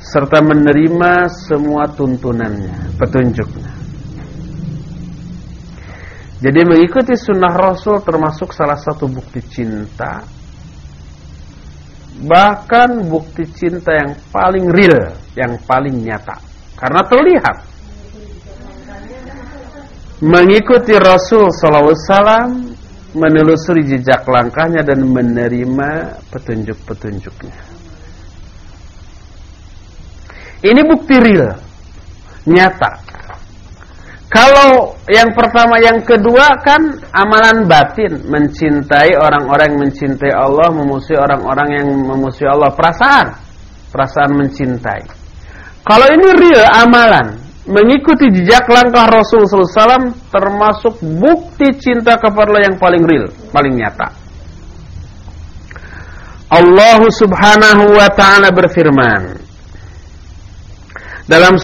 serta 0.00 0.38
menerima 0.42 1.26
semua 1.28 1.90
tuntunannya, 1.90 2.94
petunjuknya. 2.98 3.70
Jadi 6.40 6.60
mengikuti 6.64 7.12
sunnah 7.18 7.52
Rasul 7.52 8.00
termasuk 8.00 8.56
salah 8.56 8.80
satu 8.80 9.04
bukti 9.12 9.44
cinta 9.44 10.24
Bahkan 12.16 13.04
bukti 13.12 13.44
cinta 13.52 13.92
yang 13.92 14.16
paling 14.32 14.72
real 14.72 15.12
Yang 15.36 15.60
paling 15.68 16.00
nyata 16.00 16.40
Karena 16.80 17.04
terlihat 17.04 17.56
mengikuti 20.20 20.92
Rasul 21.00 21.48
SAW, 21.48 22.69
menelusuri 23.14 23.82
jejak 23.86 24.22
langkahnya 24.26 24.86
dan 24.86 25.02
menerima 25.02 26.20
petunjuk-petunjuknya. 26.30 27.56
Ini 30.60 30.80
bukti 30.84 31.16
real, 31.16 31.56
nyata. 32.44 32.92
Kalau 34.30 34.94
yang 35.10 35.34
pertama, 35.34 35.82
yang 35.82 36.06
kedua 36.06 36.54
kan 36.62 36.78
amalan 37.10 37.66
batin, 37.66 38.30
mencintai 38.30 39.18
orang-orang 39.18 39.74
yang 39.74 39.80
mencintai 39.90 40.30
Allah, 40.30 40.70
memusuhi 40.70 41.18
orang-orang 41.18 41.68
yang 41.82 41.88
memusuhi 41.90 42.46
Allah, 42.46 42.70
perasaan, 42.70 43.26
perasaan 43.90 44.30
mencintai. 44.38 45.02
Kalau 45.82 46.06
ini 46.14 46.28
real 46.38 46.62
amalan, 46.78 47.49
mengikuti 47.70 48.28
jejak 48.34 48.66
langkah 48.66 49.06
Rasul 49.06 49.46
SAW 49.46 50.10
termasuk 50.28 50.98
bukti 51.00 51.70
cinta 51.78 52.18
kepada 52.18 52.50
Allah 52.50 52.62
yang 52.66 52.76
paling 52.76 53.02
real, 53.06 53.26
paling 53.54 53.78
nyata. 53.78 54.10
Allah 56.50 57.00
Subhanahu 57.14 57.94
wa 57.94 58.10
taala 58.10 58.50
berfirman 58.50 59.38
dalam 61.30 61.54